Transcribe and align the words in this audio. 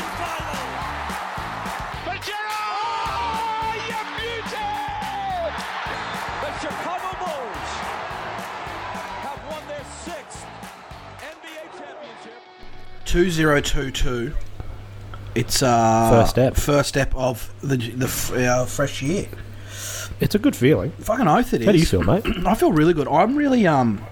grand 0.00 0.16
final. 0.18 0.68
For 2.04 2.16
Oh, 2.32 3.74
you 3.88 4.00
beauty! 4.16 4.70
The 6.40 6.50
Chicago 6.60 7.10
Bulls 7.20 7.70
have 9.24 9.40
won 9.50 9.62
their 9.68 9.84
sixth 10.04 10.44
NBA 11.20 11.62
championship. 11.78 12.40
2022. 13.04 14.32
It's 15.34 15.62
uh 15.62 16.10
First 16.10 16.30
step. 16.30 16.56
First 16.56 16.88
step 16.88 17.14
of 17.14 17.52
the 17.62 17.76
the 17.76 18.06
uh, 18.50 18.66
fresh 18.66 19.00
year. 19.02 19.28
It's 20.18 20.34
a 20.34 20.38
good 20.38 20.56
feeling. 20.56 20.90
Fucking 20.98 21.28
oath 21.28 21.54
it 21.54 21.60
is. 21.62 21.66
How 21.66 21.72
do 21.72 21.78
you 21.78 21.86
feel, 21.86 22.02
mate? 22.02 22.24
I 22.46 22.54
feel 22.54 22.72
really 22.72 22.92
good. 22.94 23.06
I'm 23.08 23.36
really 23.36 23.66
um 23.66 24.04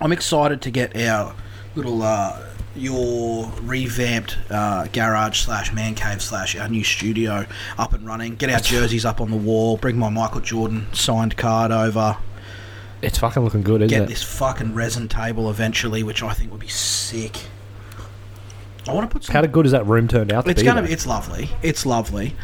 I'm 0.00 0.12
excited 0.12 0.60
to 0.62 0.70
get 0.70 0.94
our 0.96 1.34
little 1.74 2.02
uh 2.02 2.43
your 2.76 3.50
revamped 3.62 4.36
uh, 4.50 4.86
garage 4.92 5.40
slash 5.40 5.72
man 5.72 5.94
cave 5.94 6.20
slash 6.22 6.56
our 6.56 6.68
new 6.68 6.84
studio 6.84 7.46
up 7.78 7.92
and 7.92 8.06
running. 8.06 8.34
Get 8.36 8.50
our 8.50 8.60
jerseys 8.60 9.04
up 9.04 9.20
on 9.20 9.30
the 9.30 9.36
wall. 9.36 9.76
Bring 9.76 9.98
my 9.98 10.08
Michael 10.08 10.40
Jordan 10.40 10.86
signed 10.92 11.36
card 11.36 11.70
over. 11.70 12.16
It's 13.02 13.18
fucking 13.18 13.42
looking 13.42 13.62
good, 13.62 13.82
isn't 13.82 13.94
it? 13.94 13.98
Get 13.98 14.02
it? 14.04 14.08
this 14.08 14.22
fucking 14.22 14.74
resin 14.74 15.08
table 15.08 15.50
eventually, 15.50 16.02
which 16.02 16.22
I 16.22 16.32
think 16.32 16.50
would 16.50 16.60
be 16.60 16.68
sick. 16.68 17.36
I 18.86 18.92
want 18.92 19.08
to 19.08 19.12
put 19.12 19.24
some 19.24 19.34
How 19.34 19.42
good 19.46 19.64
has 19.64 19.72
that 19.72 19.86
room 19.86 20.08
turned 20.08 20.30
out 20.32 20.44
to 20.44 20.50
It's 20.50 20.60
be? 20.60 20.66
gonna 20.66 20.82
be. 20.82 20.92
It's 20.92 21.06
lovely. 21.06 21.48
It's 21.62 21.86
lovely. 21.86 22.36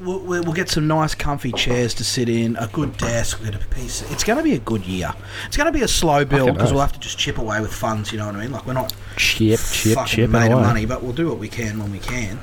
We'll, 0.00 0.20
we'll 0.20 0.52
get 0.52 0.68
some 0.68 0.86
nice, 0.86 1.14
comfy 1.14 1.50
chairs 1.52 1.94
to 1.94 2.04
sit 2.04 2.28
in. 2.28 2.56
A 2.56 2.68
good 2.68 2.96
desk. 2.96 3.40
We'll 3.40 3.50
get 3.50 3.60
a 3.62 3.66
piece. 3.68 4.08
It's 4.12 4.22
gonna 4.22 4.42
be 4.44 4.54
a 4.54 4.58
good 4.60 4.84
year. 4.86 5.12
It's 5.46 5.56
gonna 5.56 5.72
be 5.72 5.82
a 5.82 5.88
slow 5.88 6.24
build 6.24 6.54
because 6.54 6.72
we'll 6.72 6.82
have 6.82 6.92
to 6.92 7.00
just 7.00 7.18
chip 7.18 7.38
away 7.38 7.60
with 7.60 7.72
funds. 7.72 8.12
You 8.12 8.18
know 8.18 8.26
what 8.26 8.36
I 8.36 8.40
mean? 8.42 8.52
Like 8.52 8.66
we're 8.66 8.72
not 8.72 8.94
chip, 9.16 9.58
chip, 9.72 9.98
chip, 10.06 10.30
made 10.30 10.52
of 10.52 10.60
money, 10.60 10.86
but 10.86 11.02
we'll 11.02 11.12
do 11.12 11.28
what 11.28 11.38
we 11.38 11.48
can 11.48 11.78
when 11.80 11.90
we 11.90 11.98
can. 11.98 12.38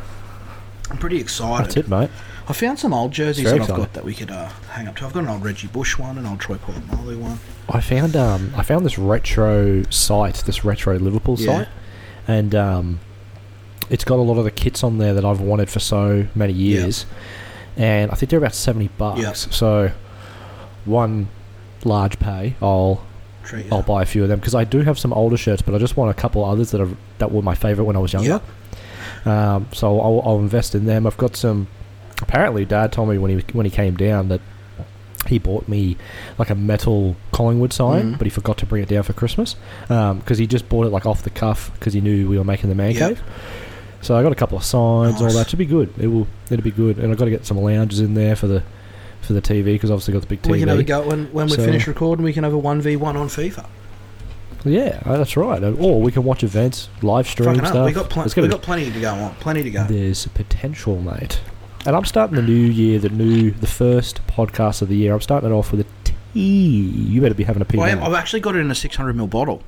I'm 0.89 0.97
pretty 0.97 1.19
excited. 1.19 1.65
That's 1.65 1.77
it, 1.77 1.87
mate. 1.87 2.09
I 2.49 2.53
found 2.53 2.79
some 2.79 2.93
old 2.93 3.11
jerseys 3.11 3.43
that 3.43 3.55
I've 3.55 3.61
exciting. 3.61 3.83
got 3.83 3.93
that 3.93 4.05
we 4.05 4.13
could 4.13 4.31
uh, 4.31 4.47
hang 4.71 4.87
up 4.87 4.95
to. 4.97 5.05
I've 5.05 5.11
got 5.13 5.23
an 5.23 5.29
old 5.29 5.43
Reggie 5.43 5.67
Bush 5.67 5.97
one, 5.97 6.17
an 6.17 6.25
old 6.25 6.39
Troy 6.39 6.55
Polamalu 6.55 7.19
one. 7.19 7.39
I 7.69 7.81
found 7.81 8.15
um 8.15 8.53
I 8.57 8.63
found 8.63 8.85
this 8.85 8.97
retro 8.97 9.83
site, 9.89 10.35
this 10.45 10.63
retro 10.63 10.97
Liverpool 10.97 11.35
Yeah. 11.39 11.45
site, 11.59 11.67
and 12.25 12.55
um, 12.55 12.99
it's 13.89 14.03
got 14.03 14.15
a 14.19 14.21
lot 14.21 14.37
of 14.37 14.43
the 14.43 14.51
kits 14.51 14.83
on 14.83 14.97
there 14.97 15.13
that 15.13 15.23
I've 15.25 15.41
wanted 15.41 15.69
for 15.69 15.79
so 15.79 16.27
many 16.35 16.53
years, 16.53 17.05
and 17.75 18.11
I 18.11 18.15
think 18.15 18.29
they're 18.29 18.39
about 18.39 18.55
seventy 18.55 18.89
bucks. 18.97 19.21
Yeah. 19.21 19.33
So 19.33 19.91
one 20.85 21.27
large 21.83 22.19
pay, 22.19 22.55
I'll 22.61 23.03
Treat. 23.43 23.71
I'll 23.71 23.81
buy 23.81 24.01
a 24.03 24.05
few 24.05 24.23
of 24.23 24.29
them 24.29 24.39
because 24.39 24.55
I 24.55 24.65
do 24.65 24.81
have 24.81 24.99
some 24.99 25.13
older 25.13 25.37
shirts, 25.37 25.61
but 25.61 25.73
I 25.73 25.77
just 25.77 25.95
want 25.95 26.11
a 26.11 26.13
couple 26.13 26.43
others 26.43 26.71
that 26.71 26.81
are 26.81 26.89
that 27.19 27.31
were 27.31 27.41
my 27.41 27.55
favorite 27.55 27.85
when 27.85 27.95
I 27.95 27.99
was 27.99 28.11
younger. 28.11 28.41
Um, 29.25 29.67
so 29.73 29.99
I'll, 30.01 30.21
I'll 30.25 30.39
invest 30.39 30.75
in 30.75 30.85
them. 30.85 31.07
I've 31.07 31.17
got 31.17 31.35
some. 31.35 31.67
Apparently, 32.21 32.65
Dad 32.65 32.91
told 32.91 33.07
me 33.09 33.17
when 33.17 33.39
he 33.39 33.45
when 33.53 33.65
he 33.65 33.69
came 33.69 33.95
down 33.95 34.27
that 34.29 34.41
he 35.27 35.39
bought 35.39 35.67
me 35.67 35.97
like 36.37 36.49
a 36.49 36.55
metal 36.55 37.15
Collingwood 37.31 37.73
sign, 37.73 38.13
Mhm. 38.13 38.17
but 38.17 38.25
he 38.25 38.29
forgot 38.29 38.57
to 38.59 38.65
bring 38.65 38.81
it 38.83 38.89
down 38.89 39.03
for 39.03 39.13
Christmas 39.13 39.55
because 39.87 40.37
he 40.37 40.47
just 40.47 40.67
bought 40.69 40.85
it 40.85 40.89
like 40.89 41.05
off 41.05 41.21
the 41.23 41.29
cuff 41.29 41.71
because 41.73 41.93
he 41.93 42.01
knew 42.01 42.27
we 42.29 42.37
were 42.37 42.43
making 42.45 42.69
the 42.69 42.75
man 42.75 42.91
Yep. 42.91 42.99
cave. 43.09 43.23
So 44.01 44.15
I 44.15 44.23
got 44.23 44.31
a 44.31 44.35
couple 44.35 44.57
of 44.57 44.63
signs, 44.63 45.21
all 45.21 45.29
that 45.29 45.49
should 45.49 45.59
be 45.59 45.65
good. 45.65 45.93
It 45.97 46.07
will, 46.07 46.27
it'll 46.49 46.63
be 46.63 46.71
good, 46.71 46.99
and 46.99 47.11
I've 47.11 47.17
got 47.17 47.25
to 47.25 47.31
get 47.31 47.45
some 47.45 47.57
lounges 47.57 47.99
in 47.99 48.13
there 48.13 48.35
for 48.35 48.47
the 48.47 48.63
for 49.21 49.33
the 49.33 49.41
TV 49.41 49.65
because 49.65 49.91
obviously 49.91 50.13
got 50.13 50.21
the 50.21 50.27
big 50.27 50.41
TV. 50.41 50.51
We 50.51 50.59
can 50.59 50.69
have 50.69 50.79
a 50.79 50.83
go 50.83 51.07
when, 51.07 51.25
when 51.33 51.47
we 51.47 51.55
finish 51.55 51.87
recording. 51.87 52.23
We 52.23 52.33
can 52.33 52.43
have 52.43 52.53
a 52.53 52.57
one 52.57 52.81
v 52.81 52.95
one 52.95 53.17
on 53.17 53.27
FIFA. 53.27 53.67
Yeah, 54.63 55.01
uh, 55.05 55.17
that's 55.17 55.37
right. 55.37 55.63
Or 55.63 56.01
we 56.01 56.11
can 56.11 56.23
watch 56.23 56.43
events, 56.43 56.89
live 57.01 57.27
stream 57.27 57.53
Fucking 57.53 57.65
stuff. 57.65 57.85
we 57.85 57.93
got 57.93 58.09
pl- 58.09 58.23
we 58.23 58.47
got 58.47 58.61
plenty 58.61 58.91
to 58.91 58.99
go 58.99 59.13
on. 59.13 59.35
Plenty 59.35 59.63
to 59.63 59.71
go. 59.71 59.85
There's 59.85 60.27
potential, 60.27 61.01
mate. 61.01 61.39
And 61.85 61.95
I'm 61.95 62.05
starting 62.05 62.35
the 62.35 62.41
new 62.41 62.53
year, 62.53 62.99
the 62.99 63.09
new, 63.09 63.51
the 63.51 63.67
first 63.67 64.25
podcast 64.27 64.81
of 64.81 64.89
the 64.89 64.97
year. 64.97 65.13
I'm 65.13 65.21
starting 65.21 65.49
it 65.49 65.53
off 65.53 65.71
with 65.71 65.81
a 65.81 65.85
tea. 66.03 66.39
You 66.39 67.21
better 67.21 67.33
be 67.33 67.45
having 67.45 67.61
a 67.61 67.65
pee. 67.65 67.79
I 67.79 67.89
am, 67.89 67.99
now. 67.99 68.07
I've 68.07 68.13
actually 68.13 68.41
got 68.41 68.55
it 68.55 68.59
in 68.59 68.69
a 68.69 68.75
600 68.75 69.15
ml 69.15 69.29
bottle, 69.29 69.63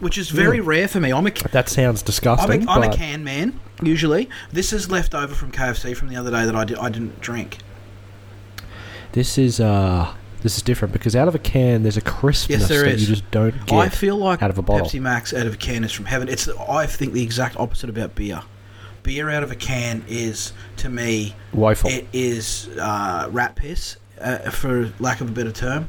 which 0.00 0.16
is 0.18 0.30
very 0.30 0.58
Mm. 0.58 0.66
rare 0.66 0.88
for 0.88 1.00
me. 1.00 1.12
I'm 1.12 1.26
a, 1.26 1.30
that 1.52 1.68
sounds 1.68 2.02
I'm 2.02 2.06
disgusting. 2.06 2.66
a, 2.68 2.70
I'm 2.70 2.82
a 2.82 2.88
but 2.88 2.96
can 2.96 3.24
man, 3.24 3.58
usually. 3.82 4.28
This 4.52 4.72
is 4.72 4.90
left 4.90 5.14
over 5.14 5.34
from 5.34 5.50
KFC 5.52 5.96
from 5.96 6.08
the 6.08 6.16
other 6.16 6.30
day 6.30 6.44
that 6.44 6.54
I, 6.56 6.64
di- 6.64 6.74
I 6.76 6.88
didn't 6.88 7.20
drink. 7.20 7.58
this 9.12 9.38
is 9.38 9.60
uh, 9.60 10.14
this 10.42 10.56
is 10.56 10.62
different 10.62 10.92
because 10.92 11.16
out 11.16 11.26
of 11.28 11.34
a 11.34 11.38
can, 11.38 11.82
there's 11.82 11.96
a 11.96 12.00
crispness 12.02 12.68
there 12.68 12.84
that 12.84 12.94
is. 12.94 13.08
you 13.08 13.14
just 13.16 13.28
don't 13.30 13.54
get. 13.66 13.78
I 13.78 13.88
feel 13.88 14.16
like 14.16 14.42
out 14.42 14.50
of 14.50 14.58
a 14.58 14.62
bottle. 14.62 14.86
Pepsi 14.86 15.00
Max 15.00 15.34
out 15.34 15.46
of 15.46 15.54
a 15.54 15.56
can 15.56 15.82
is 15.84 15.92
from 15.92 16.04
heaven. 16.04 16.28
It's 16.28 16.48
I 16.48 16.86
think 16.86 17.12
the 17.12 17.22
exact 17.22 17.56
opposite 17.56 17.90
about 17.90 18.14
beer. 18.14 18.42
Beer 19.02 19.30
out 19.30 19.42
of 19.42 19.50
a 19.50 19.56
can 19.56 20.04
is, 20.08 20.52
to 20.78 20.88
me, 20.88 21.34
woeful. 21.52 21.88
it 21.88 22.06
is 22.12 22.68
uh, 22.80 23.28
rat 23.30 23.54
piss, 23.56 23.96
uh, 24.20 24.50
for 24.50 24.92
lack 24.98 25.20
of 25.20 25.28
a 25.30 25.32
better 25.32 25.52
term. 25.52 25.88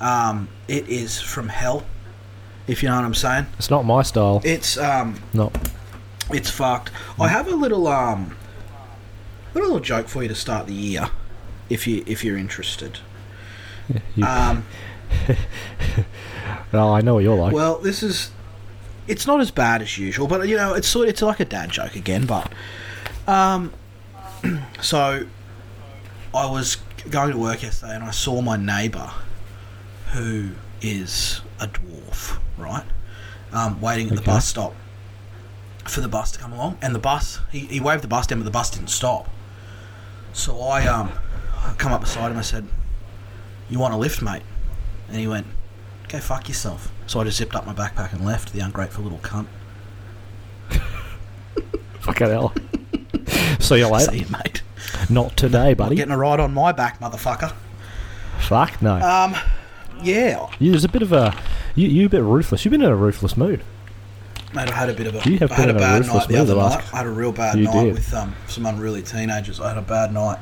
Um, 0.00 0.48
it 0.66 0.88
is 0.88 1.20
from 1.20 1.48
hell, 1.48 1.84
if 2.70 2.82
you 2.82 2.88
know 2.88 2.96
what 2.96 3.04
I'm 3.04 3.14
saying. 3.14 3.46
it's 3.58 3.68
not 3.70 3.84
my 3.84 4.02
style. 4.02 4.40
It's 4.44 4.78
um, 4.78 5.20
no. 5.34 5.50
It's 6.32 6.48
fucked. 6.48 6.92
I 7.18 7.26
have 7.28 7.48
a 7.48 7.56
little 7.56 7.88
um, 7.88 8.36
a 9.54 9.58
little 9.58 9.80
joke 9.80 10.06
for 10.08 10.22
you 10.22 10.28
to 10.28 10.34
start 10.34 10.66
the 10.68 10.72
year, 10.72 11.10
if 11.68 11.86
you 11.86 12.04
if 12.06 12.24
you're 12.24 12.38
interested. 12.38 13.00
You, 14.14 14.24
Um, 14.24 14.64
oh, 16.72 16.92
I 16.92 17.00
know 17.00 17.14
what 17.14 17.24
you're 17.24 17.36
like. 17.36 17.52
well, 17.52 17.78
this 17.78 18.04
is, 18.04 18.30
it's 19.08 19.26
not 19.26 19.40
as 19.40 19.50
bad 19.50 19.82
as 19.82 19.98
usual, 19.98 20.28
but 20.28 20.46
you 20.46 20.56
know, 20.56 20.74
it's 20.74 20.86
sort 20.86 21.08
it's 21.08 21.22
like 21.22 21.40
a 21.40 21.44
dad 21.44 21.70
joke 21.70 21.96
again. 21.96 22.24
But, 22.24 22.52
um, 23.26 23.72
so, 24.80 25.26
I 26.32 26.46
was 26.46 26.76
going 27.10 27.32
to 27.32 27.38
work 27.38 27.64
yesterday 27.64 27.96
and 27.96 28.04
I 28.04 28.12
saw 28.12 28.40
my 28.40 28.56
neighbour, 28.56 29.10
who 30.12 30.50
is 30.80 31.40
a 31.58 31.66
dwarf, 31.66 32.38
right, 32.60 32.84
um, 33.52 33.80
waiting 33.80 34.08
at 34.10 34.16
the 34.16 34.22
bus 34.22 34.46
stop 34.46 34.74
for 35.84 36.00
the 36.00 36.08
bus 36.08 36.30
to 36.32 36.38
come 36.38 36.52
along, 36.52 36.78
and 36.82 36.94
the 36.94 36.98
bus 36.98 37.40
he, 37.50 37.60
he 37.60 37.80
waved 37.80 38.02
the 38.02 38.08
bus 38.08 38.26
down, 38.26 38.38
but 38.38 38.44
the 38.44 38.50
bus 38.50 38.70
didn't 38.70 38.90
stop. 38.90 39.28
So 40.32 40.60
I 40.60 40.86
um 40.86 41.12
I 41.56 41.74
come 41.78 41.92
up 41.92 42.00
beside 42.00 42.30
him. 42.30 42.38
I 42.38 42.42
said, 42.42 42.66
"You 43.68 43.78
want 43.78 43.94
a 43.94 43.96
lift, 43.96 44.22
mate?" 44.22 44.42
And 45.08 45.16
he 45.16 45.26
went, 45.26 45.46
"Go 46.08 46.18
fuck 46.18 46.48
yourself." 46.48 46.92
So 47.06 47.20
I 47.20 47.24
just 47.24 47.38
zipped 47.38 47.54
up 47.54 47.66
my 47.66 47.74
backpack 47.74 48.12
and 48.12 48.24
left. 48.24 48.52
The 48.52 48.60
ungrateful 48.60 49.02
little 49.02 49.18
cunt. 49.18 49.46
Fucking 52.00 52.28
hell. 52.28 52.54
See 53.58 53.78
you 53.78 53.88
later. 53.88 54.10
See 54.12 54.18
you, 54.20 54.26
mate. 54.30 54.62
Not 55.08 55.36
today, 55.36 55.74
buddy. 55.74 55.96
Getting 55.96 56.12
a 56.12 56.18
ride 56.18 56.40
on 56.40 56.54
my 56.54 56.72
back, 56.72 57.00
motherfucker. 57.00 57.52
Fuck 58.40 58.80
no. 58.80 58.94
Um, 58.94 59.34
yeah, 60.02 60.48
you, 60.58 60.70
there's 60.72 60.84
a 60.84 60.88
bit 60.88 61.02
of 61.02 61.12
a 61.12 61.34
you. 61.74 61.88
You 61.88 62.06
a 62.06 62.08
bit 62.08 62.22
ruthless. 62.22 62.64
You've 62.64 62.72
been 62.72 62.82
in 62.82 62.90
a 62.90 62.96
ruthless 62.96 63.36
mood. 63.36 63.62
mate. 64.54 64.68
I 64.70 64.74
had 64.74 64.88
a 64.88 64.94
bit 64.94 65.06
of 65.06 65.14
a. 65.14 65.30
You 65.30 65.38
have 65.38 65.52
I 65.52 65.54
had 65.56 65.66
been 65.66 65.76
a 65.76 65.78
bad 65.78 65.98
ruthless 66.00 66.14
night 66.24 66.28
the 66.28 66.36
other 66.38 66.54
the 66.54 66.68
night. 66.68 66.84
I 66.92 66.96
had 66.98 67.06
a 67.06 67.10
real 67.10 67.32
bad 67.32 67.58
You 67.58 67.64
night 67.64 67.84
did. 67.84 67.94
with 67.94 68.12
um 68.14 68.34
some 68.48 68.66
unruly 68.66 69.02
teenagers. 69.02 69.60
I 69.60 69.68
had 69.68 69.78
a 69.78 69.82
bad 69.82 70.12
night. 70.12 70.38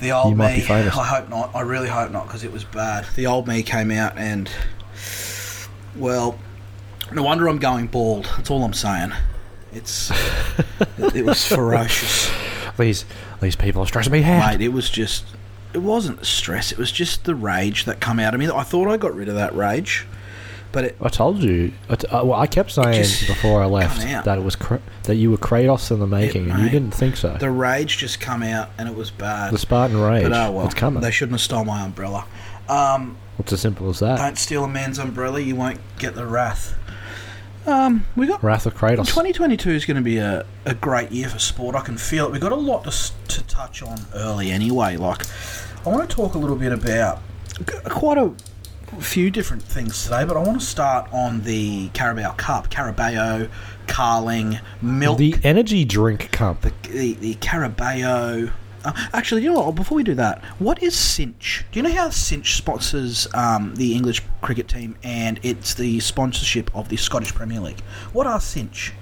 The 0.00 0.10
old 0.10 0.36
me. 0.36 0.44
I 0.44 0.82
hope 0.88 1.28
not. 1.28 1.54
I 1.54 1.60
really 1.60 1.88
hope 1.88 2.10
not 2.10 2.26
because 2.26 2.42
it 2.42 2.50
was 2.52 2.64
bad. 2.64 3.06
The 3.14 3.26
old 3.28 3.46
me 3.46 3.62
came 3.62 3.92
out 3.92 4.18
and, 4.18 4.50
well, 5.94 6.38
no 7.12 7.22
wonder 7.22 7.48
I'm 7.48 7.58
going 7.58 7.86
bald. 7.86 8.24
That's 8.36 8.50
all 8.50 8.64
I'm 8.64 8.72
saying. 8.72 9.12
It's 9.72 10.10
it, 10.98 11.16
it 11.16 11.24
was 11.24 11.46
ferocious, 11.46 12.30
These 12.78 13.04
these 13.40 13.54
people 13.56 13.82
are 13.82 13.86
stressing 13.86 14.12
me 14.12 14.24
out. 14.24 14.58
mate. 14.58 14.64
It 14.64 14.72
was 14.72 14.90
just. 14.90 15.24
It 15.74 15.78
wasn't 15.82 16.18
the 16.20 16.24
stress. 16.26 16.72
It 16.72 16.78
was 16.78 16.92
just 16.92 17.24
the 17.24 17.34
rage 17.34 17.84
that 17.86 18.00
come 18.00 18.18
out 18.18 18.34
of 18.34 18.40
me. 18.40 18.48
I 18.50 18.62
thought 18.62 18.88
I 18.88 18.96
got 18.96 19.14
rid 19.14 19.28
of 19.28 19.34
that 19.36 19.54
rage, 19.54 20.06
but 20.70 20.84
it 20.84 20.96
I 21.00 21.08
told 21.08 21.42
you. 21.42 21.72
I, 21.88 21.94
t- 21.96 22.06
uh, 22.08 22.24
well, 22.24 22.38
I 22.38 22.46
kept 22.46 22.70
saying 22.72 23.02
before 23.26 23.62
I 23.62 23.66
left 23.66 24.00
that 24.24 24.38
it 24.38 24.42
was 24.44 24.54
cra- 24.56 24.82
that 25.04 25.16
you 25.16 25.30
were 25.30 25.36
Kratos 25.38 25.90
in 25.90 25.98
the 26.00 26.06
making, 26.06 26.50
and 26.50 26.62
you 26.62 26.68
didn't 26.68 26.92
think 26.92 27.16
so. 27.16 27.34
the 27.38 27.50
rage 27.50 27.96
just 27.98 28.20
come 28.20 28.42
out 28.42 28.70
and 28.78 28.88
it 28.88 28.94
was 28.94 29.10
bad. 29.10 29.52
The 29.52 29.58
Spartan 29.58 29.98
rage. 30.00 30.24
But 30.24 30.32
oh 30.32 30.50
well, 30.52 30.66
it's 30.66 30.74
coming. 30.74 31.02
they 31.02 31.10
shouldn't 31.10 31.34
have 31.34 31.40
stole 31.40 31.64
my 31.64 31.82
umbrella. 31.82 32.26
Um, 32.68 33.16
It's 33.38 33.52
as 33.52 33.60
simple 33.60 33.88
as 33.90 33.98
that. 34.00 34.18
don't 34.18 34.38
steal 34.38 34.64
a 34.64 34.68
man's 34.68 34.98
umbrella, 34.98 35.40
you 35.40 35.56
won't 35.56 35.80
get 35.98 36.14
the 36.14 36.26
wrath. 36.26 36.74
Um, 37.66 38.04
we 38.16 38.26
got 38.26 38.42
Wrath 38.42 38.66
of 38.66 38.74
Kratos. 38.74 39.06
2022 39.06 39.70
is 39.70 39.84
going 39.84 39.96
to 39.96 40.02
be 40.02 40.18
a, 40.18 40.44
a 40.64 40.74
great 40.74 41.12
year 41.12 41.28
for 41.28 41.38
sport. 41.38 41.76
I 41.76 41.80
can 41.80 41.96
feel 41.96 42.26
it. 42.26 42.32
We've 42.32 42.40
got 42.40 42.52
a 42.52 42.56
lot 42.56 42.84
to, 42.84 43.12
to 43.28 43.42
touch 43.44 43.82
on 43.82 43.98
early 44.14 44.50
anyway. 44.50 44.96
Like, 44.96 45.22
I 45.86 45.88
want 45.88 46.08
to 46.08 46.14
talk 46.14 46.34
a 46.34 46.38
little 46.38 46.56
bit 46.56 46.72
about 46.72 47.20
quite 47.84 48.18
a 48.18 48.32
few 49.00 49.30
different 49.30 49.62
things 49.62 50.02
today, 50.02 50.24
but 50.24 50.36
I 50.36 50.40
want 50.40 50.60
to 50.60 50.66
start 50.66 51.08
on 51.12 51.42
the 51.42 51.88
Carabao 51.90 52.32
Cup, 52.32 52.68
Carabao, 52.68 53.46
Carling, 53.86 54.58
Milk, 54.80 55.18
The 55.18 55.36
energy 55.44 55.84
drink 55.84 56.30
cup. 56.32 56.62
the, 56.62 57.12
the 57.14 57.34
Carabao. 57.34 58.50
Uh, 58.84 58.92
actually, 59.12 59.42
you 59.42 59.52
know 59.52 59.60
what? 59.62 59.74
Before 59.74 59.96
we 59.96 60.02
do 60.02 60.14
that, 60.14 60.42
what 60.58 60.82
is 60.82 60.94
Cinch? 60.96 61.64
Do 61.70 61.78
you 61.78 61.82
know 61.82 61.92
how 61.92 62.10
Cinch 62.10 62.56
sponsors 62.56 63.26
um, 63.34 63.74
the 63.76 63.94
English 63.94 64.22
cricket 64.40 64.68
team 64.68 64.96
and 65.02 65.38
it's 65.42 65.74
the 65.74 66.00
sponsorship 66.00 66.74
of 66.74 66.88
the 66.88 66.96
Scottish 66.96 67.34
Premier 67.34 67.60
League? 67.60 67.80
What 68.12 68.26
are 68.26 68.40
Cinch? 68.40 68.92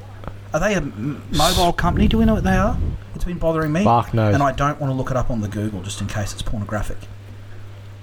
Are 0.53 0.61
they 0.61 0.75
a 0.75 0.79
m- 0.79 1.23
mobile 1.37 1.73
company? 1.73 2.09
Do 2.09 2.19
we 2.19 2.25
know 2.25 2.35
what 2.35 2.44
they 2.44 2.56
are? 2.56 2.77
It's 3.15 3.25
been 3.25 3.38
bothering 3.38 3.73
me. 3.73 3.85
Mark 3.85 4.12
knows. 4.12 4.35
And 4.35 4.43
I 4.43 4.53
don't 4.53 4.81
want 4.81 4.91
to 4.91 4.94
look 4.94 5.11
it 5.11 5.17
up 5.17 5.31
on 5.31 5.41
the 5.41 5.49
Google 5.49 5.83
just 5.83 6.00
in 6.00 6.06
case 6.09 6.33
it's 6.33 6.43
pornographic. 6.43 6.99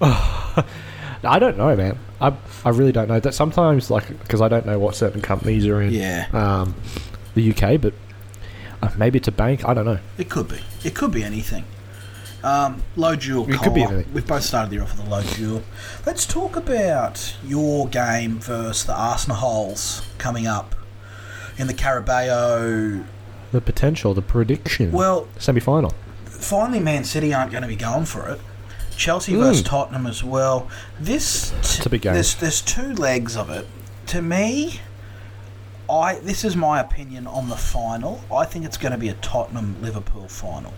I 0.00 1.38
don't 1.40 1.58
know, 1.58 1.74
man. 1.76 1.98
I 2.20 2.32
I 2.64 2.70
really 2.70 2.92
don't 2.92 3.08
know. 3.08 3.20
That 3.20 3.34
sometimes, 3.34 3.90
like, 3.90 4.08
because 4.20 4.40
I 4.40 4.48
don't 4.48 4.64
know 4.66 4.78
what 4.78 4.94
certain 4.94 5.20
companies 5.20 5.66
are 5.66 5.82
in 5.82 5.92
Yeah. 5.92 6.26
um, 6.32 6.74
the 7.34 7.50
UK, 7.52 7.80
but 7.80 7.92
uh, 8.82 8.90
maybe 8.96 9.18
it's 9.18 9.28
a 9.28 9.32
bank. 9.32 9.64
I 9.66 9.74
don't 9.74 9.84
know. 9.84 9.98
It 10.16 10.28
could 10.30 10.48
be. 10.48 10.58
It 10.84 10.94
could 10.94 11.10
be 11.10 11.22
anything. 11.24 11.64
Um, 12.44 12.82
low 12.94 13.16
dual 13.16 13.50
It 13.50 13.58
could 13.58 13.74
be 13.74 13.82
anything. 13.82 14.12
We've 14.14 14.26
both 14.26 14.44
started 14.44 14.70
the 14.70 14.74
year 14.76 14.84
off 14.84 14.96
with 14.96 15.06
a 15.06 15.10
low 15.10 15.22
dual. 15.22 15.62
Let's 16.06 16.24
talk 16.24 16.54
about 16.56 17.34
your 17.44 17.88
game 17.88 18.38
versus 18.38 18.84
the 18.84 18.94
Arsenal 18.94 19.36
holes 19.38 20.02
coming 20.18 20.46
up 20.46 20.76
in 21.58 21.66
the 21.66 21.74
Carabao. 21.74 23.04
The 23.50 23.60
potential, 23.60 24.14
the 24.14 24.22
prediction. 24.22 24.92
Well, 24.92 25.26
semi 25.38 25.60
final. 25.60 25.92
finally, 26.26 26.78
Man 26.80 27.02
City 27.02 27.34
aren't 27.34 27.50
going 27.50 27.62
to 27.62 27.68
be 27.68 27.76
going 27.76 28.04
for 28.04 28.28
it. 28.28 28.40
Chelsea 28.96 29.32
Mm. 29.32 29.38
versus 29.40 29.62
Tottenham 29.62 30.06
as 30.06 30.22
well. 30.22 30.68
This 31.00 31.52
It's 31.58 31.84
a 31.86 31.90
big 31.90 32.02
game. 32.02 32.14
There's, 32.14 32.34
there's 32.36 32.60
two 32.60 32.94
legs 32.94 33.36
of 33.36 33.48
it. 33.50 33.66
To 34.06 34.22
me, 34.22 34.80
I 35.90 36.18
this 36.20 36.44
is 36.44 36.54
my 36.56 36.80
opinion 36.80 37.26
on 37.26 37.48
the 37.48 37.56
final. 37.56 38.20
I 38.32 38.44
think 38.44 38.64
it's 38.64 38.76
going 38.76 38.92
to 38.92 38.98
be 38.98 39.08
a 39.08 39.14
Tottenham 39.14 39.80
Liverpool 39.82 40.28
final. 40.28 40.72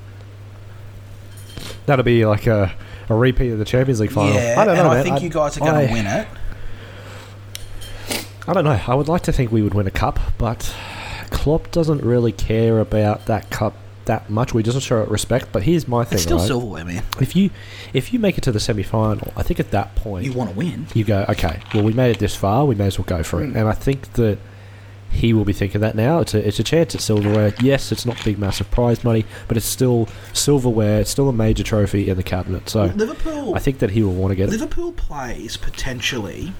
That'll 1.86 2.04
be 2.04 2.24
like 2.24 2.46
a, 2.46 2.72
a 3.08 3.14
repeat 3.14 3.50
of 3.50 3.58
the 3.58 3.64
Champions 3.64 4.00
League 4.00 4.12
final. 4.12 4.34
Yeah, 4.34 4.54
I 4.58 4.64
don't 4.64 4.76
know, 4.76 4.82
and 4.82 4.90
I 4.90 4.94
man. 4.94 5.04
think 5.04 5.22
you 5.22 5.28
guys 5.30 5.56
are 5.56 5.60
going 5.60 5.86
to 5.88 5.92
win 5.92 6.06
it. 6.06 6.28
I 8.46 8.52
don't 8.52 8.64
know. 8.64 8.80
I 8.86 8.94
would 8.94 9.08
like 9.08 9.22
to 9.22 9.32
think 9.32 9.52
we 9.52 9.62
would 9.62 9.74
win 9.74 9.86
a 9.86 9.90
cup, 9.90 10.18
but 10.38 10.74
Klopp 11.30 11.70
doesn't 11.70 12.02
really 12.02 12.32
care 12.32 12.80
about 12.80 13.26
that 13.26 13.50
cup 13.50 13.74
that 14.06 14.30
much. 14.30 14.54
We 14.54 14.62
just 14.62 14.80
show 14.80 15.02
it 15.02 15.08
respect. 15.08 15.48
But 15.52 15.62
here's 15.64 15.86
my 15.86 16.04
thing, 16.04 16.14
It's 16.16 16.22
still 16.22 16.38
right? 16.38 16.46
silverware, 16.46 16.84
man. 16.84 17.04
If 17.20 17.36
you 17.36 17.50
if 17.92 18.12
you 18.12 18.18
make 18.18 18.38
it 18.38 18.44
to 18.44 18.52
the 18.52 18.60
semi 18.60 18.82
final, 18.82 19.32
I 19.36 19.42
think 19.42 19.60
at 19.60 19.70
that 19.72 19.94
point 19.94 20.24
You 20.24 20.32
want 20.32 20.50
to 20.50 20.56
win. 20.56 20.86
you 20.94 21.04
go, 21.04 21.24
okay, 21.28 21.60
well 21.74 21.84
we 21.84 21.92
made 21.92 22.10
it 22.10 22.18
this 22.18 22.34
far, 22.34 22.64
we 22.64 22.74
may 22.74 22.86
as 22.86 22.98
well 22.98 23.06
go 23.06 23.22
for 23.22 23.42
it. 23.42 23.48
Mm. 23.50 23.56
And 23.56 23.68
I 23.68 23.72
think 23.72 24.12
that 24.14 24.38
he 25.10 25.32
will 25.32 25.44
be 25.44 25.52
thinking 25.52 25.80
that 25.80 25.94
now. 25.94 26.20
It's 26.20 26.34
a 26.34 26.46
it's 26.46 26.58
a 26.58 26.62
chance 26.64 26.94
at 26.94 27.00
silverware. 27.00 27.52
Yes, 27.60 27.92
it's 27.92 28.06
not 28.06 28.22
big 28.24 28.38
massive 28.38 28.70
prize 28.70 29.02
money, 29.04 29.24
but 29.48 29.56
it's 29.56 29.66
still 29.66 30.08
silverware. 30.32 31.00
It's 31.00 31.10
still 31.10 31.28
a 31.28 31.32
major 31.32 31.62
trophy 31.64 32.08
in 32.08 32.16
the 32.16 32.22
cabinet. 32.22 32.68
So 32.68 32.84
Liverpool. 32.86 33.54
I 33.54 33.58
think 33.58 33.78
that 33.80 33.90
he 33.90 34.02
will 34.02 34.14
want 34.14 34.30
to 34.32 34.36
get 34.36 34.48
it. 34.48 34.52
Liverpool 34.52 34.92
plays 34.92 35.56
potentially 35.56 36.52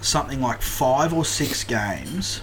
something 0.00 0.40
like 0.40 0.62
five 0.62 1.12
or 1.12 1.24
six 1.24 1.64
games, 1.64 2.42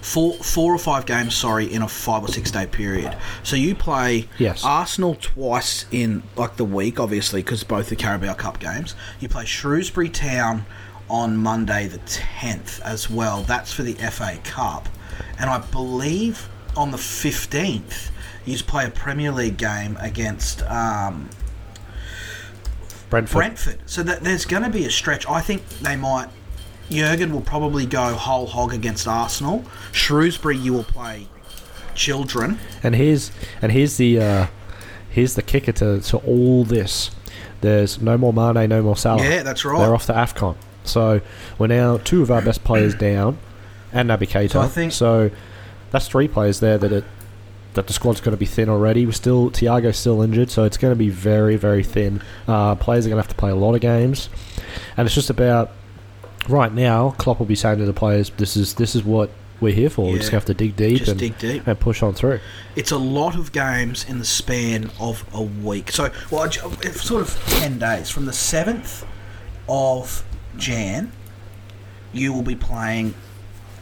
four 0.00 0.32
four 0.34 0.74
or 0.74 0.78
five 0.78 1.04
games. 1.06 1.34
Sorry, 1.34 1.66
in 1.72 1.82
a 1.82 1.88
five 1.88 2.22
or 2.22 2.28
six 2.28 2.50
day 2.50 2.66
period. 2.66 3.16
So 3.42 3.56
you 3.56 3.74
play 3.74 4.28
Yes. 4.38 4.64
Arsenal 4.64 5.16
twice 5.20 5.84
in 5.90 6.22
like 6.36 6.56
the 6.56 6.64
week, 6.64 6.98
obviously, 6.98 7.42
because 7.42 7.64
both 7.64 7.88
the 7.90 7.96
Carabao 7.96 8.34
Cup 8.34 8.58
games. 8.60 8.94
You 9.20 9.28
play 9.28 9.44
Shrewsbury 9.44 10.08
Town 10.08 10.64
on 11.10 11.36
Monday 11.36 11.88
the 11.88 11.98
tenth 11.98 12.80
as 12.82 13.10
well. 13.10 13.42
That's 13.42 13.72
for 13.72 13.82
the 13.82 13.94
FA 13.94 14.38
Cup, 14.44 14.88
and 15.38 15.50
I 15.50 15.58
believe 15.58 16.48
on 16.76 16.90
the 16.90 16.98
fifteenth. 16.98 18.10
You 18.46 18.54
just 18.54 18.66
play 18.66 18.86
a 18.86 18.90
Premier 18.90 19.32
League 19.32 19.58
game 19.58 19.98
against 20.00 20.62
um, 20.62 21.28
Brentford. 23.10 23.36
Brentford. 23.36 23.78
So 23.86 24.02
that 24.04 24.22
there's 24.22 24.46
going 24.46 24.62
to 24.62 24.70
be 24.70 24.86
a 24.86 24.90
stretch. 24.90 25.28
I 25.28 25.40
think 25.40 25.68
they 25.80 25.96
might. 25.96 26.28
Jurgen 26.90 27.32
will 27.32 27.42
probably 27.42 27.86
go 27.86 28.14
whole 28.14 28.46
hog 28.46 28.72
against 28.72 29.06
Arsenal. 29.06 29.64
Shrewsbury, 29.92 30.56
you 30.56 30.72
will 30.72 30.84
play 30.84 31.28
children. 31.94 32.58
And 32.82 32.94
here's 32.94 33.30
and 33.60 33.72
here's 33.72 33.96
the 33.96 34.20
uh, 34.20 34.46
here's 35.10 35.34
the 35.34 35.42
kicker 35.42 35.72
to, 35.72 36.00
to 36.00 36.16
all 36.18 36.64
this. 36.64 37.10
There's 37.60 38.00
no 38.00 38.16
more 38.16 38.32
Mane, 38.32 38.68
no 38.68 38.82
more 38.82 38.96
Salah. 38.96 39.22
Yeah, 39.22 39.42
that's 39.42 39.64
right. 39.64 39.78
They're 39.78 39.94
off 39.94 40.06
to 40.06 40.12
Afcon. 40.12 40.56
So 40.84 41.20
we're 41.58 41.66
now 41.68 41.98
two 41.98 42.22
of 42.22 42.30
our 42.30 42.42
best 42.42 42.64
players 42.64 42.94
down, 43.08 43.38
and 43.92 44.08
Naby 44.10 44.28
Keita. 44.28 44.50
So 44.52 44.60
I 44.60 44.68
think- 44.68 44.92
So 44.92 45.30
that's 45.90 46.08
three 46.08 46.28
players 46.28 46.60
there 46.60 46.78
that 46.78 46.92
it 46.92 47.04
that 47.74 47.86
the 47.86 47.92
squad's 47.92 48.20
going 48.20 48.32
to 48.32 48.38
be 48.40 48.46
thin 48.46 48.68
already. 48.68 49.06
We're 49.06 49.12
still 49.12 49.48
Thiago's 49.50 49.96
still 49.96 50.22
injured, 50.22 50.50
so 50.50 50.64
it's 50.64 50.76
going 50.76 50.92
to 50.92 50.98
be 50.98 51.08
very 51.08 51.56
very 51.56 51.84
thin. 51.84 52.20
Uh, 52.48 52.74
players 52.74 53.06
are 53.06 53.10
going 53.10 53.22
to 53.22 53.26
have 53.26 53.28
to 53.34 53.38
play 53.38 53.50
a 53.50 53.54
lot 53.54 53.74
of 53.74 53.80
games, 53.80 54.28
and 54.96 55.06
it's 55.06 55.14
just 55.14 55.30
about 55.30 55.70
right 56.48 56.72
now. 56.72 57.10
Klopp 57.18 57.38
will 57.38 57.46
be 57.46 57.54
saying 57.54 57.78
to 57.78 57.84
the 57.86 57.92
players, 57.92 58.30
"This 58.38 58.56
is 58.56 58.74
this 58.74 58.96
is 58.96 59.04
what 59.04 59.30
we're 59.60 59.72
here 59.74 59.90
for. 59.90 60.06
Just 60.16 60.16
Yeah. 60.16 60.18
going 60.18 60.30
to 60.30 60.34
have 60.36 60.44
to 60.46 60.54
dig 60.54 60.74
deep 60.76 61.06
and, 61.06 61.18
dig 61.18 61.38
deep. 61.38 61.66
and 61.66 61.78
push 61.78 62.02
on 62.02 62.12
through." 62.14 62.40
It's 62.74 62.90
a 62.90 62.98
lot 62.98 63.36
of 63.36 63.52
games 63.52 64.04
in 64.08 64.18
the 64.18 64.24
span 64.24 64.90
of 64.98 65.24
a 65.32 65.42
week. 65.42 65.92
So, 65.92 66.10
well, 66.30 66.44
it's 66.44 67.02
sort 67.02 67.20
of 67.22 67.38
10 67.60 67.78
days. 67.78 68.10
From 68.10 68.24
the 68.26 68.32
7th 68.32 69.04
of 69.68 70.24
Jan, 70.56 71.12
you 72.12 72.32
will 72.32 72.42
be 72.42 72.56
playing 72.56 73.14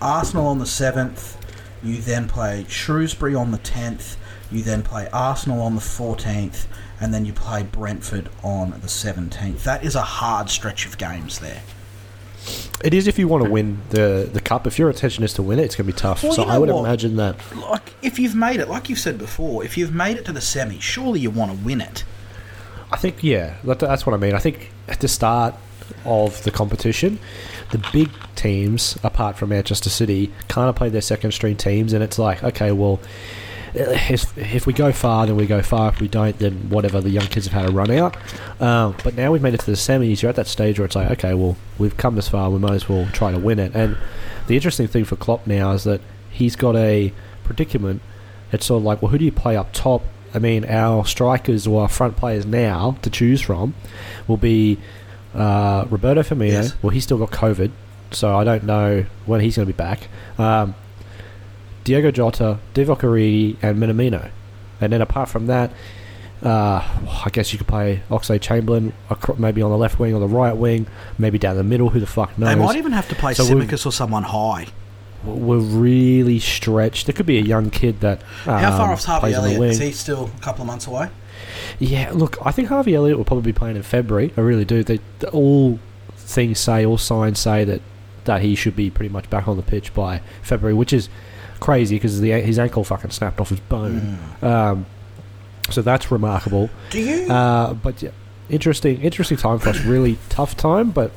Arsenal 0.01 0.47
on 0.47 0.59
the 0.59 0.65
7th. 0.65 1.37
You 1.83 1.99
then 1.99 2.29
play 2.29 2.67
Shrewsbury 2.69 3.35
on 3.35 3.51
the 3.51 3.59
10th. 3.59 4.17
You 4.51 4.63
then 4.63 4.83
play 4.83 5.09
Arsenal 5.13 5.61
on 5.63 5.75
the 5.75 5.81
14th. 5.81 6.67
And 7.01 7.15
then 7.15 7.25
you 7.25 7.33
play 7.33 7.63
Brentford 7.63 8.29
on 8.43 8.71
the 8.71 8.89
17th. 8.89 9.63
That 9.63 9.85
is 9.85 9.95
a 9.95 10.03
hard 10.03 10.51
stretch 10.51 10.87
of 10.87 10.99
games 10.99 11.39
there. 11.39 11.63
It 12.83 12.95
is 12.95 13.07
if 13.07 13.19
you 13.19 13.29
want 13.29 13.45
to 13.45 13.51
win 13.51 13.83
the 13.91 14.29
the 14.33 14.41
cup. 14.41 14.67
If 14.67 14.79
your 14.79 14.89
intention 14.89 15.25
is 15.25 15.35
to 15.35 15.43
win 15.43 15.59
it, 15.59 15.65
it's 15.65 15.75
going 15.75 15.87
to 15.87 15.93
be 15.93 15.99
tough. 15.99 16.23
Well, 16.23 16.33
so 16.33 16.43
you 16.43 16.49
know 16.49 16.55
I 16.55 16.59
would 16.59 16.71
what? 16.71 16.81
imagine 16.81 17.17
that. 17.17 17.37
Like, 17.57 17.93
if 18.03 18.19
you've 18.19 18.37
made 18.37 18.61
it, 18.61 18.69
like 18.69 18.89
you've 18.89 19.01
said 19.01 19.19
before, 19.19 19.65
if 19.65 19.77
you've 19.77 19.93
made 19.93 20.17
it 20.17 20.25
to 20.27 20.33
the 20.33 20.41
semi, 20.41 20.79
surely 20.79 21.21
you 21.21 21.31
want 21.31 21.51
to 21.51 21.65
win 21.65 21.81
it. 21.81 22.05
I 22.91 22.97
think 22.97 23.23
yeah, 23.23 23.57
that, 23.65 23.81
that's 23.81 24.07
what 24.07 24.15
I 24.15 24.17
mean. 24.17 24.35
I 24.35 24.39
think 24.39 24.71
at 24.87 25.01
the 25.01 25.09
start 25.09 25.57
of 26.05 26.43
the 26.45 26.51
competition, 26.51 27.19
the 27.71 27.85
big 27.93 28.11
teams, 28.37 28.99
apart 29.03 29.37
from 29.37 29.51
Manchester 29.51 29.91
City, 29.91 30.33
kind 30.49 30.69
of 30.69 30.77
play 30.77 30.89
their 30.89 31.01
second 31.01 31.33
string 31.33 31.57
teams, 31.57 31.93
and 31.93 32.03
it's 32.03 32.19
like 32.19 32.43
okay, 32.45 32.73
well. 32.73 33.01
If, 33.75 34.37
if 34.39 34.67
we 34.67 34.73
go 34.73 34.93
far, 34.93 35.27
then 35.27 35.37
we 35.37 35.47
go 35.47 35.61
far. 35.61 35.91
If 35.91 36.01
we 36.01 36.09
don't, 36.09 36.37
then 36.39 36.71
whatever. 36.71 37.03
The 37.03 37.11
young 37.11 37.27
kids 37.27 37.47
have 37.47 37.53
had 37.53 37.71
a 37.71 37.73
run 37.73 37.91
out. 37.91 38.17
Um, 38.63 38.97
but 39.05 39.15
now 39.15 39.31
we've 39.31 39.43
made 39.43 39.53
it 39.53 39.61
to 39.61 39.67
the 39.67 39.73
semis. 39.73 40.23
You're 40.23 40.31
at 40.31 40.37
that 40.37 40.47
stage 40.47 40.79
where 40.79 40.87
it's 40.87 40.97
like, 40.97 41.11
okay, 41.13 41.35
well, 41.35 41.55
we've 41.77 41.97
come 41.97 42.17
this 42.17 42.31
far. 42.31 42.49
We 42.49 42.59
might 42.59 42.73
as 42.73 42.89
well 42.89 43.07
try 43.13 43.31
to 43.31 43.39
win 43.39 43.59
it. 43.59 43.75
And 43.75 43.99
the 44.47 44.57
interesting 44.57 44.89
thing 44.89 45.05
for 45.05 45.17
Klopp 45.17 45.47
now 45.47 45.73
is 45.73 45.85
that 45.85 46.01
he's 46.31 46.57
got 46.57 46.77
a 46.77 47.13
predicament. 47.45 48.01
It's 48.53 48.65
sort 48.65 48.81
of 48.81 48.85
like, 48.85 49.03
well, 49.03 49.11
who 49.11 49.19
do 49.19 49.27
you 49.27 49.33
play 49.33 49.55
up 49.55 49.73
top? 49.75 50.03
I 50.35 50.39
mean, 50.39 50.65
our 50.65 51.05
strikers 51.05 51.67
or 51.67 51.83
our 51.83 51.89
front 51.89 52.17
players 52.17 52.47
now 52.47 52.97
to 53.03 53.11
choose 53.11 53.43
from 53.43 53.75
will 54.27 54.39
be 54.39 54.79
uh, 55.35 55.87
Roberto 55.91 56.23
Firmino. 56.23 56.49
Yes. 56.53 56.75
Well, 56.83 56.91
he's 56.91 57.05
still 57.05 57.19
got 57.19 57.31
COVID, 57.31 57.71
so 58.11 58.37
I 58.37 58.45
don't 58.45 58.65
know 58.65 59.05
when 59.27 59.41
he's 59.41 59.57
going 59.57 59.67
to 59.67 59.73
be 59.73 59.77
back. 59.77 60.09
Um, 60.39 60.75
Diego 61.85 62.11
Jota, 62.11 62.59
Divock 62.75 63.01
Origi, 63.01 63.57
and 63.63 63.79
Minamino. 63.79 64.31
And 64.81 64.93
then 64.93 65.01
apart 65.01 65.29
from 65.29 65.47
that, 65.47 65.73
uh, 66.43 66.83
I 67.25 67.31
guess 67.33 67.53
you 67.53 67.59
could 67.59 67.67
play 67.67 68.03
Oxlade 68.11 68.43
Chamberlain 68.43 68.93
maybe 69.39 69.63
on 69.63 69.71
the 69.71 69.79
left 69.79 69.99
wing 69.99 70.15
or 70.15 70.21
the 70.21 70.29
right 70.29 70.57
wing, 70.57 70.87
maybe 71.19 71.39
down 71.39 71.57
the 71.57 71.65
middle. 71.65 71.91
Who 71.91 71.99
the 72.01 72.07
fuck 72.07 72.39
knows? 72.39 72.51
They 72.51 72.55
might 72.55 72.77
even 72.77 72.93
have 72.93 73.09
to 73.09 73.15
play 73.15 73.35
So 73.35 73.45
Tsimikas 73.45 73.85
or 73.87 73.93
someone 73.93 74.23
high. 74.23 74.67
We're 75.25 75.59
really 75.59 76.39
stretched. 76.39 77.07
There 77.07 77.13
could 77.13 77.27
be 77.27 77.39
a 77.39 77.43
young 77.43 77.71
kid 77.71 78.01
that 78.01 78.23
um, 78.47 78.61
How 78.61 78.77
far 78.77 78.93
off's 78.93 79.05
Harvey 79.05 79.33
plays 79.33 79.37
on 79.37 79.45
Elliott? 79.47 79.73
Is 79.73 79.79
he 79.79 79.91
still 79.93 80.31
a 80.37 80.41
couple 80.41 80.63
of 80.63 80.69
months 80.69 80.87
away? 80.87 81.09
Yeah, 81.79 82.11
look, 82.13 82.37
I 82.45 82.51
think 82.51 82.69
Harvey 82.69 82.95
Elliott 82.95 83.17
will 83.19 83.25
probably 83.25 83.51
be 83.53 83.57
playing 83.57 83.77
in 83.77 83.83
February. 83.83 84.33
I 84.37 84.41
really 84.41 84.65
do. 84.65 84.83
They, 84.83 85.01
they- 85.21 85.29
all 85.29 85.79
things 86.17 86.59
say, 86.59 86.85
all 86.85 86.99
signs 86.99 87.39
say 87.39 87.65
that 87.65 87.81
that 88.25 88.43
he 88.43 88.55
should 88.55 88.77
be 88.77 88.91
pretty 88.91 89.09
much 89.09 89.31
back 89.31 89.49
on 89.49 89.57
the 89.57 89.63
pitch 89.63 89.95
by 89.95 90.21
February, 90.43 90.75
which 90.75 90.93
is 90.93 91.09
crazy 91.61 91.97
because 91.97 92.19
his 92.19 92.59
ankle 92.59 92.85
fucking 92.85 93.11
snapped 93.11 93.41
off 93.41 93.49
his 93.49 93.61
bone. 93.61 94.19
Um, 94.43 94.85
so 95.71 95.81
that's 95.83 96.11
remarkable. 96.11 96.69
Do 96.91 97.01
you 97.01 97.31
Uh, 97.33 97.73
but 97.75 98.03
yeah, 98.03 98.11
interesting, 98.51 99.01
interesting 99.01 99.39
time 99.39 99.59
for 99.59 99.71
us. 99.71 99.81
Really 99.81 100.19
tough 100.29 100.57
time, 100.59 100.91
but 100.91 101.11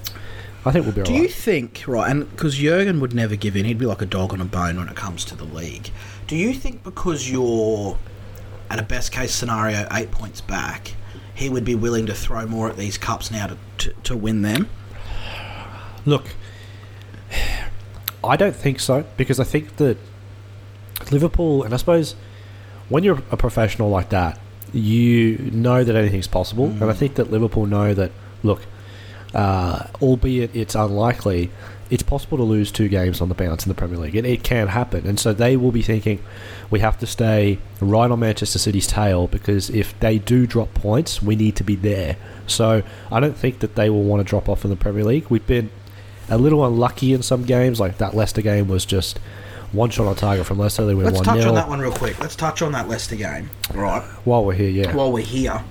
I 0.63 0.71
think 0.71 0.85
we'll 0.85 0.95
be 0.95 1.01
do 1.03 1.13
you 1.13 1.27
think 1.27 1.83
right? 1.87 2.09
And 2.09 2.29
because 2.31 2.55
Jurgen 2.55 2.99
would 3.01 3.13
never 3.13 3.35
give 3.35 3.55
in, 3.57 3.65
he'd 3.65 3.77
be 3.79 3.85
like 3.85 4.01
a 4.01 4.05
dog 4.05 4.31
on 4.31 4.39
a 4.39 4.45
bone 4.45 4.77
when 4.77 4.87
it 4.87 4.95
comes 4.95 5.25
to 5.25 5.35
the 5.35 5.43
league. 5.45 5.89
Do 6.27 6.35
you 6.37 6.53
think 6.53 6.83
because 6.83 7.29
you're 7.29 7.97
at 8.71 8.79
a 8.79 8.83
best 8.83 9.11
case 9.11 9.35
scenario 9.35 9.85
eight 9.91 10.11
points 10.11 10.39
back, 10.39 10.93
he 11.35 11.49
would 11.49 11.65
be 11.65 11.75
willing 11.75 12.05
to 12.05 12.13
throw 12.13 12.45
more 12.45 12.69
at 12.69 12.77
these 12.77 12.97
cups 12.97 13.29
now 13.29 13.47
to 13.47 13.57
to, 13.79 13.93
to 14.03 14.15
win 14.15 14.41
them? 14.43 14.69
Look, 16.05 16.35
I 18.23 18.37
don't 18.37 18.55
think 18.55 18.79
so 18.79 19.05
because 19.17 19.39
I 19.39 19.43
think 19.43 19.75
that 19.77 19.97
Liverpool, 21.11 21.63
and 21.63 21.73
I 21.73 21.77
suppose 21.77 22.15
when 22.89 23.03
you're 23.03 23.21
a 23.29 23.37
professional 23.37 23.89
like 23.89 24.09
that, 24.09 24.39
you 24.73 25.37
know 25.51 25.83
that 25.83 25.95
anything's 25.95 26.27
possible, 26.27 26.65
and 26.65 26.85
I 26.85 26.93
think 26.93 27.15
that 27.15 27.29
Liverpool 27.29 27.65
know 27.65 27.93
that. 27.93 28.11
Look, 28.43 28.61
uh, 29.35 29.85
albeit 30.01 30.55
it's 30.55 30.73
unlikely, 30.73 31.51
it's 31.91 32.01
possible 32.01 32.37
to 32.37 32.43
lose 32.43 32.71
two 32.71 32.87
games 32.87 33.19
on 33.19 33.27
the 33.27 33.35
bounce 33.35 33.65
in 33.65 33.69
the 33.69 33.75
Premier 33.75 33.97
League. 33.97 34.15
It, 34.15 34.25
it 34.25 34.43
can 34.43 34.69
happen. 34.69 35.05
And 35.05 35.19
so 35.19 35.33
they 35.33 35.57
will 35.57 35.73
be 35.73 35.81
thinking, 35.81 36.23
we 36.69 36.79
have 36.79 36.97
to 36.99 37.05
stay 37.05 37.59
right 37.81 38.09
on 38.09 38.19
Manchester 38.21 38.57
City's 38.57 38.87
tail 38.87 39.27
because 39.27 39.69
if 39.69 39.99
they 39.99 40.17
do 40.17 40.47
drop 40.47 40.73
points, 40.73 41.21
we 41.21 41.35
need 41.35 41.57
to 41.57 41.65
be 41.65 41.75
there. 41.75 42.15
So 42.47 42.81
I 43.11 43.19
don't 43.19 43.35
think 43.35 43.59
that 43.59 43.75
they 43.75 43.89
will 43.89 44.03
want 44.03 44.21
to 44.21 44.23
drop 44.23 44.47
off 44.47 44.63
in 44.63 44.69
the 44.69 44.77
Premier 44.77 45.03
League. 45.03 45.27
We've 45.29 45.45
been 45.45 45.69
a 46.29 46.37
little 46.37 46.65
unlucky 46.65 47.11
in 47.11 47.21
some 47.23 47.43
games, 47.43 47.77
like 47.81 47.97
that 47.97 48.15
Leicester 48.15 48.41
game 48.41 48.69
was 48.69 48.85
just 48.85 49.19
one 49.73 49.89
shot 49.89 50.07
on 50.07 50.15
target 50.15 50.45
from 50.45 50.59
Leicester. 50.59 50.85
They 50.85 50.95
win 50.95 51.05
Let's 51.05 51.17
one 51.17 51.25
touch 51.25 51.45
on 51.45 51.55
that 51.55 51.67
one 51.67 51.81
real 51.81 51.91
quick. 51.91 52.17
Let's 52.21 52.37
touch 52.37 52.61
on 52.61 52.71
that 52.71 52.87
Leicester 52.87 53.17
game, 53.17 53.49
right? 53.73 54.01
While 54.23 54.45
we're 54.45 54.53
here, 54.53 54.69
yeah. 54.69 54.95
While 54.95 55.11
we're 55.11 55.25
here, 55.25 55.61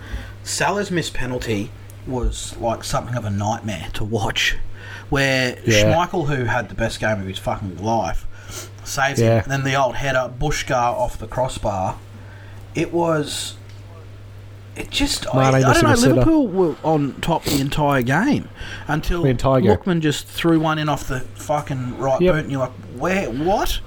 Salah's 0.42 0.90
missed 0.90 1.14
penalty 1.14 1.70
was 2.06 2.54
like 2.58 2.84
something 2.84 3.14
of 3.14 3.24
a 3.24 3.30
nightmare 3.30 3.88
to 3.94 4.04
watch. 4.04 4.58
Where 5.10 5.58
Yeah. 5.66 5.84
Schmeichel, 6.06 6.26
who 6.28 6.44
had 6.44 6.68
the 6.68 6.74
best 6.74 6.98
game 7.00 7.20
of 7.20 7.26
his 7.26 7.38
fucking 7.38 7.82
life, 7.82 8.26
saves 8.84 9.20
Yeah. 9.20 9.36
him. 9.42 9.42
And 9.44 9.52
then 9.52 9.64
the 9.64 9.74
old 9.80 9.96
header, 9.96 10.30
Bushgar 10.38 10.74
off 10.74 11.18
the 11.18 11.26
crossbar. 11.26 11.96
It 12.74 12.92
was. 12.92 13.56
It 14.76 14.90
just. 14.90 15.26
I, 15.34 15.48
I 15.48 15.60
don't 15.72 15.82
know. 15.82 15.94
Liverpool 15.94 16.46
were 16.46 16.76
on 16.84 17.14
top 17.20 17.44
the 17.44 17.60
entire 17.60 18.02
game 18.02 18.48
until 18.86 19.22
The 19.22 19.28
entire 19.28 19.60
game. 19.60 19.76
Lookman 19.76 20.00
just 20.00 20.26
threw 20.26 20.60
one 20.60 20.78
in 20.78 20.88
off 20.88 21.06
the 21.08 21.20
fucking 21.20 21.98
right 21.98 22.20
Yep. 22.20 22.32
boot, 22.34 22.40
and 22.44 22.50
you're 22.52 22.60
like, 22.60 22.72
where? 22.96 23.28
What? 23.30 23.80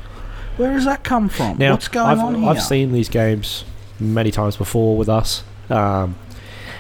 Where 0.58 0.74
does 0.74 0.86
that 0.86 1.04
come 1.04 1.30
from? 1.30 1.58
Now, 1.58 1.72
What's 1.72 1.88
going 1.88 2.08
I've, 2.08 2.20
on 2.20 2.36
here? 2.36 2.50
I've 2.50 2.62
seen 2.62 2.92
these 2.92 3.10
games 3.10 3.64
many 4.00 4.30
times 4.30 4.56
before 4.58 4.98
with 4.98 5.10
us, 5.10 5.44
um, 5.70 6.16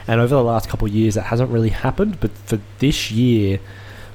and 0.07 0.19
over 0.21 0.35
the 0.35 0.43
last 0.43 0.67
couple 0.69 0.87
of 0.87 0.93
years, 0.93 1.15
that 1.15 1.23
hasn't 1.23 1.49
really 1.49 1.69
happened. 1.69 2.19
But 2.19 2.31
for 2.45 2.59
this 2.79 3.09
year, 3.09 3.59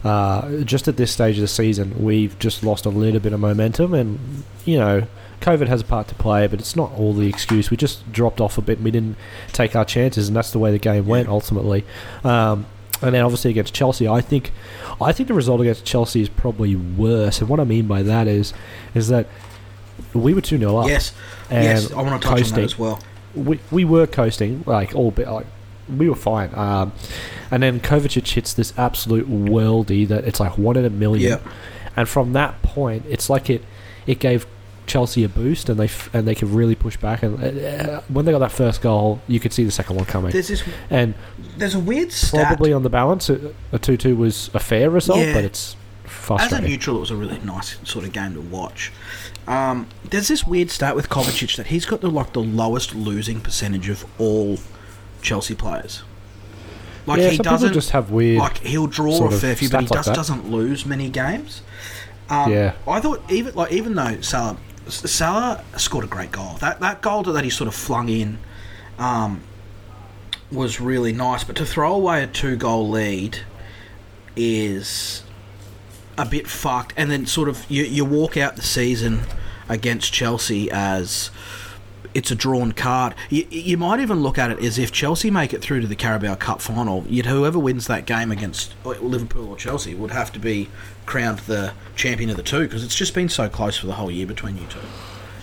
uh, 0.04 0.60
just 0.62 0.88
at 0.88 0.96
this 0.96 1.12
stage 1.12 1.36
of 1.36 1.42
the 1.42 1.48
season, 1.48 2.02
we've 2.02 2.38
just 2.38 2.62
lost 2.62 2.86
a 2.86 2.90
little 2.90 3.20
bit 3.20 3.32
of 3.32 3.40
momentum, 3.40 3.94
and 3.94 4.44
you 4.64 4.78
know, 4.78 5.06
COVID 5.40 5.68
has 5.68 5.80
a 5.80 5.84
part 5.84 6.08
to 6.08 6.14
play, 6.14 6.46
but 6.46 6.60
it's 6.60 6.76
not 6.76 6.92
all 6.92 7.12
the 7.12 7.28
excuse. 7.28 7.70
We 7.70 7.76
just 7.76 8.10
dropped 8.12 8.40
off 8.40 8.58
a 8.58 8.62
bit. 8.62 8.78
and 8.78 8.84
We 8.84 8.90
didn't 8.90 9.16
take 9.52 9.76
our 9.76 9.84
chances, 9.84 10.28
and 10.28 10.36
that's 10.36 10.50
the 10.52 10.58
way 10.58 10.70
the 10.70 10.78
game 10.78 11.06
went 11.06 11.28
ultimately. 11.28 11.84
Um, 12.24 12.66
and 13.00 13.14
then 13.14 13.22
obviously 13.22 13.50
against 13.52 13.74
Chelsea, 13.74 14.08
I 14.08 14.20
think, 14.20 14.50
I 15.00 15.12
think 15.12 15.28
the 15.28 15.34
result 15.34 15.60
against 15.60 15.84
Chelsea 15.84 16.20
is 16.20 16.28
probably 16.28 16.74
worse. 16.74 17.40
And 17.40 17.48
what 17.48 17.60
I 17.60 17.64
mean 17.64 17.86
by 17.86 18.02
that 18.02 18.26
is, 18.26 18.52
is 18.94 19.08
that 19.08 19.28
we 20.14 20.34
were 20.34 20.40
2 20.40 20.58
0 20.58 20.76
up. 20.76 20.88
Yes, 20.88 21.12
and 21.50 21.64
yes, 21.64 21.92
I 21.92 22.02
want 22.02 22.20
to 22.20 22.28
touch 22.28 22.32
on 22.32 22.38
coasting. 22.38 22.56
that 22.56 22.64
as 22.64 22.78
well. 22.78 23.00
We, 23.34 23.60
we 23.70 23.84
were 23.84 24.06
coasting, 24.06 24.64
like, 24.66 24.94
all 24.96 25.10
bit, 25.12 25.28
like, 25.28 25.46
we 25.96 26.08
were 26.08 26.14
fine. 26.16 26.54
Um, 26.54 26.92
and 27.50 27.62
then 27.62 27.80
Kovacic 27.80 28.28
hits 28.32 28.52
this 28.52 28.72
absolute 28.78 29.28
worldie 29.28 30.06
that 30.08 30.24
it's 30.24 30.40
like 30.40 30.58
one 30.58 30.76
in 30.76 30.84
a 30.84 30.90
million. 30.90 31.40
And 31.96 32.08
from 32.08 32.32
that 32.34 32.60
point, 32.62 33.04
it's 33.08 33.28
like 33.30 33.50
it, 33.50 33.64
it 34.06 34.18
gave 34.20 34.46
Chelsea 34.86 35.22
a 35.24 35.28
boost, 35.28 35.68
and 35.68 35.78
they 35.78 35.84
f- 35.84 36.08
and 36.14 36.26
they 36.26 36.34
could 36.34 36.48
really 36.48 36.74
push 36.74 36.96
back. 36.96 37.22
And 37.22 37.42
uh, 37.42 38.00
when 38.08 38.24
they 38.24 38.32
got 38.32 38.38
that 38.38 38.52
first 38.52 38.80
goal, 38.80 39.20
you 39.28 39.38
could 39.40 39.52
see 39.52 39.64
the 39.64 39.70
second 39.70 39.96
one 39.96 40.04
coming. 40.06 40.30
There's 40.30 40.48
this. 40.48 40.62
and 40.90 41.14
There's 41.56 41.74
a 41.74 41.78
weird 41.80 42.12
stat. 42.12 42.46
probably 42.46 42.72
on 42.72 42.82
the 42.84 42.88
balance, 42.90 43.28
a 43.28 43.52
a 43.72 43.78
two-two 43.78 44.16
was 44.16 44.48
a 44.54 44.58
fair 44.60 44.88
result, 44.90 45.18
Yeah. 45.20 45.34
but 45.34 45.44
it's 45.44 45.76
As 46.30 46.52
a 46.52 46.60
neutral, 46.60 46.96
it 46.96 47.00
was 47.00 47.10
a 47.10 47.16
really 47.16 47.38
nice 47.40 47.76
sort 47.84 48.04
of 48.04 48.12
game 48.12 48.34
to 48.34 48.40
watch. 48.40 48.92
Um, 49.46 49.88
there's 50.08 50.28
this 50.28 50.46
weird 50.46 50.70
stat 50.70 50.94
with 50.94 51.08
Kovacic 51.08 51.56
that 51.56 51.68
he's 51.68 51.84
got 51.86 52.00
the 52.02 52.08
like 52.10 52.32
the 52.34 52.42
lowest 52.42 52.94
losing 52.94 53.40
percentage 53.40 53.88
of 53.88 54.04
all 54.18 54.58
Chelsea 55.22 55.54
players. 55.54 56.02
Like 57.06 57.20
yeah, 57.20 57.30
he 57.30 57.38
doesn't 57.38 57.72
just 57.72 57.90
have 57.90 58.10
weird. 58.10 58.38
like 58.38 58.58
he'll 58.58 58.86
draw 58.86 59.28
a 59.28 59.30
fair 59.30 59.56
few, 59.56 59.70
but 59.70 59.80
he 59.80 59.86
like 59.86 59.96
just 59.96 60.08
that. 60.08 60.16
doesn't 60.16 60.50
lose 60.50 60.84
many 60.84 61.08
games. 61.08 61.62
Um, 62.28 62.52
Yeah. 62.52 62.74
I 62.86 63.00
thought 63.00 63.22
even 63.30 63.54
like 63.54 63.72
even 63.72 63.94
though 63.94 64.20
Salah 64.20 64.58
Salah 64.88 65.64
scored 65.76 66.04
a 66.04 66.08
great 66.08 66.32
goal, 66.32 66.54
that 66.60 66.80
that 66.80 67.00
goal 67.00 67.22
that 67.22 67.44
he 67.44 67.50
sort 67.50 67.68
of 67.68 67.74
flung 67.74 68.08
in 68.10 68.38
um, 68.98 69.42
was 70.52 70.80
really 70.80 71.12
nice. 71.12 71.44
But 71.44 71.56
to 71.56 71.66
throw 71.66 71.94
away 71.94 72.22
a 72.22 72.26
two 72.26 72.56
goal 72.56 72.88
lead 72.88 73.38
is 74.36 75.22
a 76.18 76.26
bit 76.26 76.46
fucked. 76.46 76.92
And 76.96 77.10
then 77.10 77.24
sort 77.26 77.48
of 77.48 77.64
you 77.70 77.84
you 77.84 78.04
walk 78.04 78.36
out 78.36 78.56
the 78.56 78.62
season 78.62 79.20
against 79.68 80.12
Chelsea 80.12 80.70
as 80.70 81.30
it's 82.18 82.32
a 82.32 82.34
drawn 82.34 82.72
card. 82.72 83.14
You, 83.30 83.46
you 83.48 83.76
might 83.76 84.00
even 84.00 84.24
look 84.24 84.38
at 84.38 84.50
it 84.50 84.58
as 84.58 84.76
if 84.76 84.90
Chelsea 84.90 85.30
make 85.30 85.54
it 85.54 85.62
through 85.62 85.82
to 85.82 85.86
the 85.86 85.94
Carabao 85.94 86.34
Cup 86.34 86.60
final. 86.60 87.04
Yet 87.08 87.26
whoever 87.26 87.60
wins 87.60 87.86
that 87.86 88.06
game 88.06 88.32
against 88.32 88.74
uh, 88.84 88.90
Liverpool 89.00 89.48
or 89.48 89.56
Chelsea 89.56 89.94
would 89.94 90.10
have 90.10 90.32
to 90.32 90.40
be 90.40 90.68
crowned 91.06 91.38
the 91.40 91.72
champion 91.94 92.28
of 92.28 92.36
the 92.36 92.42
two 92.42 92.62
because 92.62 92.82
it's 92.82 92.96
just 92.96 93.14
been 93.14 93.28
so 93.28 93.48
close 93.48 93.78
for 93.78 93.86
the 93.86 93.94
whole 93.94 94.10
year 94.10 94.26
between 94.26 94.56
you 94.56 94.66
two. 94.66 94.80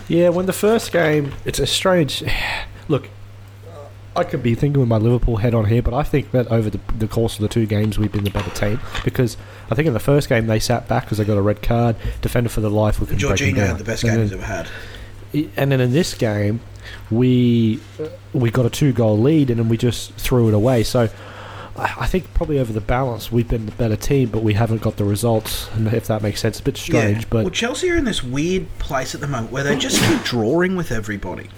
Yeah, 0.10 0.30
when 0.30 0.48
the 0.48 0.54
first 0.54 0.92
game, 0.92 1.32
it's 1.46 1.60
a 1.60 1.66
strange. 1.66 2.24
Look, 2.90 3.10
I 4.14 4.26
could 4.26 4.44
be 4.44 4.54
thinking 4.54 4.82
with 4.82 4.90
my 4.90 4.98
Liverpool 4.98 5.38
head 5.38 5.56
on 5.56 5.66
here, 5.66 5.82
but 5.82 5.94
I 5.94 6.04
think 6.04 6.32
that 6.32 6.48
over 6.48 6.70
the, 6.70 6.82
the 6.98 7.08
course 7.08 7.36
of 7.36 7.42
the 7.42 7.48
two 7.48 7.66
games, 7.66 7.98
we've 7.98 8.12
been 8.12 8.26
the 8.26 8.32
better 8.32 8.52
team 8.52 8.82
because 9.06 9.38
I 9.72 9.76
think 9.76 9.88
in 9.88 9.94
the 9.94 10.00
first 10.02 10.28
game 10.28 10.48
they 10.48 10.60
sat 10.60 10.90
back 10.90 11.06
because 11.06 11.20
they 11.20 11.26
got 11.26 11.38
a 11.38 11.42
red 11.42 11.62
card, 11.62 11.96
defended 12.22 12.52
for 12.52 12.60
the 12.60 12.70
life. 12.70 13.00
We 13.00 13.08
them 13.08 13.18
Jorginho 13.18 13.66
had 13.66 13.78
the 13.78 13.86
best 13.86 14.04
game 14.04 14.20
he's 14.20 14.34
ever 14.34 14.44
had. 14.44 14.68
And 15.56 15.72
then 15.72 15.82
in 15.82 15.92
this 15.92 16.14
game, 16.14 16.60
we 17.12 17.80
we 18.34 18.52
got 18.52 18.66
a 18.66 18.70
two 18.70 18.94
goal 18.94 19.18
lead 19.18 19.50
and 19.50 19.60
then 19.60 19.70
we 19.70 19.78
just 19.78 20.14
threw 20.14 20.48
it 20.48 20.54
away. 20.54 20.84
So 20.84 21.10
I 21.78 22.08
think 22.08 22.34
probably 22.34 22.60
over 22.60 22.72
the 22.72 22.80
balance, 22.80 23.34
we've 23.34 23.48
been 23.48 23.66
the 23.66 23.72
better 23.74 23.98
team, 23.98 24.30
but 24.30 24.42
we 24.42 24.54
haven't 24.54 24.82
got 24.82 24.96
the 24.96 25.04
results. 25.04 25.70
And 25.74 25.88
if 25.88 26.08
that 26.08 26.22
makes 26.22 26.40
sense, 26.40 26.60
a 26.60 26.64
bit 26.64 26.78
strange, 26.78 27.24
yeah. 27.24 27.28
but 27.30 27.44
well, 27.44 27.52
Chelsea 27.52 27.92
are 27.92 27.98
in 27.98 28.06
this 28.06 28.24
weird 28.24 28.68
place 28.80 29.14
at 29.14 29.20
the 29.20 29.28
moment 29.28 29.52
where 29.52 29.64
they 29.64 29.78
just 29.78 30.02
keep 30.02 30.22
drawing 30.24 30.78
with 30.78 30.92
everybody. 30.92 31.50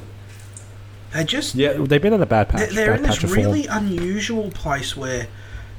They 1.13 1.23
just 1.23 1.53
yeah, 1.53 1.73
they've 1.73 2.01
been 2.01 2.13
in 2.13 2.21
a 2.21 2.25
bad 2.25 2.49
patch. 2.49 2.71
they're 2.71 2.87
bad 2.87 2.99
in 2.99 3.03
this 3.03 3.19
patch 3.19 3.29
form. 3.29 3.33
really 3.33 3.67
unusual 3.67 4.49
place 4.49 4.97
where 4.97 5.27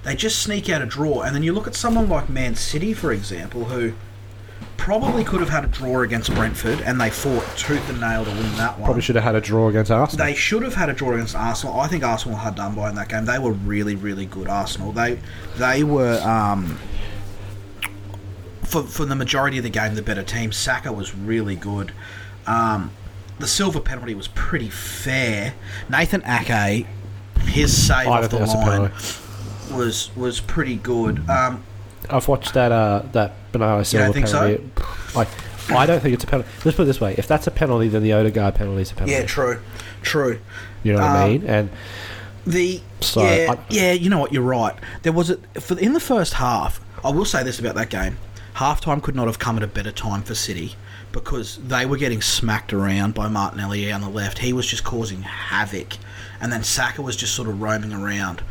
they 0.05 0.14
just 0.14 0.40
sneak 0.40 0.71
out 0.71 0.83
a 0.83 0.87
draw, 0.87 1.23
and 1.23 1.35
then 1.35 1.43
you 1.43 1.52
look 1.52 1.67
at 1.67 1.75
someone 1.75 2.09
like 2.09 2.28
Man 2.28 2.55
City, 2.55 2.95
for 2.95 3.12
example, 3.12 3.64
who 3.64 3.95
probably 4.78 5.23
could 5.23 5.40
have 5.40 5.50
had 5.50 5.64
a 5.64 5.68
draw 5.68 6.00
against 6.00 6.35
Brentford, 6.35 6.80
and 6.80 6.99
they 6.99 7.11
fought 7.11 7.44
tooth 7.58 7.87
and 7.90 8.00
nail 8.00 8.25
to 8.25 8.30
win 8.30 8.56
that 8.56 8.78
one. 8.78 8.87
Probably 8.87 9.02
should 9.02 9.16
have 9.16 9.25
had 9.25 9.35
a 9.35 9.40
draw 9.40 9.68
against 9.68 9.90
Arsenal. 9.90 10.25
They 10.25 10.35
should 10.35 10.62
have 10.62 10.75
had 10.75 10.88
a 10.88 10.94
draw 10.94 11.12
against 11.12 11.37
Arsenal. 11.37 11.78
I 11.78 11.88
think 11.88 12.02
Arsenal 12.02 12.38
had 12.38 12.54
done 12.54 12.75
by 12.75 12.88
in 12.88 12.94
that 12.94 13.11
game. 13.11 13.26
They 13.26 13.38
were 13.38 13.52
really, 13.52 13.94
really 13.94 14.25
good. 14.25 14.49
Arsenal. 14.49 14.92
They 14.92 15.18
they 15.56 15.85
were 15.85 16.18
um, 16.23 16.78
for 18.62 18.82
for 18.85 19.04
the 19.04 19.16
majority 19.16 19.58
of 19.58 19.64
the 19.64 19.70
game 19.70 19.94
the 19.94 20.02
better 20.02 20.23
team. 20.23 20.52
Saka 20.52 20.90
was 20.90 21.14
really 21.14 21.56
good. 21.56 21.92
Um, 22.47 22.92
the 23.38 23.47
Silva 23.47 23.80
penalty 23.80 24.14
was 24.14 24.28
pretty 24.28 24.70
fair. 24.70 25.54
Nathan 25.90 26.23
Ake, 26.25 26.87
his 27.42 27.87
save 27.87 28.08
off 28.08 28.23
the 28.23 28.28
think 28.28 28.40
that's 28.40 28.54
a 28.54 28.56
line 28.56 28.90
was 29.78 30.14
was 30.16 30.40
pretty 30.40 30.76
good. 30.76 31.28
Um, 31.28 31.62
I've 32.08 32.28
watched 32.28 32.54
that 32.54 32.73
uh, 32.73 33.02
that 33.12 33.35
Bernardo 33.52 33.83
Silva 33.83 34.12
think 34.12 34.26
so? 34.26 34.40
penalty. 34.40 34.71
Like, 35.14 35.28
I 35.71 35.87
don't 35.87 36.00
think 36.00 36.14
it's 36.14 36.25
a 36.25 36.26
penalty. 36.26 36.49
Let's 36.64 36.76
put 36.76 36.83
it 36.83 36.87
this 36.87 37.00
way: 37.00 37.14
if 37.19 37.26
that's 37.26 37.47
a 37.47 37.50
penalty, 37.50 37.88
then 37.88 38.02
the 38.02 38.12
Odegaard 38.12 38.55
penalty 38.55 38.83
is 38.83 38.93
a 38.93 38.95
penalty. 38.95 39.12
yeah, 39.12 39.25
true, 39.25 39.61
true. 40.02 40.40
you 40.83 40.93
know 40.93 41.00
what 41.00 41.09
I 41.09 41.25
um, 41.25 41.31
mean? 41.31 41.45
And 41.47 41.71
The 42.47 42.81
So, 43.00 43.23
yeah, 43.23 43.52
I- 43.52 43.59
yeah, 43.69 43.93
you 43.93 44.11
know 44.11 44.19
what? 44.19 44.33
You're 44.33 44.43
right. 44.43 44.75
There 45.02 45.12
was 45.12 45.31
a 45.31 45.37
for 45.61 45.78
in 45.78 45.93
the 45.93 46.00
first 46.00 46.35
half. 46.35 46.81
I 47.05 47.11
will 47.11 47.25
say 47.25 47.43
this 47.43 47.59
about 47.59 47.75
that 47.75 47.90
game: 47.90 48.19
halftime 48.57 49.02
could 49.02 49.14
not 49.14 49.26
have 49.26 49.38
come 49.38 49.57
at 49.57 49.62
a 49.62 49.69
better 49.69 49.93
time 49.93 50.23
for 50.23 50.35
City 50.35 50.75
because 51.12 51.57
they 51.59 51.87
were 51.87 51.97
getting 51.97 52.21
smacked 52.21 52.73
around 52.73 53.14
by 53.14 53.28
Martinelli 53.28 53.90
on 53.90 54.00
the 54.00 54.09
left. 54.09 54.38
He 54.38 54.52
was 54.52 54.67
just 54.67 54.85
causing 54.85 55.23
havoc, 55.23 55.97
and 56.40 56.52
then 56.52 56.62
Saka 56.62 57.02
was 57.02 57.17
just 57.17 57.35
sort 57.35 57.49
of 57.49 57.61
roaming 57.61 57.93
around. 57.93 58.43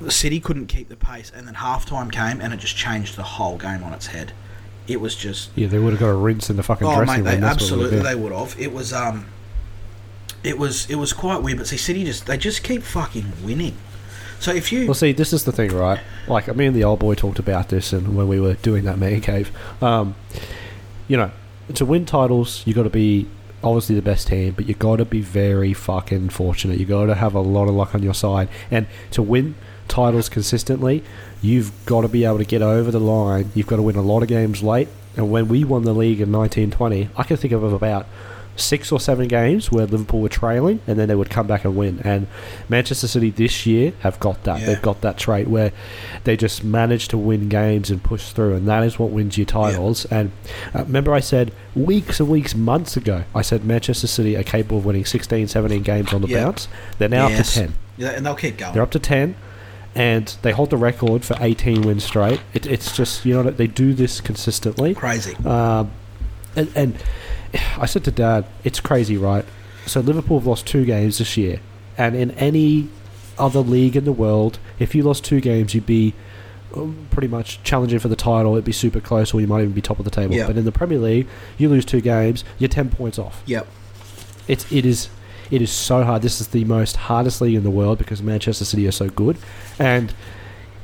The, 0.00 0.10
City 0.10 0.40
couldn't 0.40 0.66
keep 0.66 0.88
the 0.88 0.96
pace, 0.96 1.32
and 1.34 1.46
then 1.46 1.54
halftime 1.54 2.10
came, 2.12 2.40
and 2.40 2.52
it 2.52 2.58
just 2.58 2.76
changed 2.76 3.16
the 3.16 3.22
whole 3.22 3.56
game 3.56 3.82
on 3.82 3.92
its 3.92 4.06
head. 4.06 4.32
It 4.86 5.00
was 5.00 5.16
just 5.16 5.50
yeah, 5.54 5.66
they 5.66 5.78
would 5.78 5.92
have 5.92 6.00
got 6.00 6.10
a 6.10 6.14
rinse 6.14 6.50
in 6.50 6.56
the 6.56 6.62
fucking 6.62 6.86
Oh 6.86 6.96
dressing 6.96 7.24
mate, 7.24 7.30
room. 7.30 7.40
they, 7.40 7.46
what 7.46 7.52
absolutely 7.52 7.98
they 8.00 8.14
would 8.14 8.32
have. 8.32 8.54
It 8.58 8.72
was 8.72 8.92
um, 8.92 9.26
it 10.42 10.58
was 10.58 10.88
it 10.90 10.96
was 10.96 11.12
quite 11.12 11.42
weird. 11.42 11.58
But 11.58 11.66
see, 11.66 11.76
City 11.76 12.04
just 12.04 12.26
they 12.26 12.36
just 12.36 12.62
keep 12.62 12.82
fucking 12.82 13.32
winning. 13.42 13.76
So 14.40 14.52
if 14.52 14.70
you. 14.72 14.84
Well, 14.84 14.94
see, 14.94 15.12
this 15.12 15.32
is 15.32 15.44
the 15.44 15.52
thing, 15.52 15.74
right? 15.74 16.00
Like, 16.28 16.54
me 16.54 16.66
and 16.66 16.76
the 16.76 16.84
old 16.84 16.98
boy 16.98 17.14
talked 17.14 17.38
about 17.38 17.70
this, 17.70 17.92
and 17.92 18.14
when 18.14 18.28
we 18.28 18.38
were 18.38 18.54
doing 18.54 18.84
that 18.84 18.98
man 18.98 19.22
cave, 19.22 19.50
um, 19.82 20.14
you 21.08 21.16
know, 21.16 21.30
to 21.74 21.86
win 21.86 22.04
titles, 22.04 22.62
you 22.66 22.74
got 22.74 22.82
to 22.82 22.90
be 22.90 23.26
obviously 23.62 23.94
the 23.94 24.02
best 24.02 24.26
team, 24.26 24.52
but 24.52 24.66
you 24.66 24.74
got 24.74 24.96
to 24.96 25.06
be 25.06 25.22
very 25.22 25.72
fucking 25.72 26.28
fortunate. 26.28 26.78
You 26.78 26.84
got 26.84 27.06
to 27.06 27.14
have 27.14 27.34
a 27.34 27.40
lot 27.40 27.68
of 27.68 27.74
luck 27.74 27.94
on 27.94 28.02
your 28.02 28.12
side, 28.12 28.50
and 28.70 28.86
to 29.12 29.22
win 29.22 29.54
titles 29.88 30.28
consistently, 30.28 31.02
you've 31.42 31.72
got 31.86 32.02
to 32.02 32.08
be 32.08 32.24
able 32.24 32.38
to 32.38 32.44
get 32.44 32.62
over 32.62 32.90
the 32.90 33.00
line. 33.00 33.50
You've 33.54 33.66
got 33.66 33.76
to 33.76 33.82
win 33.82 33.96
a 33.96 34.02
lot 34.02 34.22
of 34.22 34.28
games 34.28 34.62
late. 34.62 34.88
And 35.16 35.30
when 35.30 35.48
we 35.48 35.62
won 35.64 35.84
the 35.84 35.92
league 35.94 36.20
in 36.20 36.32
1920, 36.32 37.08
I 37.16 37.22
can 37.22 37.36
think 37.36 37.52
of 37.52 37.62
about 37.72 38.06
six 38.56 38.92
or 38.92 39.00
seven 39.00 39.26
games 39.26 39.72
where 39.72 39.84
Liverpool 39.84 40.20
were 40.20 40.28
trailing, 40.28 40.78
and 40.86 40.96
then 40.96 41.08
they 41.08 41.14
would 41.16 41.28
come 41.30 41.46
back 41.46 41.64
and 41.64 41.74
win. 41.76 42.00
And 42.04 42.28
Manchester 42.68 43.08
City 43.08 43.30
this 43.30 43.66
year 43.66 43.92
have 44.00 44.18
got 44.20 44.44
that. 44.44 44.60
Yeah. 44.60 44.66
They've 44.66 44.82
got 44.82 45.00
that 45.00 45.18
trait 45.18 45.48
where 45.48 45.72
they 46.22 46.36
just 46.36 46.62
manage 46.62 47.08
to 47.08 47.18
win 47.18 47.48
games 47.48 47.90
and 47.90 48.00
push 48.02 48.30
through, 48.30 48.54
and 48.54 48.68
that 48.68 48.84
is 48.84 48.96
what 48.98 49.10
wins 49.10 49.36
you 49.36 49.44
titles. 49.44 50.04
And 50.06 50.30
uh, 50.72 50.84
remember, 50.84 51.12
I 51.12 51.18
said 51.20 51.52
weeks 51.74 52.20
and 52.20 52.28
weeks, 52.28 52.54
months 52.54 52.96
ago, 52.96 53.24
I 53.34 53.42
said 53.42 53.64
Manchester 53.64 54.06
City 54.06 54.36
are 54.36 54.44
capable 54.44 54.78
of 54.78 54.84
winning 54.84 55.04
16, 55.04 55.48
17 55.48 55.82
games 55.82 56.12
on 56.12 56.22
the 56.22 56.28
Yeah. 56.28 56.44
bounce. 56.44 56.68
They're 56.98 57.08
now 57.08 57.26
Yes. 57.28 57.40
up 57.40 57.46
to 57.46 57.60
10. 57.60 57.74
Yeah, 57.96 58.08
and 58.10 58.24
they'll 58.26 58.34
keep 58.36 58.56
going. 58.56 58.72
They're 58.72 58.82
up 58.82 58.90
to 58.92 58.98
10, 59.00 59.34
and 59.94 60.36
they 60.42 60.52
hold 60.52 60.70
the 60.70 60.76
record 60.76 61.24
for 61.24 61.36
18 61.40 61.82
wins 61.82 62.04
straight. 62.04 62.40
It, 62.52 62.66
it's 62.66 62.96
just, 62.96 63.24
you 63.24 63.34
know, 63.34 63.50
they 63.50 63.66
do 63.66 63.94
this 63.94 64.20
consistently. 64.20 64.94
Crazy. 64.94 65.36
Um, 65.44 65.90
and, 66.56 66.70
and 66.74 67.02
I 67.76 67.86
said 67.86 68.04
to 68.04 68.10
Dad, 68.10 68.46
it's 68.64 68.80
crazy, 68.80 69.16
right? 69.16 69.44
So 69.86 70.00
Liverpool 70.00 70.38
have 70.38 70.46
lost 70.46 70.66
two 70.66 70.84
games 70.84 71.18
this 71.18 71.36
year, 71.36 71.60
and 71.96 72.16
in 72.16 72.30
any 72.32 72.88
other 73.38 73.60
league 73.60 73.96
in 73.96 74.04
the 74.04 74.12
world, 74.12 74.58
if 74.78 74.94
you 74.94 75.02
lost 75.02 75.24
two 75.24 75.40
games, 75.40 75.74
you'd 75.74 75.86
be 75.86 76.14
um, 76.74 77.06
pretty 77.10 77.28
much 77.28 77.62
challenging 77.62 77.98
for 77.98 78.08
the 78.08 78.16
title. 78.16 78.54
It'd 78.54 78.64
be 78.64 78.72
super 78.72 79.00
close, 79.00 79.34
or 79.34 79.40
you 79.40 79.46
might 79.46 79.60
even 79.60 79.72
be 79.72 79.82
top 79.82 79.98
of 79.98 80.04
the 80.04 80.10
table. 80.10 80.34
Yeah. 80.34 80.46
But 80.46 80.56
in 80.56 80.64
the 80.64 80.72
Premier 80.72 80.98
League, 80.98 81.28
you 81.58 81.68
lose 81.68 81.84
two 81.84 82.00
games, 82.00 82.44
you're 82.58 82.68
ten 82.68 82.88
points 82.88 83.18
off. 83.18 83.42
Yep. 83.46 83.66
It's 84.48 84.70
it 84.72 84.86
is 84.86 85.08
it 85.54 85.62
is 85.62 85.70
so 85.70 86.02
hard. 86.04 86.22
This 86.22 86.40
is 86.40 86.48
the 86.48 86.64
most 86.64 86.96
hardest 86.96 87.40
league 87.40 87.54
in 87.54 87.62
the 87.62 87.70
world 87.70 87.98
because 87.98 88.22
Manchester 88.22 88.64
City 88.64 88.86
are 88.88 88.92
so 88.92 89.08
good, 89.08 89.36
and 89.78 90.12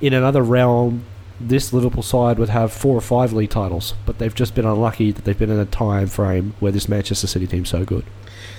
in 0.00 0.12
another 0.14 0.42
realm, 0.42 1.04
this 1.40 1.72
Liverpool 1.72 2.02
side 2.02 2.38
would 2.38 2.50
have 2.50 2.72
four 2.72 2.96
or 2.96 3.00
five 3.00 3.32
league 3.32 3.50
titles, 3.50 3.94
but 4.06 4.18
they've 4.18 4.34
just 4.34 4.54
been 4.54 4.66
unlucky 4.66 5.10
that 5.12 5.24
they've 5.24 5.38
been 5.38 5.50
in 5.50 5.58
a 5.58 5.64
time 5.66 6.06
frame 6.06 6.54
where 6.60 6.72
this 6.72 6.88
Manchester 6.88 7.26
City 7.26 7.46
team's 7.46 7.68
so 7.70 7.84
good. 7.84 8.04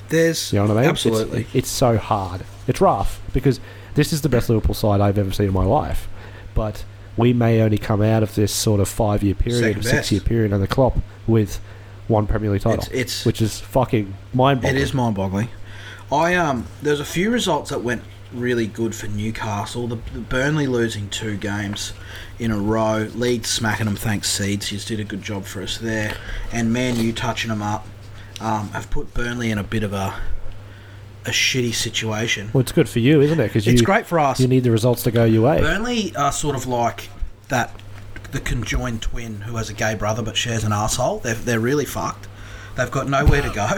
There's 0.10 0.52
You 0.52 0.60
know 0.60 0.68
what 0.68 0.78
I 0.78 0.82
mean? 0.82 0.90
absolutely. 0.90 1.42
It's, 1.42 1.56
it's 1.56 1.70
so 1.70 1.98
hard. 1.98 2.42
It's 2.68 2.82
rough 2.82 3.22
because 3.34 3.60
this 3.96 4.12
is 4.12 4.22
the 4.22 4.30
best 4.30 4.50
Liverpool 4.50 4.76
side 4.76 5.00
I've 5.00 5.18
ever 5.18 5.32
seen 5.32 5.48
in 5.48 5.54
my 5.54 5.64
life, 5.64 6.08
but 6.54 6.84
we 7.18 7.34
may 7.34 7.62
only 7.62 7.78
come 7.78 8.02
out 8.02 8.24
of 8.24 8.36
this 8.36 8.52
sort 8.54 8.80
of 8.82 8.88
five 8.90 9.24
year 9.24 9.36
period, 9.36 9.78
or 9.78 9.82
six 9.84 10.12
year 10.12 10.22
period 10.22 10.52
under 10.54 10.68
Klopp 10.68 10.98
with 11.28 11.60
one 12.08 12.28
Premier 12.28 12.52
League 12.52 12.62
title, 12.62 12.80
It's, 12.80 12.90
it's 12.92 13.26
which 13.26 13.42
is 13.42 13.60
fucking 13.60 14.14
mind 14.34 14.62
boggling. 14.62 14.82
is 14.82 14.94
mind-boggling. 14.94 15.50
I 16.12 16.36
um, 16.36 16.68
there's 16.82 17.00
a 17.00 17.06
few 17.06 17.32
results 17.32 17.70
that 17.70 17.82
went 17.84 18.04
really 18.34 18.68
good 18.68 18.96
for 18.96 19.08
Newcastle. 19.08 19.88
The, 19.88 19.98
the 20.14 20.20
Burnley 20.20 20.68
losing 20.68 21.10
two 21.10 21.38
games 21.38 21.94
in 22.40 22.52
a 22.52 22.58
row, 22.58 23.10
Leeds 23.16 23.50
smacking 23.50 23.86
them. 23.86 23.96
Thanks, 23.96 24.30
Seeds. 24.30 24.68
He's 24.68 24.86
did 24.86 25.00
a 25.00 25.04
good 25.04 25.22
job 25.22 25.46
for 25.46 25.62
us 25.62 25.78
there, 25.78 26.16
and 26.52 26.72
Man 26.74 26.98
U 26.98 27.14
touching 27.14 27.50
them 27.50 27.62
up. 27.62 27.86
Um, 28.40 28.70
have 28.70 28.90
put 28.90 29.14
Burnley 29.14 29.52
in 29.52 29.58
a 29.58 29.64
bit 29.64 29.84
of 29.84 29.94
a 29.94 30.20
a 31.26 31.30
shitty 31.30 31.74
situation. 31.74 32.50
Well, 32.52 32.62
it's 32.62 32.72
good 32.72 32.90
for 32.90 32.98
you, 33.00 33.22
isn't 33.22 33.40
it? 33.40 33.48
Because 33.48 33.68
It's 33.68 33.82
great 33.84 34.08
for 34.08 34.20
us. 34.20 34.40
you 34.40 34.48
need 34.48 34.64
the 34.64 34.72
results 34.72 35.04
to 35.04 35.12
go 35.12 35.24
your 35.24 35.44
way. 35.44 35.60
Burnley 35.60 36.16
are 36.16 36.32
sort 36.32 36.56
of 36.56 36.66
like 36.66 37.10
that 37.50 37.72
the 38.32 38.40
conjoined 38.40 39.02
twin 39.04 39.42
who 39.42 39.58
has 39.58 39.70
a 39.70 39.74
gay 39.74 39.94
brother 39.94 40.24
but 40.24 40.36
shares 40.36 40.64
an 40.64 40.72
asshole. 40.72 41.20
They're 41.20 41.36
they're 41.36 41.60
really 41.60 41.86
fucked. 41.86 42.28
They've 42.76 42.90
got 42.90 43.08
nowhere 43.08 43.42
to 43.44 43.50
go. 43.50 43.70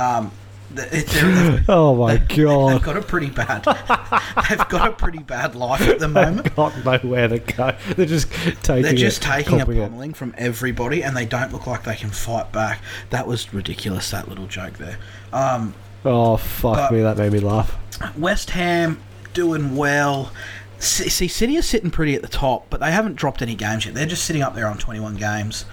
Um, 0.00 0.32
th- 0.76 0.88
it- 0.92 1.06
they're, 1.08 1.50
they've, 1.50 1.64
Oh 1.70 1.94
my 1.94 2.16
god! 2.16 2.28
They've 2.28 2.36
god! 2.46 2.82
got 2.82 2.96
a 2.96 3.02
pretty 3.02 3.30
bad. 3.30 3.64
they've 4.48 4.68
got 4.68 4.88
a 4.88 4.92
pretty 4.92 5.20
bad 5.20 5.54
life 5.54 5.82
at 5.82 5.98
the 5.98 6.08
moment. 6.08 6.54
Got 6.56 6.84
nowhere 6.84 7.28
to 7.28 7.38
go. 7.38 7.74
They're 7.96 8.06
just 8.06 8.30
taking. 8.62 8.82
They're 8.82 8.92
just 8.94 9.22
it, 9.22 9.26
taking 9.26 9.56
a 9.56 9.64
copying 9.64 9.82
it. 9.82 9.88
pummeling 9.88 10.14
from 10.14 10.34
everybody, 10.38 11.02
and 11.02 11.16
they 11.16 11.26
don't 11.26 11.52
look 11.52 11.66
like 11.66 11.84
they 11.84 11.96
can 11.96 12.10
fight 12.10 12.52
back. 12.52 12.80
That 13.10 13.26
was 13.26 13.52
ridiculous. 13.54 14.10
That 14.10 14.28
little 14.28 14.46
joke 14.46 14.74
there. 14.74 14.98
Um, 15.32 15.74
Oh 16.04 16.36
fuck 16.38 16.90
me! 16.92 17.02
That 17.02 17.18
made 17.18 17.32
me 17.32 17.40
laugh. 17.40 17.76
West 18.16 18.50
Ham 18.50 19.00
doing 19.34 19.76
well. 19.76 20.32
See, 20.78 21.28
City 21.28 21.58
are 21.58 21.62
sitting 21.62 21.90
pretty 21.90 22.14
at 22.14 22.22
the 22.22 22.28
top, 22.28 22.66
but 22.70 22.80
they 22.80 22.90
haven't 22.90 23.16
dropped 23.16 23.42
any 23.42 23.54
games 23.54 23.84
yet. 23.84 23.94
They're 23.94 24.06
just 24.06 24.24
sitting 24.24 24.40
up 24.40 24.54
there 24.54 24.66
on 24.66 24.78
21 24.78 25.16
games. 25.16 25.66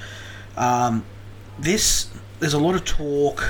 Um, 0.58 1.06
this 1.58 2.10
there's 2.42 2.54
a 2.54 2.60
lot 2.60 2.75
of 2.75 2.84
talk 2.84 3.41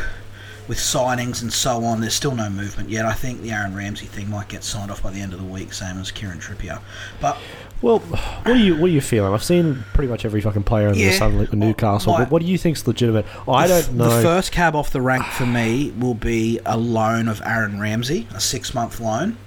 with 0.67 0.77
signings 0.77 1.41
and 1.41 1.51
so 1.51 1.83
on. 1.85 2.01
There's 2.01 2.13
still 2.13 2.35
no 2.35 2.49
movement 2.49 2.89
yet. 2.89 3.05
I 3.05 3.13
think 3.13 3.41
the 3.41 3.51
Aaron 3.51 3.75
Ramsey 3.75 4.05
thing 4.05 4.29
might 4.29 4.47
get 4.49 4.63
signed 4.63 4.91
off 4.91 5.01
by 5.03 5.11
the 5.11 5.19
end 5.21 5.33
of 5.33 5.39
the 5.39 5.45
week, 5.45 5.71
same 5.73 5.97
as 5.99 6.11
Kieran 6.11 6.39
Trippier. 6.39 6.79
But 7.21 7.37
Well, 7.81 7.99
what 7.99 8.47
are 8.47 8.55
you 8.55 8.75
what 8.75 8.87
are 8.89 8.93
you 8.93 9.01
feeling? 9.01 9.33
I've 9.33 9.43
seen 9.43 9.83
pretty 9.93 10.09
much 10.11 10.25
every 10.25 10.41
fucking 10.41 10.63
player 10.63 10.87
in 10.87 10.93
the 10.93 10.99
Yeah. 10.99 11.11
Sun 11.17 11.47
in 11.51 11.59
Newcastle. 11.59 12.13
My- 12.13 12.19
but 12.19 12.31
what 12.31 12.41
do 12.41 12.47
you 12.47 12.57
think's 12.57 12.85
legitimate? 12.87 13.25
I 13.47 13.67
don't 13.67 13.93
know. 13.93 14.15
The 14.17 14.21
first 14.23 14.51
cab 14.51 14.75
off 14.75 14.89
the 14.91 15.01
rank 15.01 15.25
for 15.25 15.45
me 15.45 15.91
will 15.97 16.15
be 16.15 16.59
a 16.65 16.75
loan 16.77 17.27
of 17.27 17.41
Aaron 17.45 17.79
Ramsey, 17.79 18.27
a 18.35 18.39
six 18.39 18.73
month 18.73 18.99
loan, 18.99 19.37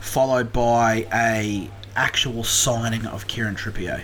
followed 0.00 0.52
by 0.52 1.06
a 1.12 1.68
actual 1.96 2.42
signing 2.44 3.06
of 3.06 3.26
Kieran 3.28 3.54
Trippier. 3.56 4.02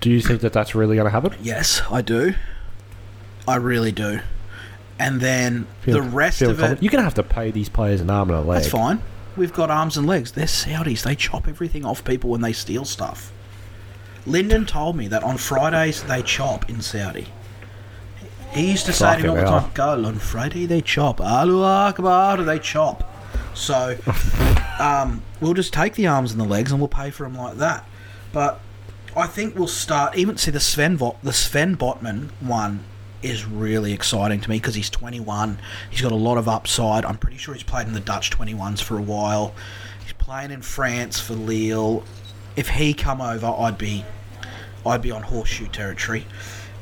do 0.00 0.10
you 0.10 0.20
think 0.20 0.40
that 0.42 0.52
that's 0.52 0.74
really 0.74 0.94
going 0.96 1.06
to 1.06 1.10
happen? 1.10 1.32
Yes, 1.42 1.82
I 1.90 2.00
do. 2.02 2.34
I 3.48 3.56
really 3.56 3.90
do. 3.92 4.20
And 4.98 5.20
then 5.20 5.66
Feel- 5.82 5.94
the 5.94 6.02
rest 6.02 6.42
of 6.42 6.60
it. 6.60 6.82
You're 6.82 6.90
going 6.90 7.00
to 7.00 7.04
have 7.04 7.14
to 7.14 7.22
pay 7.22 7.50
these 7.50 7.68
players 7.68 8.00
an 8.00 8.10
arm 8.10 8.30
and 8.30 8.38
a 8.38 8.42
leg. 8.42 8.62
that's 8.62 8.70
fine. 8.70 9.02
We've 9.36 9.52
got 9.52 9.70
arms 9.70 9.98
and 9.98 10.06
legs. 10.06 10.32
They're 10.32 10.46
Saudis. 10.46 11.02
They 11.02 11.14
chop 11.14 11.46
everything 11.46 11.84
off 11.84 12.02
people 12.04 12.30
when 12.30 12.40
they 12.40 12.54
steal 12.54 12.86
stuff. 12.86 13.32
Lyndon 14.24 14.64
told 14.66 14.96
me 14.96 15.08
that 15.08 15.22
on 15.22 15.36
Fridays 15.36 16.02
they 16.04 16.22
chop 16.22 16.68
in 16.68 16.80
Saudi. 16.80 17.28
He 18.52 18.70
used 18.70 18.86
to 18.86 18.92
say 18.92 19.16
to 19.16 19.22
me 19.22 19.28
all 19.28 19.34
the 19.36 19.42
time, 19.42 19.70
"Go 19.74 20.04
on 20.04 20.18
Friday 20.18 20.66
they 20.66 20.80
chop. 20.80 21.20
Allahu 21.20 21.62
Akbar, 21.62 22.38
they 22.42 22.58
chop." 22.58 23.12
So, 23.54 23.96
um, 24.80 25.22
we'll 25.40 25.54
just 25.54 25.72
take 25.72 25.94
the 25.94 26.06
arms 26.06 26.32
and 26.32 26.40
the 26.40 26.46
legs 26.46 26.72
and 26.72 26.80
we'll 26.80 26.88
pay 26.88 27.10
for 27.10 27.24
them 27.24 27.36
like 27.36 27.58
that. 27.58 27.84
But 28.32 28.60
I 29.14 29.26
think 29.26 29.54
we'll 29.54 29.68
start. 29.68 30.16
Even 30.16 30.36
see 30.38 30.50
the 30.50 30.60
Sven 30.60 30.96
the 31.22 31.32
Sven 31.32 31.76
Botman 31.76 32.30
one 32.40 32.84
is 33.22 33.44
really 33.46 33.92
exciting 33.92 34.40
to 34.40 34.50
me 34.50 34.56
because 34.56 34.74
he's 34.74 34.90
21. 34.90 35.58
He's 35.90 36.02
got 36.02 36.12
a 36.12 36.16
lot 36.16 36.38
of 36.38 36.48
upside. 36.48 37.04
I'm 37.04 37.16
pretty 37.18 37.38
sure 37.38 37.54
he's 37.54 37.62
played 37.62 37.86
in 37.86 37.92
the 37.94 38.00
Dutch 38.00 38.30
21s 38.30 38.80
for 38.82 38.98
a 38.98 39.02
while. 39.02 39.54
He's 40.04 40.12
playing 40.14 40.50
in 40.50 40.62
France 40.62 41.18
for 41.18 41.34
Lille. 41.34 42.04
If 42.56 42.68
he 42.68 42.94
come 42.94 43.20
over, 43.20 43.46
I'd 43.46 43.78
be, 43.78 44.04
I'd 44.84 45.02
be 45.02 45.10
on 45.10 45.22
horseshoe 45.22 45.66
territory. 45.68 46.26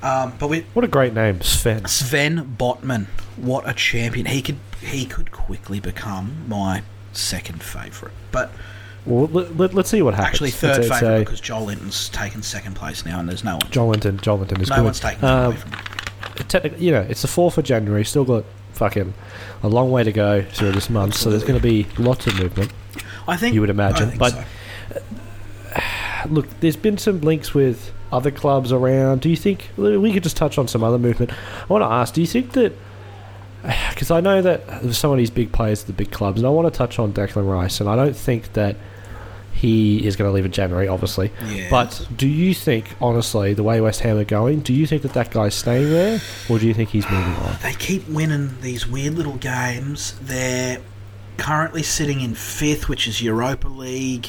Um, 0.03 0.35
but 0.39 0.49
we, 0.49 0.61
What 0.75 0.85
a 0.85 0.89
great 0.89 1.15
name, 1.15 1.41
Sven. 1.41 1.87
Sven 1.87 2.57
Botman, 2.59 3.07
what 3.37 3.67
a 3.69 3.73
champion! 3.73 4.27
He 4.27 4.43
could, 4.43 4.59
he 4.83 5.07
could 5.07 5.33
quickly 5.33 5.81
become 5.81 6.45
my 6.47 6.83
second 7.15 7.63
favourite. 7.63 8.15
But 8.31 8.51
Well, 9.07 9.29
let, 9.29 9.75
us 9.75 9.89
see 9.89 10.03
what 10.03 10.13
happens. 10.13 10.35
actually, 10.35 10.51
third 10.51 10.71
It's- 10.73 10.87
it's 10.91 10.99
favourite 11.01 11.17
a- 11.17 11.25
because 11.25 11.41
Joelinton's 11.41 12.11
taken 12.11 12.43
second 12.43 12.75
place 12.75 13.07
now, 13.07 13.19
and 13.19 13.27
there's 13.27 13.45
no 13.45 13.53
one. 13.55 13.63
Joelinton. 13.71 14.21
John 14.21 14.41
Linton 14.41 14.61
is 14.61 14.69
no 14.69 14.77
good. 14.77 14.85
one's 14.85 15.01
taking 15.01 15.25
Um, 15.25 15.47
away 15.47 15.57
from 15.57 15.71
him. 15.73 15.81
Technically, 16.37 16.85
you 16.85 16.93
know, 16.93 17.03
it's 17.03 17.23
the 17.23 17.29
fourth 17.29 17.59
of 17.59 17.65
January. 17.65 18.05
Still 18.05 18.25
got 18.25 18.45
fucking 18.73 19.15
a 19.63 19.69
long 19.69 19.91
way 19.91 20.03
to 20.05 20.13
go 20.13 20.43
through 20.43 20.73
this 20.73 20.91
month, 20.91 21.15
so 21.15 21.31
there's 21.31 21.45
going 21.45 21.59
to 21.59 21.63
be 21.63 21.87
lots 21.99 22.27
of 22.27 22.39
movement. 22.39 22.73
I 23.27 23.37
think 23.37 23.55
you 23.55 23.61
would 23.61 23.71
imagine, 23.71 24.17
but- 24.19 24.33
so. 24.33 24.45
Uh, 25.75 26.29
look, 26.29 26.49
there's 26.61 26.77
been 26.77 26.99
some 26.99 27.21
links 27.21 27.55
with 27.55 27.93
other 28.13 28.31
clubs 28.31 28.71
around. 28.73 29.21
Do 29.21 29.29
you 29.29 29.37
think 29.37 29.71
we 29.77 30.13
could 30.13 30.23
just 30.23 30.37
touch 30.37 30.59
on 30.59 30.69
some 30.69 30.85
other 30.85 30.99
movement? 30.99 31.33
I 31.33 31.67
want 31.73 31.83
to 31.83 31.87
ask: 31.89 32.15
Do 32.15 32.21
you 32.21 32.27
think 32.27 32.53
that? 32.53 32.73
Because 33.91 34.11
I 34.11 34.21
know 34.21 34.43
that 34.43 34.93
some 34.95 35.11
of 35.11 35.17
these 35.17 35.31
big 35.31 35.51
players 35.53 35.81
at 35.83 35.87
the 35.87 35.93
big 35.95 36.11
clubs, 36.11 36.39
and 36.39 36.47
I 36.47 36.51
want 36.51 36.71
to 36.73 36.77
touch 36.77 36.99
on 36.99 37.13
Declan 37.15 37.51
Rice, 37.51 37.81
and 37.81 37.89
I 37.89 37.97
don't 37.97 38.15
think 38.17 38.53
that 38.53 38.77
he 39.55 40.05
is 40.05 40.17
going 40.17 40.29
to 40.29 40.35
leave 40.35 40.45
in 40.45 40.53
January, 40.53 40.89
obviously. 40.89 41.31
Yeah. 41.47 41.69
But 41.71 42.07
do 42.15 42.29
you 42.29 42.55
think, 42.55 42.95
honestly, 43.01 43.55
the 43.55 43.63
way 43.63 43.81
West 43.81 44.01
Ham 44.01 44.19
are 44.19 44.25
going, 44.25 44.61
do 44.61 44.75
you 44.75 44.87
think 44.87 45.03
that 45.03 45.15
that 45.15 45.31
guy's 45.31 45.55
staying 45.55 45.91
there, 45.91 46.21
or 46.51 46.59
do 46.59 46.67
you 46.67 46.75
think 46.75 46.91
he's 46.91 47.09
moving 47.09 47.35
on? 47.35 47.57
they 47.63 47.73
keep 47.75 48.07
winning 48.09 48.61
these 48.61 48.87
weird 48.87 49.15
little 49.15 49.37
games. 49.37 50.15
They're 50.21 50.81
currently 51.37 51.83
sitting 51.83 52.21
in 52.21 52.35
fifth, 52.35 52.89
which 52.89 53.07
is 53.07 53.23
Europa 53.23 53.69
League. 53.69 54.29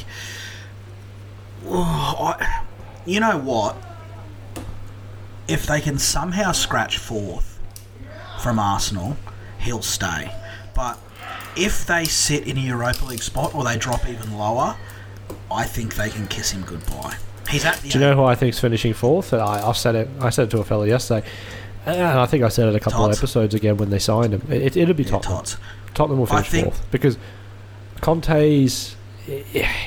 Oh, 1.65 2.35
I, 2.39 2.63
you 3.05 3.19
know 3.19 3.38
what? 3.38 3.75
If 5.47 5.65
they 5.65 5.81
can 5.81 5.97
somehow 5.97 6.51
scratch 6.51 6.97
fourth 6.97 7.59
from 8.39 8.59
Arsenal, 8.59 9.17
he'll 9.59 9.81
stay. 9.81 10.31
But 10.75 10.99
if 11.55 11.85
they 11.85 12.05
sit 12.05 12.47
in 12.47 12.57
a 12.57 12.61
Europa 12.61 13.05
League 13.05 13.23
spot 13.23 13.53
or 13.55 13.63
they 13.63 13.77
drop 13.77 14.07
even 14.07 14.38
lower, 14.38 14.75
I 15.51 15.63
think 15.63 15.95
they 15.95 16.09
can 16.09 16.27
kiss 16.27 16.51
him 16.51 16.63
goodbye. 16.63 17.15
He's 17.49 17.63
at 17.65 17.75
the 17.77 17.89
Do 17.89 17.99
you 17.99 18.03
know 18.05 18.15
who 18.15 18.23
I 18.23 18.35
think's 18.35 18.59
finishing 18.59 18.93
fourth? 18.93 19.31
And 19.33 19.41
I, 19.41 19.67
I 19.69 19.71
said 19.73 19.95
it. 19.95 20.09
I 20.19 20.29
said 20.29 20.47
it 20.47 20.51
to 20.51 20.59
a 20.59 20.63
fella 20.63 20.88
yesterday, 20.88 21.27
uh, 21.85 21.91
and 21.91 22.19
I 22.19 22.25
think 22.25 22.43
I 22.43 22.49
said 22.49 22.67
it 22.69 22.75
a 22.75 22.79
couple 22.79 22.99
Tots. 23.05 23.17
of 23.17 23.23
episodes 23.23 23.53
again 23.53 23.77
when 23.77 23.89
they 23.91 23.99
signed 23.99 24.33
him. 24.33 24.41
It, 24.51 24.75
it'll 24.75 24.95
be 24.95 25.03
Yeah, 25.03 25.11
Tottenham. 25.11 25.38
Tots. 25.38 25.57
Tottenham 25.93 26.19
will 26.19 26.27
I 26.27 26.41
finish 26.41 26.49
think- 26.49 26.65
fourth 26.65 26.91
because 26.91 27.17
Conte's 28.01 28.95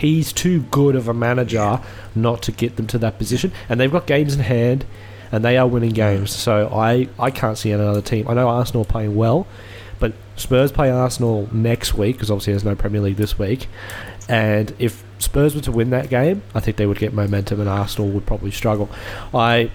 he's 0.00 0.32
too 0.32 0.62
good 0.62 0.96
of 0.96 1.06
a 1.06 1.14
manager 1.14 1.80
not 2.14 2.42
to 2.42 2.50
get 2.52 2.76
them 2.76 2.86
to 2.88 2.98
that 2.98 3.18
position, 3.18 3.52
and 3.68 3.78
they've 3.78 3.92
got 3.92 4.06
games 4.06 4.34
in 4.34 4.40
hand. 4.40 4.84
and 5.30 5.44
they 5.44 5.58
are 5.58 5.66
winning 5.68 5.90
games. 5.90 6.30
Mm. 6.30 6.36
So 6.36 6.68
I, 6.72 7.06
I 7.18 7.30
can't 7.30 7.58
see 7.58 7.70
another 7.70 8.00
team. 8.00 8.26
I 8.28 8.32
know 8.34 8.48
Arsenal 8.48 8.80
are 8.82 8.86
playing 8.86 9.14
well, 9.14 9.46
but 10.00 10.14
Spurs 10.36 10.72
play 10.72 10.90
Arsenal 10.90 11.48
next 11.52 11.92
week 11.94 12.16
because 12.16 12.30
obviously 12.30 12.54
there's 12.54 12.64
no 12.64 12.74
Premier 12.74 13.02
League 13.02 13.16
this 13.18 13.38
week. 13.38 13.68
And 14.28 14.74
if 14.78 15.02
Spurs 15.18 15.54
were 15.54 15.62
to 15.62 15.72
win 15.72 15.90
that 15.90 16.10
game, 16.10 16.42
I 16.54 16.60
think 16.60 16.76
they 16.76 16.86
would 16.86 16.98
get 16.98 17.12
momentum, 17.14 17.60
and 17.60 17.68
Arsenal 17.68 18.08
would 18.10 18.26
probably 18.26 18.50
struggle. 18.50 18.88
I 19.34 19.70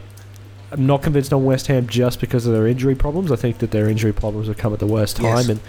am 0.71 0.85
not 0.85 1.01
convinced 1.01 1.33
on 1.33 1.43
West 1.43 1.67
Ham 1.67 1.87
just 1.87 2.19
because 2.19 2.45
of 2.45 2.53
their 2.53 2.67
injury 2.67 2.95
problems. 2.95 3.31
I 3.31 3.35
think 3.35 3.57
that 3.59 3.71
their 3.71 3.89
injury 3.89 4.13
problems 4.13 4.47
have 4.47 4.57
come 4.57 4.73
at 4.73 4.79
the 4.79 4.85
worst 4.87 5.17
time, 5.17 5.25
Yes. 5.25 5.49
and 5.49 5.59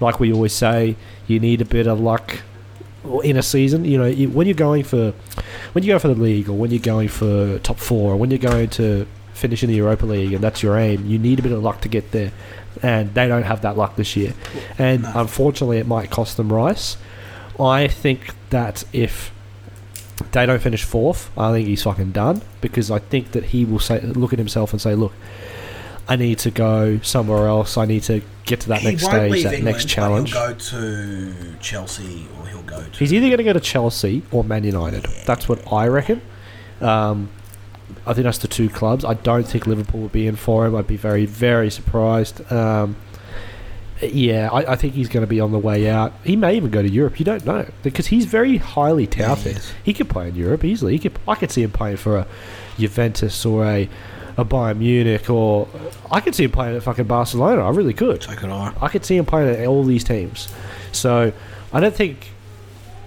like 0.00 0.20
we 0.20 0.32
always 0.32 0.52
say, 0.52 0.96
you 1.26 1.40
need 1.40 1.60
a 1.60 1.64
bit 1.64 1.86
of 1.86 2.00
luck 2.00 2.40
in 3.24 3.36
a 3.36 3.42
season. 3.42 3.84
You 3.84 3.98
know, 3.98 4.06
you, 4.06 4.28
when 4.28 4.46
you're 4.46 4.54
going 4.54 4.84
for 4.84 5.12
when 5.72 5.82
you 5.84 5.92
go 5.92 5.98
for 5.98 6.08
the 6.08 6.14
league, 6.14 6.48
or 6.48 6.52
when 6.54 6.70
you're 6.70 6.80
going 6.80 7.08
for 7.08 7.58
top 7.58 7.78
four, 7.78 8.12
or 8.12 8.16
when 8.16 8.30
you're 8.30 8.38
going 8.38 8.70
to 8.70 9.06
finish 9.34 9.62
in 9.62 9.70
the 9.70 9.76
Europa 9.76 10.06
League, 10.06 10.32
and 10.32 10.42
that's 10.44 10.62
your 10.62 10.76
aim, 10.78 11.06
you 11.06 11.18
need 11.18 11.38
a 11.38 11.42
bit 11.42 11.52
of 11.52 11.62
luck 11.62 11.80
to 11.80 11.88
get 11.88 12.12
there. 12.12 12.30
And 12.82 13.12
they 13.14 13.26
don't 13.26 13.42
have 13.42 13.62
that 13.62 13.76
luck 13.76 13.96
this 13.96 14.16
year, 14.16 14.32
and 14.78 15.04
unfortunately, 15.14 15.78
it 15.78 15.86
might 15.88 16.10
cost 16.10 16.36
them 16.36 16.52
Rice. 16.52 16.96
I 17.60 17.88
think 17.88 18.34
that 18.50 18.84
if 18.92 19.32
they 20.32 20.46
don't 20.46 20.60
finish 20.60 20.84
fourth, 20.84 21.30
I 21.36 21.52
think 21.52 21.68
he's 21.68 21.82
fucking 21.82 22.12
done 22.12 22.42
because 22.60 22.90
I 22.90 22.98
think 22.98 23.32
that 23.32 23.46
he 23.46 23.64
will 23.64 23.78
say, 23.78 24.00
look 24.00 24.32
at 24.32 24.38
himself 24.38 24.72
and 24.72 24.80
say, 24.80 24.94
"Look, 24.94 25.12
I 26.08 26.16
need 26.16 26.38
to 26.40 26.50
go 26.50 26.98
somewhere 27.00 27.46
else. 27.46 27.76
I 27.76 27.84
need 27.84 28.02
to 28.04 28.22
get 28.44 28.60
to 28.60 28.68
that 28.68 28.80
he 28.80 28.90
next 28.90 29.04
stage, 29.04 29.30
that 29.44 29.54
England, 29.54 29.64
next 29.64 29.88
challenge." 29.88 30.32
He'll 30.32 30.48
go 30.48 30.54
to 30.54 31.34
Chelsea 31.60 32.28
or 32.38 32.46
he'll 32.46 32.62
go 32.62 32.82
to. 32.82 32.98
He's 32.98 33.12
either 33.12 33.26
going 33.26 33.38
to 33.38 33.44
go 33.44 33.52
to 33.52 33.60
Chelsea 33.60 34.22
or 34.30 34.44
Man 34.44 34.64
United. 34.64 35.04
That's 35.26 35.48
what 35.48 35.72
I 35.72 35.86
reckon. 35.88 36.22
Um, 36.80 37.30
I 38.06 38.14
think 38.14 38.24
that's 38.24 38.38
the 38.38 38.48
two 38.48 38.68
clubs. 38.68 39.04
I 39.04 39.14
don't 39.14 39.46
think 39.46 39.66
Liverpool 39.66 40.00
would 40.00 40.12
be 40.12 40.26
in 40.26 40.36
for 40.36 40.66
him. 40.66 40.74
I'd 40.76 40.86
be 40.86 40.96
very, 40.96 41.26
very 41.26 41.70
surprised. 41.70 42.50
Um, 42.52 42.96
yeah, 44.02 44.48
I, 44.50 44.72
I 44.72 44.76
think 44.76 44.94
he's 44.94 45.08
going 45.08 45.22
to 45.22 45.26
be 45.26 45.40
on 45.40 45.52
the 45.52 45.58
way 45.58 45.88
out. 45.88 46.12
He 46.24 46.36
may 46.36 46.56
even 46.56 46.70
go 46.70 46.82
to 46.82 46.88
Europe. 46.88 47.18
You 47.18 47.24
don't 47.24 47.44
know 47.44 47.66
because 47.82 48.06
he's 48.06 48.24
very 48.24 48.56
highly 48.56 49.06
touted. 49.06 49.60
he 49.84 49.92
could 49.92 50.08
play 50.08 50.28
in 50.28 50.34
Europe 50.34 50.64
easily. 50.64 50.92
He 50.92 50.98
could. 50.98 51.18
I 51.28 51.34
could 51.34 51.50
see 51.50 51.62
him 51.62 51.70
playing 51.70 51.98
for 51.98 52.18
a 52.18 52.26
Juventus 52.78 53.44
or 53.44 53.64
a 53.66 53.88
a 54.36 54.44
Bayern 54.44 54.78
Munich 54.78 55.28
or 55.28 55.68
I 56.10 56.20
could 56.20 56.34
see 56.34 56.44
him 56.44 56.52
playing 56.52 56.76
at 56.76 56.82
fucking 56.82 57.04
Barcelona. 57.06 57.62
I 57.62 57.70
really 57.70 57.92
could. 57.92 58.22
So 58.22 58.34
could 58.34 58.50
I. 58.50 58.72
I 58.80 58.88
could 58.88 59.04
see 59.04 59.16
him 59.16 59.26
playing 59.26 59.54
at 59.54 59.66
all 59.66 59.84
these 59.84 60.04
teams. 60.04 60.48
So 60.92 61.32
I 61.72 61.80
don't 61.80 61.94
think 61.94 62.30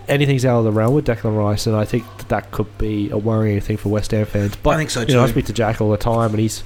anything's 0.07 0.45
out 0.45 0.59
of 0.59 0.65
the 0.65 0.71
realm 0.71 0.93
with 0.93 1.07
Declan 1.07 1.37
Rice, 1.37 1.65
and 1.65 1.75
I 1.75 1.85
think 1.85 2.05
that, 2.17 2.29
that 2.29 2.51
could 2.51 2.77
be 2.77 3.09
a 3.09 3.17
worrying 3.17 3.61
thing 3.61 3.77
for 3.77 3.89
West 3.89 4.11
Ham 4.11 4.25
fans. 4.25 4.55
But 4.57 4.71
I 4.71 4.77
think 4.77 4.89
so 4.89 5.01
You 5.01 5.13
know, 5.13 5.23
I 5.23 5.27
speak 5.27 5.45
to 5.45 5.53
Jack 5.53 5.81
all 5.81 5.89
the 5.89 5.97
time, 5.97 6.31
and 6.31 6.39
he's 6.39 6.63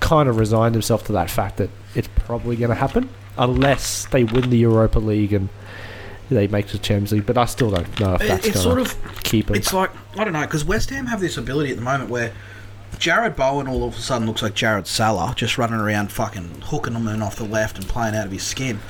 kind 0.00 0.28
of 0.28 0.36
resigned 0.36 0.74
himself 0.74 1.04
to 1.06 1.12
that 1.12 1.30
fact 1.30 1.56
that 1.56 1.70
it's 1.94 2.08
probably 2.08 2.56
going 2.56 2.68
to 2.68 2.74
happen 2.74 3.08
unless 3.38 4.06
they 4.06 4.24
win 4.24 4.50
the 4.50 4.58
Europa 4.58 4.98
League 4.98 5.32
and 5.32 5.48
they 6.30 6.46
make 6.48 6.68
the 6.68 6.78
Champions 6.78 7.12
League. 7.12 7.26
But 7.26 7.38
I 7.38 7.44
still 7.44 7.70
don't 7.70 8.00
know 8.00 8.14
if 8.14 8.26
that's 8.26 8.46
it's 8.46 8.62
going 8.62 8.76
sort 8.78 8.86
to 8.86 8.96
of 8.96 9.22
keep. 9.22 9.50
It's 9.50 9.72
like 9.72 9.90
I 10.18 10.24
don't 10.24 10.32
know 10.32 10.42
because 10.42 10.64
West 10.64 10.90
Ham 10.90 11.06
have 11.06 11.20
this 11.20 11.36
ability 11.36 11.70
at 11.70 11.76
the 11.76 11.82
moment 11.82 12.10
where 12.10 12.32
Jarrod 12.98 13.36
Bowen 13.36 13.68
all 13.68 13.84
of 13.84 13.96
a 13.96 14.00
sudden 14.00 14.26
looks 14.26 14.42
like 14.42 14.54
Jared 14.54 14.86
Salah, 14.86 15.34
just 15.36 15.58
running 15.58 15.78
around 15.78 16.10
fucking 16.10 16.62
hooking 16.62 16.94
them 16.94 17.06
in 17.08 17.22
off 17.22 17.36
the 17.36 17.44
left 17.44 17.76
and 17.78 17.86
playing 17.86 18.14
out 18.14 18.26
of 18.26 18.32
his 18.32 18.42
skin. 18.42 18.80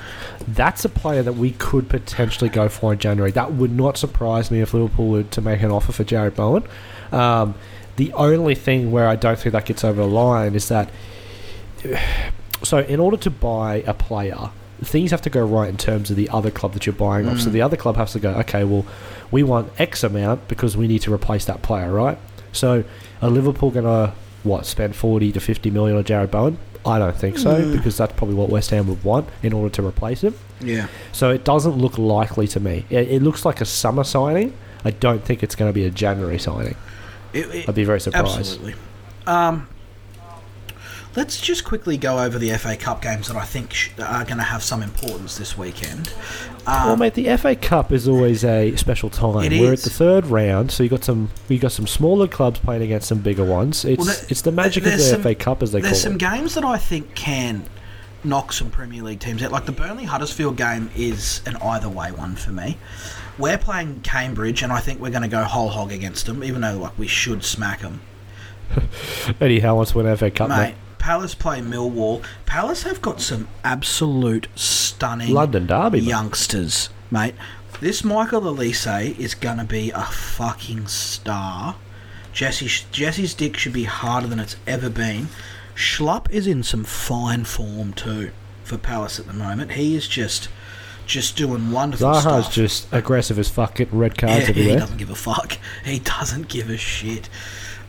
That's 0.47 0.85
a 0.85 0.89
player 0.89 1.23
that 1.23 1.33
we 1.35 1.53
could 1.53 1.89
potentially 1.89 2.49
go 2.49 2.69
for 2.69 2.93
in 2.93 2.99
January. 2.99 3.33
That 3.33 3.53
would 3.53 3.73
not 3.73 3.97
surprise 3.97 4.51
me 4.51 4.61
if 4.61 4.73
Liverpool 4.73 5.09
were 5.09 5.23
to 5.25 5.41
make 5.41 5.63
an 5.63 5.71
offer 5.71 5.93
for 5.93 6.05
Jarrod 6.05 6.37
Bowen. 6.37 6.65
Um, 7.11 7.55
the 7.97 8.13
only 8.13 8.55
thing 8.55 8.93
where 8.93 9.09
I 9.09 9.17
don't 9.17 9.39
think 9.39 9.53
that 9.53 9.65
gets 9.65 9.83
over 9.83 10.01
the 10.03 10.09
line 10.09 10.55
is 10.55 10.69
that. 10.69 10.91
So, 12.63 12.79
in 12.79 13.01
order 13.01 13.17
to 13.19 13.31
buy 13.31 13.83
a 13.87 13.95
player, 13.95 14.51
things 14.83 15.11
have 15.11 15.23
to 15.23 15.31
go 15.31 15.45
right 15.45 15.69
in 15.69 15.77
terms 15.77 16.11
of 16.11 16.17
the 16.17 16.29
other 16.31 16.51
club 16.51 16.73
that 16.75 16.87
you're 16.87 16.95
buying 16.95 17.29
off. 17.29 17.41
So, 17.41 17.51
the 17.51 17.63
other 17.63 17.77
club 17.77 17.97
has 17.97 18.13
to 18.13 18.19
go, 18.19 18.31
okay, 18.31 18.65
well, 18.65 18.85
we 19.31 19.43
want 19.43 19.71
X 19.79 20.03
amount 20.05 20.49
because 20.49 20.77
we 20.77 20.87
need 20.89 21.01
to 21.03 21.13
replace 21.13 21.45
that 21.47 21.63
player, 21.63 21.93
right? 21.93 22.19
So, 22.53 22.85
are 23.23 23.29
Liverpool 23.31 23.71
going 23.71 23.85
to, 23.85 24.15
what, 24.43 24.65
spend 24.67 24.97
40 24.97 25.33
to 25.33 25.41
50 25.41 25.71
million 25.71 25.97
on 25.97 26.05
Jarrod 26.05 26.31
Bowen? 26.31 26.59
I 26.85 26.99
don't 27.01 27.17
think 27.17 27.37
so 27.37 27.73
because 27.73 27.97
that's 27.97 28.13
probably 28.13 28.37
what 28.37 28.49
West 28.49 28.71
Ham 28.71 28.87
would 28.87 29.03
want 29.03 29.29
in 29.43 29.53
order 29.53 29.75
to 29.75 29.85
replace 29.85 30.21
him. 30.23 30.35
Yeah, 30.61 30.87
So 31.11 31.31
it 31.31 31.45
doesn't 31.45 31.77
look 31.77 31.99
likely 31.99 32.47
to 32.49 32.61
me. 32.61 32.85
It, 32.91 33.09
it 33.11 33.23
looks 33.23 33.45
like 33.45 33.61
a 33.61 33.65
summer 33.65 34.05
signing. 34.05 34.57
I 34.85 34.93
don't 34.93 35.23
think 35.25 35.43
it's 35.43 35.57
going 35.57 35.69
to 35.69 35.73
be 35.75 35.85
a 35.85 35.91
January 35.91 36.39
signing. 36.39 36.77
it, 37.33 37.53
it- 37.55 37.69
I'd 37.69 37.75
be 37.75 37.83
very 37.85 38.01
surprised. 38.01 38.39
absolutely. 38.39 38.75
Um, 39.27 39.69
let's 41.17 41.41
just 41.41 41.65
quickly 41.65 41.97
go 41.97 42.19
over 42.19 42.39
the 42.39 42.51
FA 42.59 42.77
Cup 42.77 43.01
games 43.03 43.29
that 43.29 43.37
I 43.37 43.45
think 43.45 43.73
sh- 43.73 43.91
are 43.99 44.25
going 44.25 44.37
to 44.37 44.45
have 44.45 44.63
some 44.63 44.83
importance 44.83 45.37
this 45.39 45.57
weekend. 45.59 46.13
Um, 46.67 46.87
well, 46.87 46.97
mate, 46.97 47.15
the 47.15 47.37
FA 47.37 47.57
Cup 47.57 47.91
is 47.93 48.07
always 48.07 48.45
a 48.45 48.77
special 48.77 49.09
time. 49.11 49.51
It 49.53 49.59
We're 49.61 49.73
is. 49.73 49.87
at 49.87 49.91
the 49.93 49.97
third 49.97 50.27
round, 50.27 50.71
so 50.71 50.83
you 50.83 50.89
got 50.89 51.05
some 51.05 51.31
you 51.49 51.59
got 51.59 51.73
some 51.73 51.87
smaller 51.87 52.29
clubs 52.29 52.61
playing 52.61 52.83
against 52.83 53.09
some 53.09 53.19
bigger 53.19 53.45
ones. 53.45 53.85
It's 53.85 53.99
Well, 53.99 54.07
there- 54.15 54.27
it's 54.29 54.43
the 54.43 54.53
magic 54.53 54.85
of 54.87 54.93
the 54.93 54.99
some- 54.99 55.23
FA 55.23 55.35
Cup, 55.35 55.63
as 55.63 55.73
they 55.73 55.81
call 55.81 55.87
it. 55.87 55.91
There's 55.91 56.03
some 56.03 56.19
games 56.19 56.55
that 56.55 56.65
I 56.65 56.77
think 56.79 57.15
can 57.15 57.65
knock 58.25 58.53
some 58.53 58.71
Premier 58.71 59.03
League 59.03 59.21
teams 59.21 59.43
out. 59.43 59.53
Like 59.53 59.67
the 59.67 59.73
Burnley 59.73 60.05
Huddersfield 60.05 60.57
game 60.57 60.91
is 60.97 61.41
an 61.47 61.57
either 61.63 61.89
way 61.89 62.11
one 62.13 62.35
for 62.37 62.51
me. 62.51 62.77
We're 63.39 63.59
playing 63.59 64.01
Cambridge, 64.03 64.63
and 64.63 64.73
I 64.73 64.81
think 64.81 65.01
we're 65.01 65.11
going 65.11 65.23
to 65.23 65.29
go 65.29 65.45
whole 65.45 65.69
hog 65.69 65.93
against 65.93 66.27
them, 66.27 66.43
even 66.43 66.63
though 66.63 66.79
like 66.79 66.99
we 66.99 67.07
should 67.07 67.45
smack 67.45 67.81
them. 67.83 68.01
Eddie 69.41 69.61
Howe 69.65 69.77
wants 69.77 69.93
to 69.93 69.99
win 69.99 70.17
FA 70.17 70.31
Cup, 70.31 70.49
Mate, 70.49 70.57
mate. 70.57 70.75
Palace 71.07 71.37
play 71.37 71.61
Millwall. 71.61 72.25
Palace 72.47 72.83
have 72.83 73.01
got 73.01 73.21
some 73.21 73.47
absolute 73.63 74.49
stunning 74.57 75.33
London 75.33 75.65
Derby, 75.65 76.01
youngsters, 76.01 76.89
mate. 77.13 77.37
This 77.81 78.03
Michael 78.03 78.41
Olise 78.41 79.17
is 79.17 79.37
going 79.37 79.59
to 79.59 79.65
be 79.65 79.93
a 79.93 80.03
fucking 80.03 80.89
star. 80.89 81.77
Jesse, 82.33 82.85
Jesse's 82.91 83.35
dick 83.35 83.57
should 83.57 83.73
be 83.73 83.85
harder 83.85 84.27
than 84.27 84.41
it's 84.41 84.57
ever 84.67 84.91
been. 84.91 85.29
Schlupp 85.77 86.29
is 86.33 86.49
in 86.49 86.65
some 86.65 86.83
fine 86.83 87.45
form 87.45 87.93
too 87.93 88.33
for 88.65 88.77
Palace 88.77 89.21
at 89.21 89.29
the 89.29 89.33
moment. 89.33 89.71
He 89.73 89.95
is 89.95 90.09
just 90.09 90.49
just 91.07 91.37
doing 91.37 91.71
wonderful 91.71 92.15
stuff. 92.15 92.25
Zaha's 92.25 92.45
stuff. 92.47 92.55
just 92.55 92.93
aggressive 92.93 93.39
as 93.39 93.49
fuck, 93.49 93.77
getting 93.77 93.97
red 93.97 94.19
cards 94.19 94.49
Yeah, 94.49 94.53
he 94.55 94.61
everywhere. 94.63 94.79
doesn't 94.81 94.97
give 94.99 95.11
a 95.11 95.15
fuck. 95.15 95.57
He 95.85 96.01
doesn't 96.01 96.49
give 96.49 96.69
a 96.69 96.77
shit. 96.77 97.29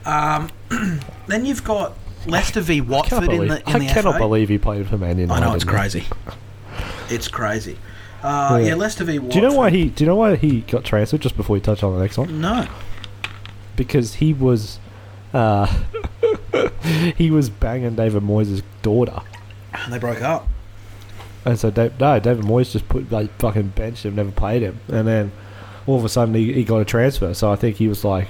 Um, 0.05 0.51
then 1.25 1.47
you've 1.47 1.63
got 1.63 1.97
Leicester 2.27 2.61
v 2.61 2.81
Watford 2.81 3.23
in 3.23 3.29
believe- 3.29 3.49
the 3.49 3.69
in 3.69 3.75
I 3.75 3.79
the 3.79 3.85
cannot 3.85 4.13
FA. 4.13 4.19
believe 4.19 4.49
he 4.49 4.57
played 4.57 4.87
for 4.87 4.97
Man 4.97 5.17
United. 5.17 5.41
I 5.41 5.45
know 5.45 5.53
it's 5.55 5.63
crazy. 5.63 6.05
It's 7.09 7.27
crazy. 7.29 7.77
Uh, 8.21 8.57
Yeah. 8.61 8.67
yeah. 8.69 8.75
Leicester 8.75 9.05
v 9.05 9.19
Watford. 9.19 9.31
Do 9.33 9.39
you 9.39 9.47
know 9.47 9.55
why 9.55 9.69
he? 9.69 9.85
Do 9.89 10.03
you 10.03 10.07
know 10.09 10.15
why 10.17 10.35
he 10.35 10.61
got 10.61 10.83
transferred? 10.83 11.21
Just 11.21 11.37
before 11.37 11.53
we 11.53 11.59
touch 11.61 11.83
on 11.83 11.93
the 11.95 11.99
next 12.01 12.17
one, 12.17 12.41
No. 12.41 12.67
because 13.77 14.15
he 14.15 14.33
was, 14.33 14.79
uh, 15.33 15.65
he 17.17 17.31
was 17.31 17.49
banging 17.49 17.95
David 17.95 18.23
Moyes' 18.23 18.61
daughter, 18.81 19.21
And 19.73 19.93
They 19.93 19.99
broke 19.99 20.21
up. 20.21 20.47
and 21.45 21.57
so 21.57 21.71
Dave, 21.71 21.97
no, 21.99 22.19
David 22.19 22.43
Moyes 22.43 22.71
just 22.71 22.89
put 22.89 23.09
like 23.11 23.31
fucking 23.39 23.69
benched 23.75 24.05
him, 24.05 24.15
never 24.15 24.31
played 24.31 24.61
him, 24.61 24.79
and 24.89 25.07
then 25.07 25.31
all 25.85 25.97
of 25.97 26.03
a 26.05 26.09
sudden 26.09 26.33
he, 26.35 26.51
he 26.53 26.63
got 26.65 26.79
a 26.81 26.85
transfer. 26.85 27.33
So 27.33 27.51
I 27.51 27.55
think 27.55 27.77
he 27.77 27.87
was 27.87 28.03
like, 28.03 28.27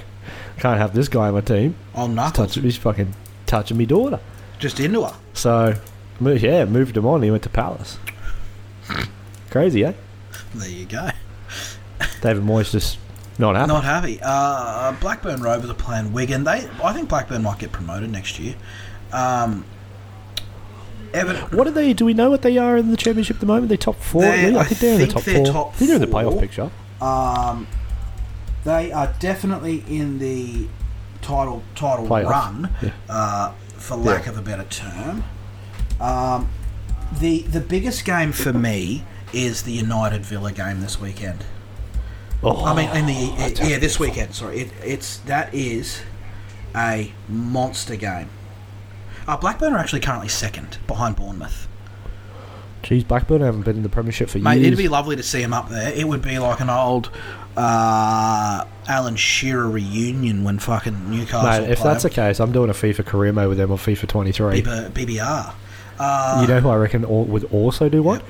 can't 0.60 0.78
have 0.78 0.94
this 0.94 1.08
guy 1.08 1.28
on 1.28 1.34
my 1.34 1.40
team. 1.40 1.74
Knuckles. 1.96 2.32
touching, 2.32 2.62
he's 2.62 2.76
fucking 2.76 3.14
touching 3.48 3.76
me 3.76 3.86
daughter. 3.86 4.20
Just 4.60 4.78
into 4.78 5.04
her. 5.04 5.14
So, 5.34 5.74
yeah, 6.20 6.64
moved 6.64 6.96
him 6.96 7.06
on. 7.06 7.22
He 7.22 7.30
went 7.30 7.42
to 7.44 7.48
Palace. 7.48 7.98
Crazy, 9.50 9.84
eh? 9.84 9.92
There 10.54 10.68
you 10.68 10.86
go. 10.86 11.10
David 12.20 12.42
Moyes 12.42 12.70
just 12.70 12.98
not 13.38 13.54
happy. 13.56 13.68
Not 13.68 13.84
happy. 13.84 14.18
Uh, 14.22 14.92
Blackburn 15.00 15.42
Rovers 15.42 15.70
are 15.70 15.74
playing 15.74 16.12
Wigan. 16.12 16.44
They, 16.44 16.68
I 16.82 16.92
think 16.92 17.08
Blackburn 17.08 17.42
might 17.42 17.58
get 17.58 17.72
promoted 17.72 18.10
next 18.10 18.38
year. 18.38 18.54
Um, 19.12 19.64
Evan, 21.14 21.36
What 21.56 21.66
are 21.66 21.70
they? 21.70 21.92
Do 21.94 22.04
we 22.04 22.12
know 22.14 22.28
what 22.30 22.42
they 22.42 22.58
are 22.58 22.76
in 22.76 22.90
the 22.90 22.96
championship 22.96 23.36
at 23.36 23.40
the 23.40 23.46
moment? 23.46 23.68
They 23.68 23.76
top 23.78 23.96
4 23.96 24.20
They're- 24.22 24.46
really? 24.46 24.56
I 24.56 24.60
I 24.60 24.64
think 24.64 24.80
they're 24.80 24.94
in 24.94 25.00
the 25.00 25.06
top 25.06 25.22
four. 25.22 25.46
top 25.46 25.76
they're 25.76 25.94
in 25.94 26.00
the 26.00 26.06
playoff 26.06 26.38
picture. 26.38 26.70
Um, 27.00 27.66
they 28.64 28.92
are 28.92 29.14
definitely 29.18 29.84
in 29.88 30.18
the 30.18 30.68
title 31.28 31.62
title 31.74 32.06
Playoff. 32.06 32.30
run, 32.30 32.70
Yeah. 32.80 32.90
uh, 33.08 33.52
for 33.76 33.96
lack 33.96 34.24
Yeah. 34.24 34.30
of 34.32 34.38
a 34.38 34.42
better 34.42 34.64
term. 34.64 35.24
Um, 36.00 36.48
the 37.20 37.42
the 37.42 37.60
biggest 37.60 38.04
game 38.06 38.32
for 38.32 38.52
me 38.52 39.04
is 39.32 39.62
the 39.62 39.72
United 39.72 40.24
Villa 40.24 40.52
game 40.52 40.80
this 40.80 40.98
weekend. 41.00 41.44
Oh, 42.42 42.64
I 42.64 42.74
mean, 42.74 42.88
in 42.96 43.06
the 43.06 43.34
that's 43.36 43.60
yeah, 43.60 43.78
this 43.78 43.98
weekend. 44.00 44.34
Sorry, 44.34 44.60
it, 44.60 44.70
it's 44.82 45.18
that 45.26 45.52
is 45.52 46.00
a 46.74 47.12
monster 47.28 47.96
game. 47.96 48.30
Uh, 49.26 49.36
Blackburn 49.36 49.74
are 49.74 49.78
actually 49.78 50.00
currently 50.00 50.28
second 50.28 50.78
behind 50.86 51.16
Bournemouth. 51.16 51.67
Geez, 52.82 53.04
Blackburn 53.04 53.40
haven't 53.40 53.62
been 53.62 53.76
in 53.76 53.82
the 53.82 53.88
premiership 53.88 54.30
for 54.30 54.38
Mate, 54.38 54.56
years. 54.56 54.66
it'd 54.68 54.78
be 54.78 54.88
lovely 54.88 55.16
to 55.16 55.22
see 55.22 55.42
him 55.42 55.52
up 55.52 55.68
there. 55.68 55.92
It 55.92 56.06
would 56.06 56.22
be 56.22 56.38
like 56.38 56.60
an 56.60 56.70
old 56.70 57.10
uh, 57.56 58.64
Alan 58.86 59.16
Shearer 59.16 59.68
reunion 59.68 60.44
when 60.44 60.58
fucking 60.58 61.10
Newcastle. 61.10 61.62
Mate, 61.62 61.70
if 61.70 61.82
that's 61.82 62.04
the 62.04 62.10
case, 62.10 62.40
I'm 62.40 62.52
doing 62.52 62.70
a 62.70 62.74
FIFA 62.74 63.04
career 63.04 63.32
mode 63.32 63.48
with 63.48 63.58
them 63.58 63.72
on 63.72 63.78
FIFA 63.78 64.08
23. 64.08 64.62
BB, 64.62 64.90
BBR. 64.90 65.54
Uh, 65.98 66.38
you 66.40 66.46
know 66.46 66.60
who 66.60 66.68
I 66.68 66.76
reckon 66.76 67.04
al- 67.04 67.24
would 67.24 67.44
also 67.52 67.88
do 67.88 68.02
what? 68.02 68.22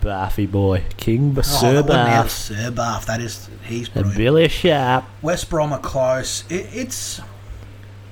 Baffy 0.00 0.46
boy, 0.46 0.84
King 0.96 1.34
oh, 1.38 1.42
Sir 1.42 1.80
that 1.82 2.26
Baff, 2.26 2.28
Sir 2.28 2.70
Bath. 2.70 3.06
That 3.06 3.20
is 3.20 3.48
he's 3.64 3.86
and 3.86 3.94
brilliant. 3.94 4.16
Billy 4.16 4.48
Sharp. 4.48 5.04
West 5.22 5.48
Brom 5.48 5.72
are 5.72 5.78
close. 5.78 6.44
It, 6.50 6.68
it's 6.74 7.20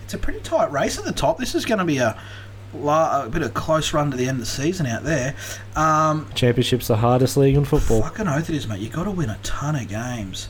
it's 0.03 0.15
a 0.15 0.19
pretty 0.19 0.41
tight 0.41 0.71
race 0.73 0.99
at 0.99 1.05
the 1.05 1.13
top. 1.13 1.39
This 1.39 1.55
is 1.55 1.65
going 1.65 1.81
to 1.81 1.85
be 1.85 1.99
a, 1.99 2.19
a 2.75 3.29
bit 3.31 3.43
of 3.43 3.51
a 3.51 3.53
close 3.53 3.93
run 3.93 4.11
to 4.11 4.17
the 4.17 4.29
end 4.29 4.37
of 4.37 4.41
the 4.41 4.47
season 4.47 4.87
out 4.87 5.05
there. 5.05 5.35
Um, 5.77 6.29
Championship's 6.35 6.89
the 6.89 6.97
hardest 6.97 7.37
league 7.37 7.57
in 7.57 7.65
football. 7.65 8.03
fucking 8.03 8.29
oath 8.29 8.49
it 8.51 8.57
is, 8.57 8.67
mate. 8.67 8.81
You've 8.81 8.93
got 8.93 9.05
to 9.05 9.11
win 9.11 9.31
a 9.31 9.39
ton 9.43 9.77
of 9.77 9.89
games. 9.89 10.49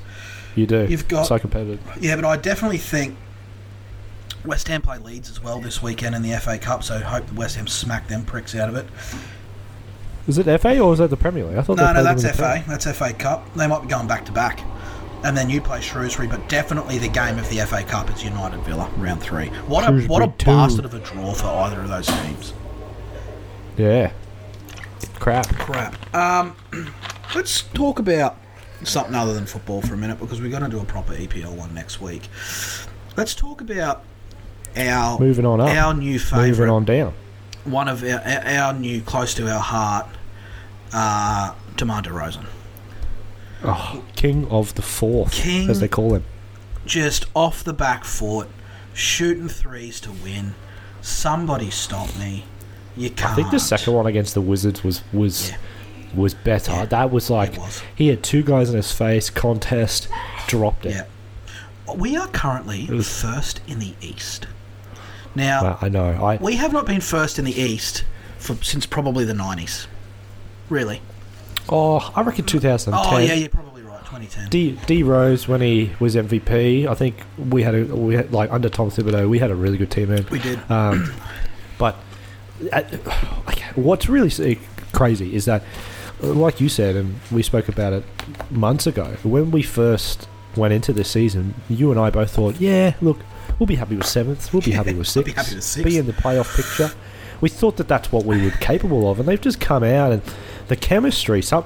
You 0.55 0.67
do. 0.67 0.87
You've 0.89 1.09
got- 1.09 1.27
so 1.27 1.39
competitive. 1.39 1.81
Yeah, 2.01 2.17
but 2.17 2.25
I 2.25 2.37
definitely 2.37 2.79
think 2.79 3.17
West 4.45 4.69
Ham 4.69 4.83
play 4.83 4.99
Leeds 4.99 5.31
as 5.31 5.43
well 5.43 5.61
this 5.61 5.83
weekend 5.83 6.15
in 6.15 6.23
the 6.23 6.33
FA 6.41 6.59
Cup, 6.59 6.83
so 6.83 6.99
hope 6.99 7.27
that 7.27 7.35
West 7.35 7.57
Ham 7.57 7.67
smack 7.67 8.09
them 8.09 8.25
pricks 8.25 8.55
out 8.55 8.69
of 8.69 8.77
it. 8.77 8.87
Is 10.29 10.39
it 10.39 10.47
FA 10.61 10.79
or 10.79 10.93
is 10.93 10.99
that 11.01 11.11
the 11.11 11.17
Premier 11.17 11.45
League? 11.47 11.57
I 11.59 11.63
thought 11.63 11.79
No, 11.79 11.93
no, 11.93 12.05
that's 12.05 12.23
the 12.23 12.33
FA. 12.33 12.63
That's 12.69 12.87
FA 12.87 13.13
Cup. 13.13 13.53
They 13.55 13.67
might 13.67 13.83
be 13.83 13.89
going 13.89 14.07
back 14.07 14.25
to 14.27 14.33
back. 14.33 14.61
And 15.25 15.37
then 15.37 15.49
you 15.49 15.61
play 15.61 15.81
Shrewsbury, 15.81 16.27
but 16.29 16.49
definitely 16.49 16.99
the 16.99 17.09
game 17.09 17.39
of 17.39 17.49
the 17.49 17.59
FA 17.67 17.83
Cup 17.85 18.11
is 18.11 18.25
United 18.25 18.61
Villa, 18.63 18.91
round 18.97 19.23
three. 19.23 19.47
What 19.69 19.89
a 19.89 20.03
what 20.09 20.23
a 20.23 20.27
two. 20.37 20.47
bastard 20.47 20.85
of 20.85 20.95
a 20.95 20.99
draw 20.99 21.33
for 21.33 21.47
either 21.47 21.81
of 21.81 21.89
those 21.89 22.07
teams. 22.07 22.53
Yeah. 23.77 24.13
Crap. 25.21 25.49
Crap. 25.57 26.15
Um, 26.15 26.57
let's 27.35 27.63
talk 27.63 27.99
about 28.01 28.37
something 28.83 29.15
other 29.15 29.33
than 29.33 29.47
football 29.47 29.81
for 29.81 29.95
a 29.95 29.97
minute 29.97 30.19
because 30.19 30.41
we're 30.41 30.51
going 30.51 30.65
to 30.65 30.69
do 30.69 30.81
a 30.81 30.85
proper 30.85 31.15
EPL 31.15 31.55
one 31.57 31.73
next 31.73 32.01
week. 32.01 32.29
Let's 33.17 33.35
talk 33.35 33.61
about 33.61 34.03
our 34.77 35.21
Moving 35.21 35.47
on 35.47 35.61
up. 35.61 35.69
our 35.69 35.95
new 35.95 36.19
favorite 36.19 36.49
Moving 36.49 36.69
on 36.71 36.85
down. 36.85 37.15
one 37.65 37.87
of 37.89 38.03
our, 38.03 38.21
our 38.21 38.45
our 38.47 38.73
new 38.73 39.01
close 39.03 39.35
to 39.35 39.49
our 39.49 39.61
heart, 39.61 40.07
uh, 40.93 41.55
DeMar 41.77 42.03
DeRozan. 42.03 42.47
Oh, 43.65 44.03
King 44.17 44.47
of 44.49 44.75
the 44.75 44.83
Fourth, 44.83 45.33
King- 45.33 45.71
as 45.71 45.81
they 45.81 45.89
call 45.89 46.15
him. 46.15 46.25
Just 46.85 47.27
off 47.35 47.63
the 47.63 47.73
back 47.73 48.05
foot, 48.05 48.49
shooting 48.93 49.49
threes 49.49 50.01
to 50.01 50.11
win. 50.11 50.55
Somebody 51.01 51.71
stop 51.71 52.17
me. 52.19 52.45
You 52.97 53.11
can't. 53.11 53.33
I 53.33 53.35
think 53.37 53.51
the 53.51 53.59
second 53.61 53.93
one 53.95 54.07
against 54.07 54.35
the 54.35 54.41
Wizards 54.41 54.83
was 54.85 55.03
was 55.13 55.51
Yeah. 55.51 55.57
was 56.15 56.35
better. 56.35 56.73
Yeah, 56.73 56.85
that 56.87 57.11
was 57.11 57.31
like 57.31 57.57
was. 57.57 57.83
he 57.95 58.09
had 58.09 58.23
two 58.23 58.43
guys 58.43 58.69
in 58.69 58.77
his 58.77 58.93
face, 58.93 59.31
contest, 59.31 60.09
dropped 60.47 60.85
it. 60.87 60.91
Yeah. 61.87 61.95
We 61.95 62.17
are 62.17 62.29
currently 62.29 62.87
was- 62.87 63.09
first 63.09 63.61
in 63.67 63.79
the 63.79 63.95
East. 64.01 64.47
Now, 65.35 65.63
Well, 65.63 65.79
I 65.81 65.89
know. 65.89 66.25
I 66.25 66.37
we 66.37 66.57
have 66.57 66.73
not 66.73 66.85
been 66.87 67.01
first 67.01 67.39
in 67.39 67.45
the 67.47 67.59
East 67.59 68.05
for 68.39 68.57
since 68.63 68.85
probably 68.87 69.25
the 69.25 69.33
90s. 69.35 69.87
Really? 70.69 71.01
Oh, 71.69 72.13
I 72.15 72.23
reckon 72.23 72.45
2010. 72.45 73.15
Oh, 73.15 73.19
yeah, 73.19 73.35
you're 73.35 73.49
probably 73.49 73.83
right. 73.83 73.99
2010. 74.01 74.49
D 74.51 74.79
D 74.87 75.03
Rose 75.03 75.49
when 75.49 75.61
he 75.61 75.93
was 76.01 76.17
MVP, 76.17 76.87
I 76.87 76.95
think 76.95 77.17
we 77.39 77.63
had 77.63 77.75
a 77.75 77.85
we 77.85 78.15
had 78.15 78.33
like 78.33 78.51
under 78.51 78.69
Tom 78.69 78.91
Thibodeau, 78.91 79.29
we 79.29 79.39
had 79.39 79.51
a 79.51 79.55
really 79.55 79.79
good 79.79 79.91
team 79.91 80.11
in. 80.13 80.27
we 80.31 80.39
did. 80.39 80.59
Um, 80.71 81.13
but 81.79 81.97
uh, 82.73 82.83
what's 83.75 84.09
really 84.09 84.59
crazy 84.93 85.35
is 85.35 85.47
that, 85.47 85.63
uh, 86.23 86.29
like 86.29 86.61
you 86.61 86.69
said, 86.69 86.97
and 86.97 87.19
we 87.31 87.43
spoke 87.43 87.69
about 87.69 87.93
it 87.93 88.05
months 88.51 88.87
ago, 88.87 89.17
when 89.23 89.51
we 89.51 89.63
first 89.63 90.29
went 90.57 90.75
into 90.75 90.93
this 90.93 91.11
season, 91.11 91.55
you 91.69 91.91
and 91.91 91.99
I 91.99 92.11
both 92.11 92.31
thought, 92.31 92.61
yeah, 92.61 92.95
look, 93.01 93.19
we'll 93.59 93.67
be 93.67 93.77
happy 93.77 93.97
with 93.97 94.07
seventh, 94.07 94.53
we'll 94.53 94.63
be 94.63 94.73
happy 94.73 94.95
with 94.99 95.09
sixth. 95.09 95.17
We'll 95.17 95.25
be 95.25 95.33
happy 95.33 95.55
with 95.55 95.65
sixth. 95.65 95.85
be 95.85 95.99
in 95.99 96.07
the 96.07 96.13
playoff 96.13 96.55
picture. 96.55 96.95
We 97.43 97.51
thought 97.51 97.77
that 97.77 97.89
that's 97.89 98.11
what 98.11 98.25
we 98.25 98.43
were 98.43 98.51
capable 98.53 99.11
of, 99.11 99.19
and 99.21 99.29
they've 99.29 99.39
just 99.41 99.61
come 99.61 99.83
out 99.85 100.13
and 100.13 100.23
the 100.69 100.77
chemistry, 100.77 101.43
some 101.43 101.65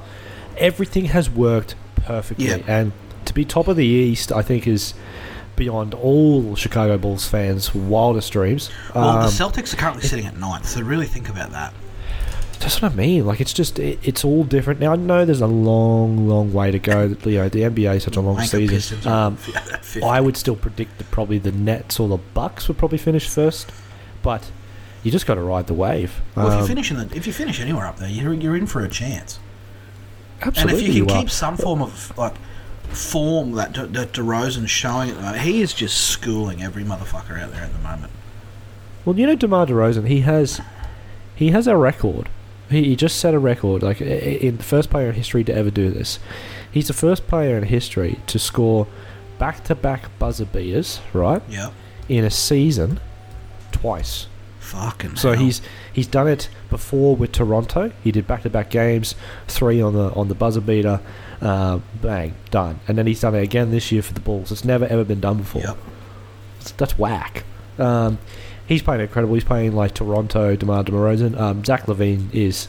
everything 0.59 1.05
has 1.07 1.31
worked 1.31 1.77
perfectly, 1.95 2.47
Yeah. 2.49 2.59
and 2.67 2.91
to 3.27 3.33
be 3.35 3.45
top 3.45 3.69
of 3.69 3.77
the 3.77 3.87
East, 3.87 4.33
I 4.33 4.43
think 4.43 4.67
is. 4.67 4.95
Beyond 5.57 5.95
all 5.95 6.55
Chicago 6.55 6.99
Bulls 6.99 7.27
fans' 7.27 7.75
wildest 7.75 8.31
dreams. 8.31 8.69
well, 8.95 9.09
Um, 9.09 9.23
the 9.23 9.29
Celtics 9.29 9.73
are 9.73 9.79
currently 9.79 10.03
sitting 10.03 10.27
at 10.27 10.37
ninth, 10.39 10.69
so 10.69 10.83
really 10.83 11.07
think 11.07 11.31
about 11.31 11.51
that. 11.53 11.73
That's 12.61 12.83
what 12.83 12.93
I 12.93 12.95
mean. 12.95 13.25
Like 13.25 13.41
it's 13.41 13.55
just 13.55 13.79
it, 13.79 13.99
it's 14.03 14.23
all 14.23 14.45
different. 14.45 14.81
Now 14.81 14.93
I 14.93 14.97
know 14.97 15.25
there's 15.25 15.41
a 15.41 15.47
long, 15.47 16.29
long 16.29 16.53
way 16.53 16.71
to 16.73 16.79
go. 16.79 17.05
You 17.25 17.39
know 17.39 17.49
the 17.49 17.63
NBA 17.63 17.97
is 17.97 18.03
such 18.03 18.17
a 18.17 18.21
long 18.21 18.39
season. 18.43 19.11
Um. 19.11 19.39
I 20.05 20.21
would 20.21 20.37
still 20.37 20.57
predict 20.57 20.99
that 20.99 21.11
probably 21.11 21.39
the 21.39 21.53
Nets 21.53 21.99
or 21.99 22.07
the 22.07 22.19
Bucks 22.35 22.69
would 22.69 22.77
probably 22.77 22.99
finish 22.99 23.27
first, 23.27 23.73
but 24.23 24.51
you 25.07 25.13
just 25.13 25.25
got 25.27 25.37
to 25.37 25.41
ride 25.43 25.69
the 25.69 25.75
wave. 25.75 26.21
well, 26.35 26.49
if 26.49 26.55
you 26.55 26.61
Um, 26.63 26.67
finish 26.67 26.91
in 26.91 26.97
the, 26.99 27.17
if 27.17 27.27
you 27.29 27.33
finish 27.33 27.61
anywhere 27.61 27.87
up 27.87 27.99
there, 27.99 28.09
you're, 28.09 28.35
you're 28.35 28.57
in 28.57 28.67
for 28.67 28.83
a 28.83 28.89
chance. 28.89 29.39
absolutely, 30.43 30.81
and 30.81 30.89
if 30.91 30.95
you 30.97 31.07
can 31.07 31.17
are. 31.17 31.21
keep 31.21 31.31
some 31.31 31.57
form 31.57 31.81
of 31.81 32.13
like 32.19 32.35
form 32.89 33.53
that 33.53 33.73
De- 33.73 33.87
that 33.87 34.13
DeRozan's 34.13 34.71
showing 34.71 35.11
at 35.11 35.17
the 35.17 35.23
moment, 35.23 35.43
he 35.43 35.61
is 35.63 35.73
just 35.73 35.97
schooling 36.09 36.63
every 36.63 36.83
motherfucker 36.85 37.41
out 37.41 37.53
there 37.53 37.63
at 37.63 37.73
the 37.73 37.79
moment. 37.79 38.11
Well, 39.05 39.17
you 39.17 39.27
know, 39.29 39.37
Demar 39.37 39.67
Derozan, 39.67 40.09
he 40.09 40.23
has 40.23 40.61
he 41.37 41.51
has 41.51 41.67
a 41.69 41.77
record. 41.77 42.29
He, 42.69 42.83
he 42.83 42.97
just 42.97 43.21
set 43.21 43.33
a 43.33 43.39
record, 43.39 43.85
like 43.85 44.01
in 44.01 44.57
the 44.57 44.63
first 44.65 44.91
player 44.91 45.09
in 45.11 45.15
history 45.15 45.45
to 45.45 45.55
ever 45.55 45.71
do 45.71 45.89
this. 45.91 46.19
He's 46.73 46.89
the 46.89 46.93
first 46.95 47.29
player 47.29 47.57
in 47.57 47.63
history 47.65 48.19
to 48.27 48.39
score 48.41 48.89
back-to-back 49.39 50.19
buzzer 50.19 50.47
beaters, 50.47 51.01
right, 51.13 51.43
Yep. 51.49 51.73
in 52.09 52.25
a 52.25 52.31
season 52.31 52.99
twice. 53.71 54.27
Fucking. 54.67 55.17
So 55.17 55.33
hell. 55.33 55.45
he's 55.45 55.63
he's 55.93 56.07
done 56.07 56.27
it 56.29 56.49
before 56.71 57.15
with 57.15 57.33
Toronto. 57.33 57.93
He 58.03 58.11
did 58.11 58.27
back-to-back 58.27 58.69
games, 58.71 59.15
three 59.47 59.81
on 59.81 59.93
the 59.95 60.13
on 60.15 60.29
the 60.29 60.35
buzzer 60.35 60.61
beater, 60.61 61.01
uh, 61.41 61.79
bang, 62.03 62.35
done. 62.51 62.81
And 62.89 62.99
then 62.99 63.07
he's 63.07 63.21
done 63.21 63.35
it 63.37 63.43
again 63.43 63.71
this 63.71 63.93
year 63.93 64.03
for 64.03 64.13
the 64.13 64.21
Bulls. 64.21 64.51
It's 64.51 64.65
never 64.65 64.85
ever 64.87 65.05
been 65.05 65.21
done 65.21 65.39
before. 65.39 65.63
Yep. 65.63 65.77
That's- 66.59 66.71
That's 66.77 66.99
whack. 66.99 67.45
Um, 67.79 68.19
he's 68.67 68.83
playing 68.83 69.03
incredible. 69.03 69.35
He's 69.35 69.45
playing 69.45 69.73
like 69.77 69.95
Toronto, 69.95 70.57
DeMar 70.57 70.83
DeRozan. 70.85 71.39
Um, 71.39 71.65
Zach 71.65 71.87
LaVine 71.87 72.33
is 72.35 72.67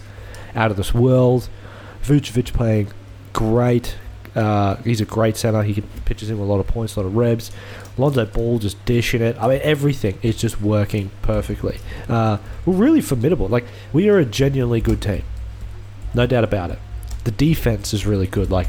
out 0.54 0.70
of 0.70 0.78
this 0.78 0.94
world. 0.94 1.50
Vucevic 2.04 2.54
playing 2.54 2.90
great. 3.34 3.96
Uh, 4.36 4.76
he's 4.84 5.02
a 5.02 5.06
great 5.06 5.36
center. 5.36 5.64
He 5.64 5.82
pitches 6.06 6.30
in 6.30 6.38
with 6.38 6.48
a 6.48 6.52
lot 6.52 6.60
of 6.60 6.68
points, 6.68 6.96
a 6.96 7.00
lot 7.00 7.08
of 7.08 7.16
rebs. 7.16 7.52
Lonzo 7.98 8.26
Ball 8.26 8.60
just 8.60 8.84
dishing 8.86 9.22
it. 9.22 9.36
I 9.40 9.48
mean, 9.48 9.60
everything 9.64 10.18
is 10.22 10.36
just 10.38 10.62
working 10.62 11.10
perfectly. 11.22 11.78
Uh, 12.08 12.38
we're 12.66 12.76
really 12.76 13.02
formidable. 13.02 13.48
Like 13.48 13.66
we 13.94 14.10
are 14.10 14.18
a 14.20 14.26
genuinely 14.26 14.82
good 14.82 15.02
team, 15.02 15.24
no 16.14 16.28
doubt 16.28 16.44
about 16.44 16.72
it. 16.72 16.80
The 17.24 17.32
defense 17.32 17.94
is 17.94 18.06
really 18.06 18.28
good. 18.28 18.52
Like 18.52 18.68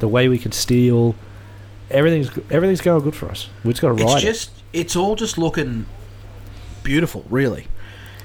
the 0.00 0.08
way 0.08 0.28
we 0.28 0.38
can 0.38 0.52
steal, 0.52 1.14
everything's 1.90 2.30
everything's 2.50 2.80
going 2.80 3.02
good 3.04 3.14
for 3.14 3.28
us. 3.30 3.48
We 3.64 3.72
just 3.72 3.82
got 3.82 3.96
to 3.96 4.04
ride 4.04 4.24
It's 4.24 4.44
it. 4.46 4.50
it's 4.72 4.96
all 4.96 5.14
just 5.16 5.38
looking 5.38 5.86
beautiful, 6.82 7.24
really. 7.30 7.66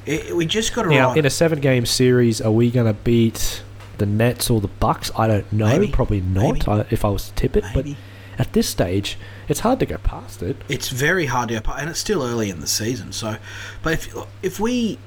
It, 0.05 0.35
we 0.35 0.45
just 0.45 0.73
got 0.73 0.83
to 0.83 0.89
Now, 0.89 1.09
ride. 1.09 1.17
in 1.17 1.25
a 1.25 1.29
seven-game 1.29 1.85
series, 1.85 2.39
are 2.41 2.51
we 2.51 2.71
going 2.71 2.87
to 2.87 2.93
beat 2.93 3.61
the 3.97 4.05
Nets 4.05 4.49
or 4.49 4.61
the 4.61 4.69
Bucks? 4.69 5.11
I 5.17 5.27
don't 5.27 5.51
know. 5.51 5.67
Maybe. 5.67 5.89
Probably 5.91 6.21
not. 6.21 6.65
I, 6.67 6.85
if 6.89 7.03
I 7.03 7.09
was 7.09 7.27
to 7.27 7.35
tip 7.35 7.57
it, 7.57 7.65
Maybe. 7.75 7.91
but 7.93 7.99
at 8.39 8.53
this 8.53 8.67
stage, 8.69 9.17
it's 9.47 9.61
hard 9.61 9.79
to 9.79 9.85
go 9.85 9.97
past 9.97 10.43
it. 10.43 10.57
it's 10.69 10.89
very 10.89 11.25
hard 11.25 11.49
to 11.49 11.55
go 11.55 11.61
past, 11.61 11.79
and 11.81 11.89
it's 11.89 11.99
still 11.99 12.23
early 12.23 12.49
in 12.49 12.59
the 12.59 12.67
season. 12.67 13.11
So, 13.11 13.37
but 13.83 13.93
if 13.93 14.15
if 14.43 14.59
we 14.59 14.99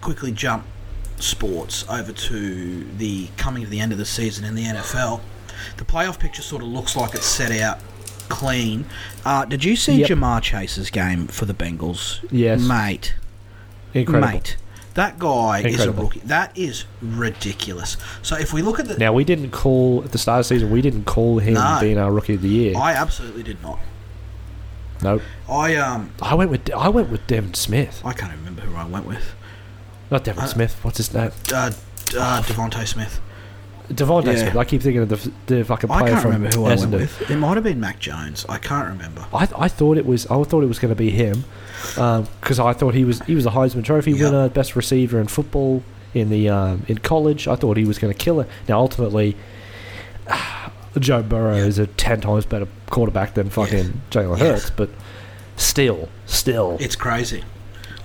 quickly 0.00 0.32
jump 0.32 0.64
sports 1.18 1.84
over 1.88 2.12
to 2.12 2.84
the 2.98 3.28
coming 3.36 3.64
to 3.64 3.68
the 3.70 3.80
end 3.80 3.92
of 3.92 3.98
the 3.98 4.04
season 4.04 4.44
in 4.44 4.54
the 4.54 4.64
NFL, 4.64 5.20
the 5.78 5.84
playoff 5.84 6.18
picture 6.18 6.42
sort 6.42 6.62
of 6.62 6.68
looks 6.68 6.96
like 6.96 7.14
it's 7.14 7.26
set 7.26 7.50
out 7.60 7.78
clean. 8.28 8.84
Uh, 9.24 9.44
did 9.44 9.64
you 9.64 9.76
see 9.76 10.00
Yep. 10.00 10.10
Ja'Marr 10.10 10.42
Chase's 10.42 10.90
game 10.90 11.26
for 11.28 11.44
the 11.44 11.54
Bengals? 11.54 12.26
Yes. 12.30 12.60
mate. 12.60 13.14
Incredible. 13.94 14.32
Mate, 14.32 14.56
that 14.96 15.18
guy 15.18 15.60
is 15.60 15.84
a 15.84 15.92
rookie. 15.92 16.20
That 16.24 16.56
is 16.58 16.84
ridiculous. 17.00 17.96
So 18.22 18.36
if 18.36 18.52
we 18.52 18.60
look 18.62 18.78
at 18.80 18.88
the, 18.88 18.98
Now, 18.98 19.12
we 19.12 19.24
didn't 19.24 19.50
call 19.52 20.02
at 20.04 20.12
the 20.12 20.18
start 20.18 20.40
of 20.40 20.44
the 20.48 20.54
season. 20.54 20.70
We 20.70 20.82
didn't 20.82 21.04
call 21.04 21.38
him 21.38 21.54
No. 21.54 21.78
being 21.80 21.96
our 21.98 22.10
rookie 22.12 22.34
of 22.34 22.42
the 22.42 22.48
year. 22.48 22.74
I 22.76 22.92
absolutely 22.92 23.42
did 23.44 23.62
not. 23.62 23.78
no, 25.02 25.20
I 25.48 25.76
um 25.76 26.10
I 26.22 26.34
went 26.34 26.50
with 26.50 26.70
I 26.72 26.88
went 26.88 27.10
with 27.10 27.26
Devin 27.26 27.54
Smith, 27.54 28.00
I 28.04 28.12
can't 28.14 28.32
remember 28.32 28.62
who 28.62 28.74
I 28.76 28.86
went 28.86 29.06
with. 29.06 29.34
not 30.10 30.24
Devin 30.24 30.44
Uh, 30.44 30.46
Smith. 30.46 30.76
What's 30.82 30.96
his 30.98 31.12
name? 31.12 31.30
Uh, 31.52 31.70
uh, 32.18 32.42
DeVonta 32.42 32.86
Smith. 32.86 33.20
DeVonta 33.88 34.26
yeah. 34.26 34.36
Smith. 34.36 34.56
I 34.56 34.64
keep 34.64 34.82
thinking 34.82 35.02
of 35.02 35.08
the 35.08 35.32
the 35.46 35.64
fucking 35.64 35.88
player 35.88 36.02
I 36.04 36.08
can't 36.10 36.22
from 36.22 36.32
remember 36.32 36.56
who 36.56 36.64
I 36.64 36.68
went 36.70 36.80
Essendon. 36.80 36.92
with. 36.92 37.30
It 37.30 37.36
might 37.36 37.54
have 37.56 37.64
been 37.64 37.78
Mac 37.80 37.98
Jones. 38.00 38.44
I 38.48 38.58
can't 38.58 38.88
remember. 38.88 39.24
I, 39.32 39.48
I 39.56 39.68
thought 39.68 39.96
it 39.96 40.06
was 40.06 40.26
I 40.26 40.42
thought 40.42 40.62
it 40.62 40.66
was 40.68 40.78
going 40.78 40.90
to 40.90 40.96
be 40.96 41.10
him 41.10 41.44
because 41.94 42.58
I 42.58 42.72
thought 42.72 42.94
he 42.94 43.04
was 43.04 43.20
he 43.22 43.34
was 43.34 43.46
a 43.46 43.50
Heisman 43.50 43.84
Trophy 43.84 44.12
Yeah. 44.12 44.24
winner, 44.26 44.48
best 44.48 44.74
receiver 44.76 45.20
in 45.20 45.28
football 45.28 45.82
in 46.14 46.30
the 46.30 46.48
um, 46.48 46.84
in 46.88 46.98
college. 46.98 47.46
I 47.46 47.54
thought 47.56 47.76
he 47.76 47.84
was 47.84 47.98
going 47.98 48.12
to 48.12 48.18
kill 48.18 48.40
it. 48.40 48.48
Now 48.68 48.80
ultimately, 48.80 49.36
Joe 50.98 51.22
Burrow 51.22 51.56
Yeah. 51.56 51.64
is 51.64 51.78
a 51.78 51.86
ten 51.86 52.20
times 52.20 52.46
better 52.46 52.66
quarterback 52.90 53.34
than 53.34 53.50
fucking 53.50 54.00
Jalen 54.10 54.38
Yes. 54.38 54.40
Hurts, 54.62 54.70
but 54.70 54.90
still, 55.56 56.08
still, 56.26 56.76
It's 56.80 56.96
crazy. 56.96 57.44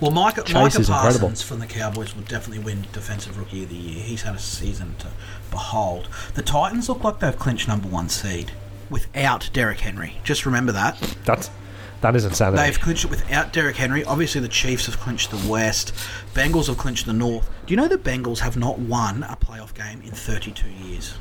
Well, 0.02 0.10
Micah, 0.12 0.42
Micah 0.42 0.54
Parsons 0.54 0.90
incredible. 0.90 1.30
from 1.36 1.60
the 1.60 1.68
Cowboys 1.68 2.16
will 2.16 2.24
definitely 2.24 2.64
win 2.64 2.88
Defensive 2.92 3.38
Rookie 3.38 3.62
of 3.64 3.70
the 3.70 3.76
Year. 3.76 4.02
He's 4.04 4.24
had 4.24 4.34
a 4.34 4.40
season 4.40 4.96
to 4.98 5.08
behold. 5.52 6.10
The 6.34 6.42
Titans 6.42 6.90
look 6.90 7.04
like 7.04 7.20
they've 7.20 7.38
clinched 7.38 7.68
number 7.68 7.88
one 7.88 8.10
seed 8.10 8.52
without 8.90 9.50
Derrick 9.54 9.82
Henry. 9.82 10.18
Just 10.24 10.46
remember 10.46 10.72
that. 10.72 10.98
that's 11.26 11.52
that 12.02 12.16
is 12.16 12.26
insanity. 12.26 12.64
They've 12.64 12.80
clinched 12.80 13.06
it 13.06 13.12
without 13.12 13.54
Derrick 13.54 13.76
Henry. 13.76 14.04
Obviously, 14.04 14.42
the 14.42 14.48
Chiefs 14.48 14.88
have 14.88 14.98
clinched 14.98 15.30
the 15.30 15.50
West. 15.50 15.94
Bengals 16.34 16.66
have 16.66 16.80
clinched 16.80 17.06
the 17.06 17.14
North. 17.14 17.48
Do 17.68 17.74
you 17.74 17.78
know 17.78 17.88
the 17.88 17.98
Bengals 17.98 18.40
have 18.40 18.58
not 18.58 18.80
won 18.80 19.22
a 19.24 19.36
playoff 19.36 19.76
game 19.76 20.02
in 20.02 20.12
32 20.12 20.68
years? 20.68 21.14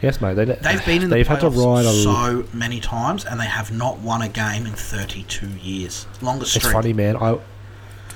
yes, 0.00 0.20
mate. 0.20 0.34
They, 0.34 0.44
They've 0.46 0.84
been 0.86 1.02
in 1.02 1.10
the 1.10 1.16
they've 1.16 1.26
had 1.28 1.40
to 1.40 1.50
playoffs 1.50 1.66
ride 1.66 1.84
a. 1.84 1.92
so 1.92 2.44
many 2.56 2.80
times, 2.80 3.24
and 3.26 3.38
they 3.38 3.46
have 3.46 3.70
not 3.70 3.98
won 3.98 4.22
a 4.22 4.28
game 4.28 4.64
in 4.64 4.72
32 4.72 5.46
years. 5.48 6.06
Longest 6.22 6.56
it's 6.56 6.64
streak. 6.64 6.72
funny, 6.72 6.92
man. 6.94 7.16
I 7.16 7.38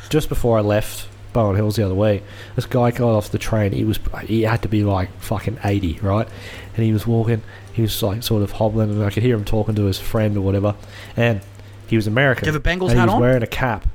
just 0.08 0.28
before 0.28 0.56
I 0.58 0.62
left 0.62 1.08
Bowen 1.32 1.56
Hills 1.56 1.76
the 1.76 1.84
other 1.84 1.94
way, 1.94 2.22
this 2.56 2.66
guy 2.66 2.90
got 2.90 3.14
off 3.16 3.30
the 3.30 3.38
train. 3.38 3.72
He 3.72 3.84
was 3.84 3.98
he 4.24 4.42
had 4.42 4.62
to 4.62 4.68
be 4.68 4.84
like 4.84 5.08
fucking 5.20 5.58
eighty, 5.64 5.98
right? 6.00 6.28
And 6.76 6.84
he 6.84 6.92
was 6.92 7.06
walking. 7.06 7.42
He 7.72 7.82
was 7.82 8.02
like 8.02 8.22
sort 8.22 8.42
of 8.42 8.52
hobbling, 8.52 8.90
and 8.90 9.02
I 9.04 9.10
could 9.10 9.22
hear 9.22 9.34
him 9.36 9.44
talking 9.44 9.74
to 9.76 9.84
his 9.84 9.98
friend 9.98 10.36
or 10.36 10.42
whatever. 10.42 10.74
And 11.16 11.40
he 11.86 11.96
was 11.96 12.06
American. 12.06 12.44
Do 12.44 12.50
you 12.50 12.52
have 12.54 12.64
a 12.64 12.68
Bengals 12.68 12.90
and 12.90 12.98
hat 12.98 13.04
he 13.04 13.06
was 13.06 13.14
on? 13.14 13.20
wearing 13.20 13.42
a 13.42 13.46
cap. 13.46 13.86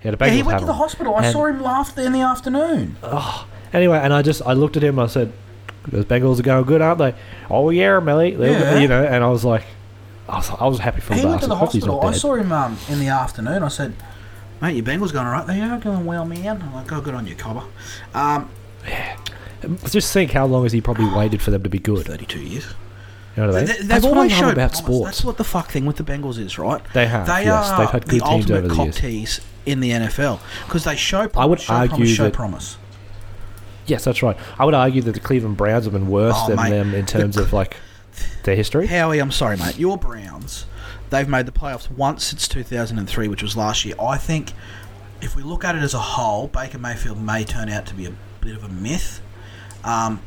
He 0.00 0.08
had 0.08 0.14
a 0.14 0.16
Bengals 0.16 0.26
Yeah, 0.28 0.32
he 0.34 0.42
went 0.42 0.58
to 0.60 0.64
the 0.66 0.72
on. 0.72 0.78
hospital. 0.78 1.14
I 1.14 1.24
And- 1.24 1.32
saw 1.32 1.46
him 1.46 1.62
laugh 1.62 1.96
in 1.98 2.12
the 2.12 2.20
afternoon. 2.20 2.96
Oh, 3.02 3.46
Anyway, 3.72 3.98
and 4.02 4.12
I 4.12 4.22
just 4.22 4.42
I 4.44 4.52
looked 4.54 4.76
at 4.76 4.82
him 4.82 4.98
and 4.98 5.08
I 5.08 5.12
said, 5.12 5.32
"Those 5.86 6.04
Bengals 6.04 6.40
are 6.40 6.42
going 6.42 6.64
good, 6.64 6.82
aren't 6.82 6.98
they?" 6.98 7.14
Oh 7.48 7.70
yeah, 7.70 8.00
Millie. 8.00 8.34
Yeah. 8.34 8.78
You 8.80 8.88
know, 8.88 9.04
and 9.04 9.22
I 9.22 9.28
was 9.28 9.44
like, 9.44 9.62
I 10.28 10.38
was, 10.38 10.50
I 10.58 10.66
was 10.66 10.78
happy 10.80 11.00
for 11.00 11.14
him. 11.14 11.20
He 11.20 11.26
went 11.26 11.40
to 11.42 11.46
the 11.46 11.54
Hope 11.54 11.70
he's 11.72 11.84
not 11.86 12.02
hospital. 12.02 12.34
I 12.34 12.36
saw 12.36 12.42
him 12.42 12.50
um, 12.50 12.76
in 12.88 12.98
the 12.98 13.06
afternoon. 13.08 13.62
I 13.62 13.68
said, 13.68 13.94
"Mate, 14.60 14.76
your 14.76 14.84
Bengals 14.84 15.12
going 15.12 15.26
all 15.26 15.32
right? 15.32 15.46
They 15.46 15.60
are 15.60 15.78
going 15.78 16.04
well, 16.04 16.24
man." 16.24 16.62
I'm 16.62 16.74
like, 16.74 16.90
"Oh, 16.92 17.00
good 17.00 17.14
on 17.14 17.26
you, 17.26 17.34
Cobber." 17.34 17.62
Um, 18.14 18.48
Just 19.90 20.12
think 20.12 20.32
how 20.32 20.46
long 20.46 20.62
has 20.62 20.72
he 20.72 20.80
probably 20.80 21.06
waited 21.06 21.42
for 21.42 21.50
them 21.50 21.62
to 21.62 21.68
be 21.68 21.78
good? 21.78 22.06
32 22.06 22.40
years. 22.40 22.66
You 23.36 23.42
know 23.46 23.52
what 23.52 23.62
I 23.62 23.64
mean? 23.66 23.86
That's 23.86 24.04
what 24.04 24.14
I 24.14 24.16
always 24.16 24.40
love 24.40 24.52
about 24.54 24.74
sports. 24.74 25.04
That's 25.04 25.24
what 25.24 25.36
the 25.36 25.44
fuck 25.44 25.68
thing 25.70 25.84
with 25.86 25.96
the 25.96 26.02
Bengals 26.02 26.38
is, 26.38 26.58
right? 26.58 26.80
They 26.94 27.06
have, 27.06 27.26
They 27.26 27.44
yes. 27.44 27.68
are 27.70 27.78
They've 27.80 27.90
had 27.90 28.04
good 28.08 28.20
the 28.20 28.24
teams 28.26 28.50
ultimate 28.50 28.64
over 28.72 28.90
the 28.92 29.08
years. 29.10 29.40
in 29.66 29.80
the 29.80 29.90
NFL 29.90 30.40
because 30.66 30.84
they 30.84 30.96
show. 30.96 31.28
Promise, 31.28 31.36
I 31.36 31.44
would 31.44 31.60
show 31.60 31.74
argue 31.74 31.88
promise, 31.96 32.10
show 32.10 32.24
that- 32.24 32.32
promise. 32.32 32.76
Yes, 33.86 34.04
that's 34.04 34.22
right. 34.22 34.36
I 34.58 34.64
would 34.64 34.74
argue 34.74 35.02
that 35.02 35.12
the 35.12 35.20
Cleveland 35.20 35.56
Browns 35.56 35.84
have 35.84 35.92
been 35.92 36.08
worse 36.08 36.36
Oh, 36.38 36.48
than 36.48 36.56
mate. 36.56 36.70
them 36.70 36.94
in 36.94 37.06
terms 37.06 37.36
of 37.36 37.52
like 37.52 37.76
their 38.44 38.54
history. 38.56 38.86
Howie, 38.86 39.18
I'm 39.18 39.30
sorry, 39.32 39.56
mate. 39.56 39.78
Your 39.78 39.96
Browns, 39.98 40.66
they've 41.10 41.28
made 41.28 41.46
the 41.46 41.52
playoffs 41.52 41.90
once 41.90 42.24
since 42.24 42.48
2003, 42.48 43.28
which 43.28 43.42
was 43.42 43.56
last 43.56 43.84
year. 43.84 43.94
I 44.00 44.16
think 44.16 44.52
if 45.20 45.36
we 45.36 45.42
look 45.42 45.64
at 45.64 45.74
it 45.74 45.82
as 45.82 45.94
a 45.94 45.98
whole, 45.98 46.48
Baker 46.48 46.78
Mayfield 46.78 47.20
may 47.20 47.44
turn 47.44 47.68
out 47.68 47.86
to 47.86 47.94
be 47.94 48.06
a 48.06 48.12
bit 48.40 48.56
of 48.56 48.64
a 48.64 48.68
myth. 48.68 49.20
Um, 49.84 50.22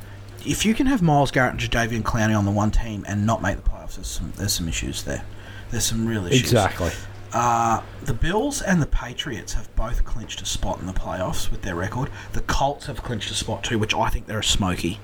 if 0.45 0.65
you 0.65 0.73
can 0.73 0.87
have 0.87 1.01
Myles 1.01 1.31
Garrett 1.31 1.53
and 1.53 1.59
Jadeveon 1.61 2.03
Clowney 2.03 2.37
on 2.37 2.45
the 2.45 2.51
one 2.51 2.71
team 2.71 3.05
and 3.07 3.25
not 3.25 3.41
make 3.41 3.55
the 3.55 3.67
playoffs, 3.69 3.95
there's 3.95 4.07
some 4.07 4.33
there's 4.35 4.53
some 4.53 4.67
issues 4.67 5.03
there. 5.03 5.23
There's 5.71 5.85
some 5.85 6.05
real 6.05 6.25
issues. 6.27 6.41
Exactly. 6.41 6.91
Uh, 7.31 7.81
the 8.03 8.13
Bills 8.13 8.61
and 8.61 8.79
the 8.79 8.85
Patriots 8.85 9.53
have 9.53 9.73
both 9.75 10.05
clinched 10.05 10.41
a 10.41 10.45
spot 10.45 10.79
in 10.79 10.85
the 10.85 10.93
playoffs 10.93 11.49
with 11.49 11.63
their 11.63 11.73
record. 11.75 12.09
The 12.33 12.41
Colts 12.41 12.85
have 12.85 13.01
clinched 13.01 13.31
a 13.31 13.33
spot 13.33 13.63
too, 13.63 13.79
which 13.79 13.95
I 13.95 14.09
think 14.09 14.27
they're 14.27 14.39
a 14.39 14.43
smoky. 14.43 14.99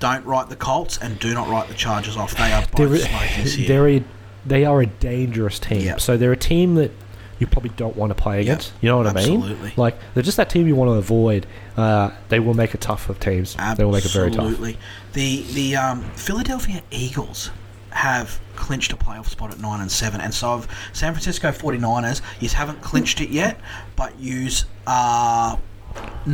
Don't 0.00 0.24
write 0.24 0.48
the 0.48 0.56
Colts 0.56 0.98
and 0.98 1.20
do 1.20 1.34
not 1.34 1.48
write 1.48 1.68
the 1.68 1.74
Chargers 1.74 2.16
off. 2.16 2.36
They 2.36 2.52
are 2.52 2.66
both 2.74 2.90
They're, 2.90 2.98
smokies 2.98 3.54
here. 3.56 3.68
they're 3.68 3.88
a, 3.88 4.04
they 4.46 4.64
are 4.64 4.80
a 4.80 4.86
dangerous 4.86 5.58
team. 5.58 5.82
Yep. 5.82 6.00
So 6.00 6.16
they're 6.16 6.32
a 6.32 6.36
team 6.36 6.76
that 6.76 6.90
you 7.38 7.46
probably 7.46 7.70
don't 7.70 7.96
want 7.96 8.10
to 8.10 8.14
play 8.14 8.36
Yep. 8.38 8.42
against. 8.42 8.72
You 8.80 8.88
know 8.88 8.96
what 8.98 9.06
I 9.06 9.12
mean? 9.12 9.40
Absolutely. 9.40 9.72
Like 9.76 9.96
they're 10.14 10.22
just 10.22 10.36
that 10.38 10.50
team 10.50 10.66
you 10.66 10.74
want 10.76 10.88
to 10.90 10.94
avoid. 10.94 11.46
Uh, 11.76 12.10
they 12.28 12.40
will 12.40 12.54
make 12.54 12.74
it 12.74 12.80
tough 12.80 13.04
for 13.04 13.14
teams. 13.14 13.56
They 13.76 13.84
will 13.84 13.92
make 13.92 14.04
it 14.04 14.10
very 14.10 14.30
tough. 14.30 14.46
Absolutely. 14.46 14.78
The 15.12 15.42
the 15.52 15.76
um, 15.76 16.02
Philadelphia 16.14 16.82
Eagles 16.90 17.50
have 17.90 18.40
clinched 18.54 18.92
a 18.92 18.96
playoff 18.96 19.26
spot 19.26 19.50
at 19.50 19.58
9 19.58 19.80
and 19.80 19.90
7 19.90 20.20
and 20.20 20.32
so 20.34 20.62
San 20.92 21.14
Francisco 21.14 21.50
49ers 21.50 22.20
you 22.38 22.48
haven't 22.50 22.80
clinched 22.82 23.20
it 23.20 23.30
yet 23.30 23.58
but 23.96 24.18
yous 24.20 24.66
are 24.86 25.58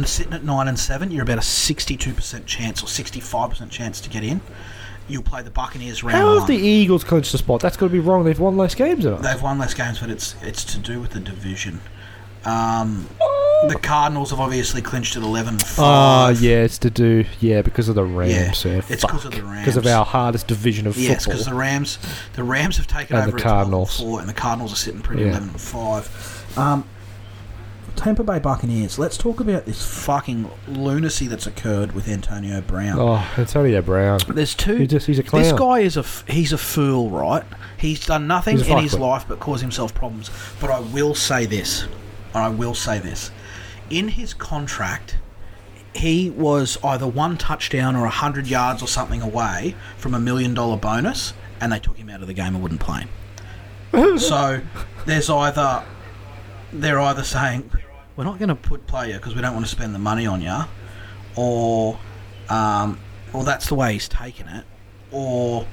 sitting 0.04 0.32
at 0.32 0.42
9 0.42 0.68
and 0.68 0.78
7 0.78 1.10
you're 1.12 1.22
about 1.22 1.38
a 1.38 1.42
62% 1.42 2.44
chance 2.46 2.82
or 2.82 2.86
65% 2.86 3.70
chance 3.70 4.00
to 4.00 4.10
get 4.10 4.24
in 4.24 4.40
you'll 5.08 5.22
play 5.22 5.42
the 5.42 5.50
Buccaneers 5.50 6.02
round 6.02 6.16
How 6.16 6.28
have 6.30 6.38
one 6.40 6.46
the 6.48 6.56
Eagles 6.56 7.04
clinched 7.04 7.32
the 7.32 7.38
spot? 7.38 7.60
That's 7.60 7.76
got 7.76 7.86
to 7.86 7.92
be 7.92 7.98
wrong. 8.00 8.24
They've 8.24 8.38
won 8.38 8.56
less 8.56 8.74
games 8.74 9.04
than 9.04 9.14
us. 9.14 9.22
They've 9.22 9.42
won 9.42 9.58
less 9.58 9.74
games, 9.74 9.98
but 10.00 10.10
it's 10.10 10.34
it's 10.42 10.64
to 10.64 10.78
do 10.78 11.00
with 11.00 11.10
the 11.12 11.20
division. 11.20 11.80
Um, 12.44 13.08
the 13.68 13.78
Cardinals 13.80 14.28
have 14.30 14.40
obviously 14.40 14.82
clinched 14.82 15.16
at 15.16 15.22
11 15.22 15.56
Ah, 15.78 16.26
5. 16.34 16.40
yeah, 16.42 16.56
it's 16.56 16.76
to 16.78 16.90
do 16.90 17.24
yeah 17.40 17.62
because 17.62 17.88
of 17.88 17.94
the 17.94 18.04
Rams. 18.04 18.64
Yeah, 18.64 18.72
Yeah, 18.72 18.80
it's 18.90 19.02
'cause 19.04 19.24
of 19.24 19.32
the 19.32 19.42
Rams. 19.42 19.60
Because 19.60 19.76
of 19.78 19.86
our 19.86 20.04
hardest 20.04 20.46
division 20.48 20.86
of 20.86 20.96
Yes, 20.98 21.24
football. 21.24 21.32
because 21.34 21.46
the 21.46 21.54
Rams, 21.54 21.98
the 22.34 22.44
Rams 22.44 22.76
have 22.76 22.86
taken 22.86 23.16
And 23.16 23.28
over 23.28 23.36
the 23.38 23.42
at 23.42 23.42
12 23.42 23.56
and 23.62 23.70
Cardinals. 23.72 23.98
four, 23.98 24.20
and 24.20 24.28
the 24.28 24.34
Cardinals 24.34 24.72
are 24.74 24.76
sitting 24.76 25.00
pretty 25.00 25.22
Yeah. 25.22 25.28
eleven 25.30 25.48
and 25.50 25.60
five. 25.60 26.44
Um, 26.58 26.84
Tampa 27.96 28.24
Bay 28.24 28.38
Buccaneers. 28.38 28.98
Let's 28.98 29.16
talk 29.16 29.40
about 29.40 29.64
this 29.66 29.84
fucking 30.04 30.50
lunacy 30.68 31.26
that's 31.26 31.46
occurred 31.46 31.92
with 31.92 32.08
Antonio 32.08 32.60
Brown. 32.60 32.98
oh, 32.98 33.26
Antonio 33.38 33.80
Brown. 33.82 34.18
There's 34.28 34.54
two. 34.54 34.76
He 34.76 34.86
just- 34.86 35.06
he's 35.06 35.18
a 35.18 35.22
clown. 35.22 35.42
This 35.42 35.52
guy 35.52 35.78
is 35.80 35.96
a 35.96 36.00
f- 36.00 36.24
he's 36.28 36.52
a 36.52 36.58
fool, 36.58 37.10
right? 37.10 37.44
He's 37.76 38.04
done 38.04 38.26
nothing 38.26 38.58
He's 38.58 38.68
a 38.68 38.72
in 38.72 38.78
his 38.82 38.94
fuckwit. 38.94 38.98
life 39.00 39.24
but 39.28 39.40
cause 39.40 39.60
himself 39.60 39.94
problems. 39.94 40.30
But 40.60 40.70
I 40.70 40.80
will 40.80 41.14
say 41.14 41.46
this, 41.46 41.82
and 42.34 42.42
I 42.44 42.48
will 42.48 42.74
say 42.74 42.98
this: 42.98 43.30
in 43.90 44.08
his 44.08 44.34
contract, 44.34 45.16
he 45.94 46.30
was 46.30 46.76
either 46.82 47.06
one 47.06 47.36
touchdown 47.36 47.94
or 47.96 48.06
hundred 48.08 48.46
yards 48.48 48.82
or 48.82 48.88
something 48.88 49.22
away 49.22 49.74
from 49.96 50.14
a 50.14 50.18
million 50.18 50.52
dollar 50.54 50.76
bonus, 50.76 51.32
and 51.60 51.72
they 51.72 51.78
took 51.78 51.96
him 51.96 52.10
out 52.10 52.20
of 52.22 52.26
the 52.26 52.34
game 52.34 52.54
and 52.54 52.62
wouldn't 52.62 52.80
play 52.80 53.06
him. 53.92 54.18
so 54.18 54.60
there's 55.06 55.30
either 55.30 55.84
they're 56.72 56.98
either 56.98 57.22
saying 57.22 57.70
we're 58.16 58.24
not 58.24 58.38
going 58.38 58.48
to 58.48 58.54
put 58.54 58.86
play 58.86 59.08
you 59.08 59.14
because 59.14 59.34
we 59.34 59.42
don't 59.42 59.54
want 59.54 59.64
to 59.64 59.70
spend 59.70 59.94
the 59.94 59.98
money 59.98 60.26
on 60.26 60.40
you, 60.40 60.60
or 61.36 61.98
um, 62.48 62.98
well 63.32 63.42
that's 63.42 63.68
the 63.68 63.74
way 63.74 63.92
he's 63.94 64.08
taken 64.08 64.48
it, 64.48 64.64
or 65.10 65.66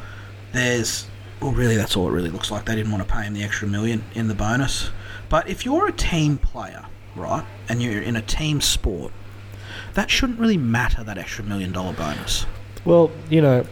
there's 0.52 1.08
well 1.42 1.52
really 1.52 1.76
that's 1.76 1.96
all 1.96 2.08
it 2.08 2.12
really 2.12 2.30
looks 2.30 2.52
like. 2.52 2.66
They 2.66 2.76
didn't 2.76 2.92
want 2.92 3.08
to 3.08 3.14
pay 3.14 3.24
him 3.24 3.34
the 3.34 3.44
extra 3.44 3.68
million 3.68 4.04
in 4.14 4.28
the 4.28 4.36
bonus. 4.36 4.90
But 5.30 5.48
if 5.50 5.66
you're 5.66 5.88
a 5.88 5.94
team 5.94 6.38
player, 6.38 6.86
right, 7.16 7.46
and 7.70 7.82
you're 7.82 8.02
in 8.02 8.16
a 8.16 8.22
team 8.22 8.60
sport, 8.62 9.14
that 9.94 10.10
shouldn't 10.10 10.40
really 10.40 10.58
matter 10.58 11.04
that 11.04 11.18
extra 11.18 11.44
million 11.44 11.72
dollar 11.72 11.94
bonus. 11.94 12.46
Well, 12.84 13.12
you 13.30 13.42
know, 13.42 13.66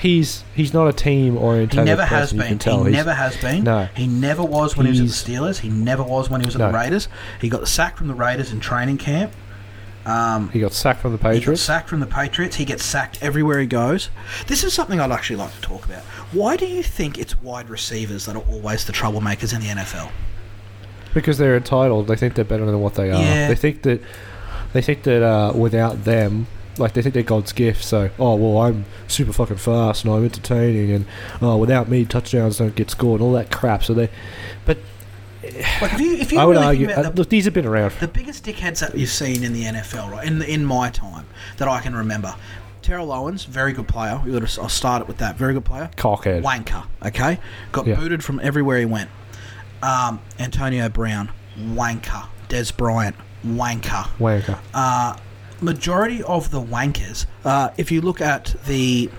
he's 0.00 0.44
he's 0.54 0.72
not 0.72 0.86
a 0.86 0.92
team 0.92 1.36
oriented. 1.36 1.80
He 1.80 1.84
never 1.84 2.04
has 2.04 2.32
person, 2.32 2.36
you 2.36 2.56
been. 2.58 2.84
He 2.86 2.90
He's- 2.90 3.04
never 3.04 3.12
has 3.14 3.36
been. 3.38 3.64
No. 3.64 3.88
He 3.96 4.06
never 4.06 4.42
was 4.44 4.76
when 4.76 4.86
he 4.86 4.90
was 4.90 5.00
at 5.00 5.06
the 5.08 5.32
Steelers. 5.32 5.58
He 5.58 5.68
never 5.68 6.02
was 6.02 6.30
when 6.30 6.40
he 6.40 6.46
was 6.46 6.54
at 6.54 6.58
the 6.70 6.76
Raiders. 6.76 7.08
He 7.40 7.48
got 7.48 7.66
sacked 7.66 7.98
from 7.98 8.06
the 8.08 8.14
Raiders 8.14 8.52
in 8.52 8.60
training 8.60 8.98
camp. 8.98 9.32
Um, 10.04 10.48
He 10.50 10.58
got 10.60 10.72
sacked 10.72 11.00
from 11.00 11.12
the 11.12 11.18
Patriots. 11.18 11.44
he 11.44 11.50
got 11.52 11.58
sacked 11.58 11.88
from 11.88 12.00
the 12.00 12.06
Patriots. 12.06 12.56
He 12.56 12.64
gets 12.64 12.84
sacked 12.84 13.18
everywhere 13.22 13.60
he 13.60 13.66
goes. 13.66 14.10
This 14.48 14.64
is 14.64 14.72
something 14.72 14.98
I'd 15.00 15.12
actually 15.12 15.36
like 15.36 15.54
to 15.54 15.60
talk 15.60 15.84
about. 15.84 16.02
Why 16.32 16.56
do 16.56 16.66
you 16.66 16.82
think 16.82 17.18
it's 17.18 17.40
wide 17.40 17.68
receivers 17.70 18.26
that 18.26 18.34
are 18.34 18.42
always 18.50 18.84
the 18.84 18.92
troublemakers 18.92 19.54
in 19.54 19.60
the 19.60 19.68
NFL? 19.68 20.10
Because 21.14 21.38
they're 21.38 21.56
entitled, 21.56 22.08
they 22.08 22.16
think 22.16 22.34
they're 22.34 22.44
better 22.44 22.66
than 22.66 22.80
what 22.80 22.94
they 22.94 23.10
are. 23.10 23.22
Yeah. 23.22 23.48
They 23.48 23.54
think 23.54 23.82
that 23.82 24.00
they 24.72 24.82
think 24.82 25.02
that 25.04 25.22
uh, 25.22 25.52
without 25.54 26.02
them, 26.04 26.46
like 26.78 26.92
they 26.94 27.02
think 27.02 27.14
they're 27.14 27.22
God's 27.22 27.52
gift. 27.52 27.84
So, 27.84 28.10
oh 28.18 28.34
well, 28.34 28.62
I'm 28.62 28.84
super 29.08 29.32
fucking 29.32 29.56
fast 29.58 30.04
and 30.04 30.12
I'm 30.14 30.24
entertaining, 30.24 30.90
and 30.92 31.06
oh, 31.40 31.56
without 31.56 31.88
me, 31.88 32.04
touchdowns 32.04 32.58
don't 32.58 32.74
get 32.74 32.90
scored, 32.90 33.20
and 33.20 33.26
all 33.28 33.34
that 33.34 33.50
crap. 33.50 33.84
So 33.84 33.94
they, 33.94 34.08
but 34.64 34.78
Like 35.82 35.92
if 35.94 36.00
you, 36.00 36.14
if 36.16 36.32
you 36.32 36.38
I 36.38 36.44
would 36.44 36.52
really 36.54 36.66
argue, 36.66 36.88
uh, 36.90 37.02
the, 37.02 37.10
look, 37.10 37.28
these 37.28 37.44
have 37.46 37.54
been 37.54 37.66
around. 37.66 37.92
the 38.00 38.06
biggest 38.08 38.44
dickheads 38.44 38.78
that 38.80 38.96
you've 38.96 39.10
seen 39.10 39.42
in 39.42 39.52
the 39.52 39.64
NFL, 39.64 40.10
right? 40.10 40.26
In 40.26 40.40
in 40.42 40.64
my 40.64 40.88
time 40.90 41.26
that 41.58 41.66
I 41.68 41.80
can 41.80 41.94
remember, 41.96 42.34
Terrell 42.80 43.12
Owens, 43.12 43.44
very 43.44 43.72
good 43.72 43.88
player. 43.88 44.20
I'll 44.60 44.68
start 44.68 45.02
it 45.02 45.08
with 45.08 45.18
that. 45.18 45.36
Very 45.36 45.52
good 45.52 45.64
player. 45.64 45.90
Cockhead. 45.96 46.42
Wanker. 46.42 46.84
Okay, 47.04 47.38
got 47.72 47.86
Yeah. 47.86 47.96
booted 47.96 48.22
from 48.24 48.38
everywhere 48.40 48.78
he 48.78 48.84
went. 48.86 49.10
Um, 49.82 50.20
Antonio 50.38 50.88
Brown, 50.88 51.30
wanker. 51.58 52.26
Dez 52.48 52.74
Bryant, 52.76 53.16
wanker. 53.44 54.04
Wanker. 54.18 54.58
uh, 54.74 55.16
majority 55.62 56.22
of 56.24 56.50
the 56.50 56.60
wankers, 56.60 57.26
uh, 57.44 57.70
if 57.76 57.90
you 57.90 58.00
look 58.00 58.20
at 58.20 58.54
the 58.66 59.10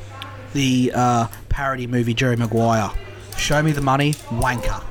the 0.54 0.92
uh, 0.94 1.28
parody 1.50 1.88
movie 1.88 2.14
Jerry 2.14 2.36
Maguire, 2.36 2.92
Show 3.38 3.62
Me 3.64 3.72
the 3.72 3.82
Money, 3.82 4.14
wanker. 4.30 4.84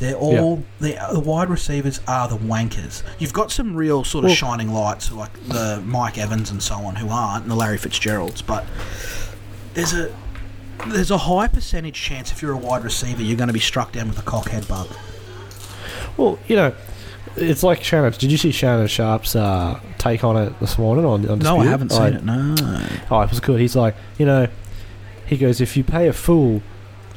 They're 0.00 0.16
all 0.16 0.64
the, 0.80 0.98
the 1.12 1.20
wide 1.20 1.48
receivers 1.48 2.00
are 2.08 2.26
the 2.28 2.36
wankers. 2.36 3.04
You've 3.20 3.32
got 3.32 3.52
some 3.52 3.76
real 3.76 4.02
sort 4.02 4.24
of 4.24 4.30
Well- 4.30 4.34
shining 4.36 4.72
lights 4.72 5.12
like 5.12 5.32
the 5.46 5.80
Mike 5.86 6.18
Evans 6.18 6.50
and 6.50 6.60
so 6.62 6.74
on 6.74 6.96
who 6.96 7.08
aren't, 7.08 7.42
and 7.44 7.50
the 7.50 7.54
Larry 7.54 7.78
Fitzgeralds, 7.78 8.42
but 8.42 8.64
there's 9.74 9.92
a 9.94 10.14
there's 10.88 11.12
a 11.12 11.18
high 11.18 11.46
percentage 11.46 11.94
chance 11.94 12.32
if 12.32 12.42
you're 12.42 12.52
a 12.52 12.56
wide 12.56 12.82
receiver, 12.82 13.22
you're 13.22 13.36
going 13.36 13.46
to 13.48 13.54
be 13.54 13.60
struck 13.60 13.92
down 13.92 14.08
with 14.08 14.18
a 14.18 14.22
cockhead 14.22 14.66
bug. 14.68 14.88
Well, 16.16 16.38
you 16.48 16.56
know, 16.56 16.74
it's 17.36 17.62
like 17.62 17.82
Shannon. 17.82 18.12
Did 18.12 18.30
you 18.30 18.38
see 18.38 18.50
Shannon 18.50 18.86
Sharpe's 18.86 19.34
uh, 19.36 19.80
take 19.98 20.24
on 20.24 20.36
it 20.36 20.58
this 20.60 20.78
morning? 20.78 21.04
On, 21.04 21.28
on 21.28 21.38
No, 21.40 21.58
I 21.58 21.66
haven't 21.66 21.90
seen 21.90 22.14
it. 22.14 22.24
No. 22.24 22.54
Oh, 23.10 23.20
it 23.20 23.30
was 23.30 23.40
good. 23.40 23.60
He's 23.60 23.76
like, 23.76 23.94
you 24.18 24.26
know, 24.26 24.48
he 25.26 25.36
goes, 25.36 25.60
if 25.60 25.76
you 25.76 25.84
pay 25.84 26.08
a 26.08 26.12
fool 26.12 26.62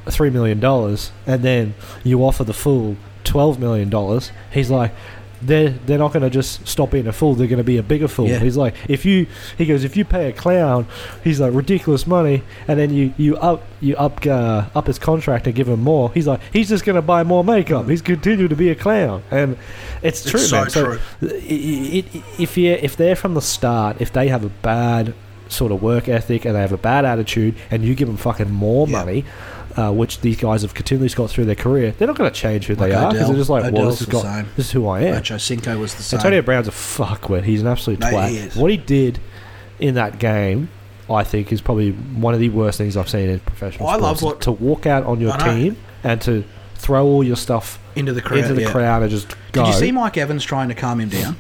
three 0.10 0.30
million 0.30 0.60
dollars 0.60 1.12
and 1.26 1.44
then 1.44 1.74
you 2.04 2.24
offer 2.24 2.44
the 2.44 2.54
fool 2.54 2.96
twelve 3.24 3.60
million 3.60 3.90
dollars, 3.90 4.32
he's 4.52 4.70
like. 4.70 4.92
They're, 5.42 5.70
they're 5.70 6.00
not 6.00 6.14
going 6.14 6.24
to 6.24 6.30
just 6.32 6.68
stop 6.68 6.92
being 6.92 7.06
a 7.08 7.14
fool. 7.14 7.36
They're 7.36 7.48
going 7.48 7.58
to 7.60 7.64
be 7.64 7.78
a 7.78 7.84
bigger 7.84 8.08
fool. 8.08 8.28
Yeah. 8.28 8.40
He's 8.40 8.58
like, 8.58 8.74
if 8.90 9.06
you, 9.06 9.28
he 9.58 9.66
goes, 9.68 9.84
if 9.84 9.96
you 9.96 10.04
pay 10.04 10.30
a 10.30 10.34
clown, 10.34 10.88
he's 11.24 11.40
like 11.40 11.54
ridiculous 11.54 12.08
money, 12.08 12.42
and 12.68 12.80
then 12.80 12.92
you 12.92 13.14
you 13.18 13.38
up 13.38 13.62
you 13.80 13.96
up 13.98 14.26
uh, 14.26 14.66
up 14.74 14.88
his 14.88 14.98
contract 14.98 15.46
and 15.46 15.56
give 15.56 15.68
him 15.70 15.82
more. 15.82 16.12
He's 16.14 16.28
like, 16.28 16.42
he's 16.52 16.70
just 16.70 16.86
going 16.86 16.96
to 16.96 17.02
buy 17.04 17.24
more 17.24 17.44
makeup. 17.44 17.88
He's 17.88 18.02
continue 18.02 18.48
to 18.48 18.56
be 18.56 18.70
a 18.70 18.76
clown, 18.76 19.22
and 19.30 19.58
it's 20.02 20.22
It's 20.26 20.32
true, 20.32 20.40
so 20.40 20.62
man. 20.62 20.70
true. 20.72 21.00
it, 21.22 22.16
it, 22.16 22.24
if 22.40 22.58
you 22.58 22.72
if 22.72 22.98
they're 22.98 23.16
from 23.16 23.34
the 23.36 23.42
start, 23.42 24.02
if 24.02 24.12
they 24.12 24.30
have 24.30 24.44
a 24.44 24.50
bad 24.50 25.14
sort 25.50 25.72
of 25.72 25.82
work 25.82 26.10
ethic 26.10 26.44
and 26.44 26.56
they 26.56 26.60
have 26.62 26.74
a 26.74 26.78
bad 26.78 27.06
attitude, 27.06 27.56
and 27.72 27.84
you 27.86 27.96
give 27.96 28.08
them 28.08 28.18
fucking 28.18 28.52
more 28.52 28.88
Yeah. 28.88 28.98
money, 29.00 29.26
uh, 29.78 29.92
which 29.92 30.20
these 30.22 30.36
guys 30.38 30.64
have 30.64 30.74
continually 30.74 31.08
got 31.10 31.30
through 31.30 31.46
their 31.46 31.56
career, 31.56 31.92
they're 31.92 32.08
not 32.08 32.18
going 32.18 32.30
to 32.30 32.36
change 32.36 32.66
who 32.66 32.76
they 32.76 32.92
Like 32.94 32.98
are 32.98 33.12
because 33.14 33.28
they're 33.28 33.38
just 33.38 33.50
like, 33.50 33.64
well, 33.72 33.84
Odell's 33.84 34.00
this, 34.00 34.08
the 34.08 34.12
got, 34.12 34.46
this 34.56 34.66
is 34.66 34.72
who 34.72 34.88
I 34.88 35.02
am. 35.02 35.16
Ocho 35.16 35.38
Cinco 35.38 35.78
was 35.78 35.94
the 35.96 36.04
same. 36.04 36.18
Antonio 36.18 36.42
Brown's 36.42 36.68
a 36.68 36.72
fuckwit. 36.72 37.44
He's 37.44 37.62
an 37.62 37.68
absolute 37.68 38.00
No, 38.00 38.08
twat. 38.08 38.30
he 38.30 38.38
is. 38.38 38.56
What 38.56 38.72
he 38.72 38.78
did 38.78 39.20
in 39.80 39.94
that 39.96 40.18
game, 40.20 40.70
I 41.10 41.24
think, 41.24 41.52
is 41.52 41.62
probably 41.62 41.92
one 41.92 42.34
of 42.34 42.40
the 42.40 42.50
worst 42.50 42.78
things 42.78 42.98
I've 42.98 43.10
seen 43.10 43.30
in 43.30 43.40
professional 43.40 43.86
Well, 43.86 43.96
I 43.96 44.00
love 44.00 44.18
sports. 44.18 44.48
what- 44.48 44.58
to 44.58 44.64
walk 44.64 44.86
out 44.86 45.04
on 45.06 45.22
your 45.22 45.38
team 45.38 45.78
and 46.04 46.20
to 46.22 46.44
throw 46.76 47.06
all 47.06 47.24
your 47.24 47.36
stuff 47.38 47.80
into 47.96 48.14
the 48.14 48.22
crowd. 48.22 48.40
into 48.40 48.54
the 48.56 48.62
yeah. 48.64 48.72
crowd 48.72 49.02
and 49.04 49.12
just 49.12 49.30
go. 49.52 49.64
Did 49.64 49.74
you 49.74 49.80
see 49.80 49.92
Mike 49.92 50.18
Evans 50.18 50.44
trying 50.44 50.70
to 50.70 50.76
calm 50.76 51.00
him 51.00 51.10
down? 51.10 51.36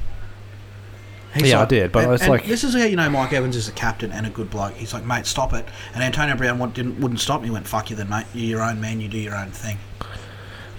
Yeah, 1.45 1.61
I 1.61 1.65
did, 1.65 1.91
but 1.91 2.03
and- 2.05 2.13
it's 2.13 2.27
like- 2.27 2.45
this 2.45 2.63
is 2.63 2.73
how 2.73 2.83
you 2.83 2.95
know 2.95 3.09
Mike 3.09 3.33
Evans 3.33 3.55
is 3.55 3.67
a 3.67 3.71
captain 3.73 4.11
and 4.11 4.25
a 4.25 4.29
good 4.29 4.49
bloke. 4.49 4.73
He's 4.75 4.93
like, 4.93 5.05
mate, 5.05 5.25
stop 5.25 5.53
it. 5.53 5.65
And 5.93 6.03
Antonio 6.03 6.35
Brown 6.35 6.71
didn't 6.71 6.99
wouldn't 6.99 7.19
stop. 7.19 7.43
He 7.43 7.49
went, 7.49 7.67
fuck 7.67 7.89
you, 7.89 7.95
then, 7.95 8.09
mate. 8.09 8.25
You're 8.33 8.59
your 8.59 8.63
own 8.63 8.79
man. 8.81 8.99
You 9.01 9.07
do 9.07 9.17
your 9.17 9.35
own 9.35 9.51
thing. 9.51 9.77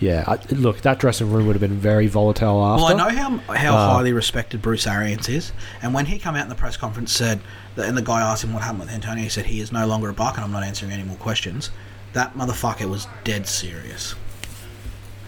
Yeah, 0.00 0.22
I, 0.28 0.38
look, 0.54 0.82
that 0.82 1.00
dressing 1.00 1.32
room 1.32 1.46
would 1.48 1.54
have 1.56 1.60
been 1.60 1.78
very 1.80 2.06
volatile 2.06 2.64
after. 2.64 2.84
Well, 2.84 2.94
I 2.94 3.10
know 3.10 3.16
how 3.16 3.54
how 3.54 3.74
Uh, 3.76 3.94
highly 3.94 4.12
respected 4.12 4.62
Bruce 4.62 4.86
Arians 4.86 5.28
is, 5.28 5.52
and 5.82 5.92
when 5.92 6.06
he 6.06 6.18
came 6.18 6.36
out 6.36 6.42
in 6.44 6.48
the 6.48 6.54
press 6.54 6.76
conference 6.76 7.12
said, 7.12 7.40
that, 7.74 7.88
and 7.88 7.96
the 7.96 8.02
guy 8.02 8.20
asked 8.20 8.44
him 8.44 8.52
what 8.52 8.62
happened 8.62 8.80
with 8.80 8.90
Antonio, 8.90 9.24
he 9.24 9.28
said 9.28 9.46
he 9.46 9.60
is 9.60 9.72
no 9.72 9.86
longer 9.88 10.08
a 10.08 10.12
buck, 10.14 10.36
and 10.36 10.44
I'm 10.44 10.52
not 10.52 10.62
answering 10.62 10.92
any 10.92 11.02
more 11.02 11.16
questions. 11.16 11.70
That 12.12 12.36
motherfucker 12.36 12.88
was 12.88 13.08
dead 13.24 13.48
serious. 13.48 14.14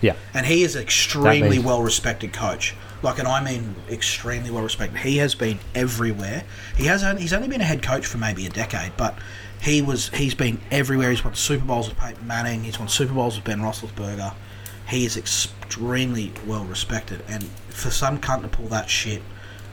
Yeah, 0.01 0.15
and 0.33 0.47
he 0.47 0.63
is 0.63 0.77
an 0.77 0.83
extremely 0.83 1.51
means- 1.51 1.65
well 1.65 1.83
respected 1.83 2.33
coach. 2.33 2.77
Like, 3.03 3.19
and 3.19 3.27
I 3.27 3.43
mean 3.43 3.75
extremely 3.89 4.51
well 4.51 4.63
respected. 4.63 4.99
He 4.99 5.19
has 5.19 5.35
been 5.35 5.59
everywhere. 5.75 6.45
He 6.77 6.85
has 6.85 7.03
only, 7.03 7.23
he's 7.23 7.33
only 7.33 7.49
been 7.49 7.61
a 7.61 7.65
head 7.65 7.83
coach 7.83 8.07
for 8.07 8.19
maybe 8.19 8.47
a 8.47 8.51
decade, 8.51 8.93
but 8.97 9.19
he 9.63 9.83
was 9.83 10.09
he's 10.11 10.35
been 10.35 10.61
everywhere. 10.71 11.11
He's 11.11 11.25
won 11.25 11.35
Super 11.35 11.65
Bowls 11.65 11.89
with 11.89 11.99
Peyton 11.99 12.27
Manning. 12.27 12.63
He's 12.65 12.79
won 12.79 12.89
Super 12.89 13.15
Bowls 13.15 13.37
with 13.37 13.45
Ben 13.45 13.61
Roethlisberger. 13.61 14.35
He 14.89 15.05
is 15.05 15.17
extremely 15.17 16.33
well 16.47 16.65
respected, 16.65 17.23
and 17.29 17.45
for 17.69 17.91
some 17.91 18.19
cunt 18.21 18.43
to 18.43 18.49
pull 18.49 18.67
that 18.67 18.91
shit 18.91 19.23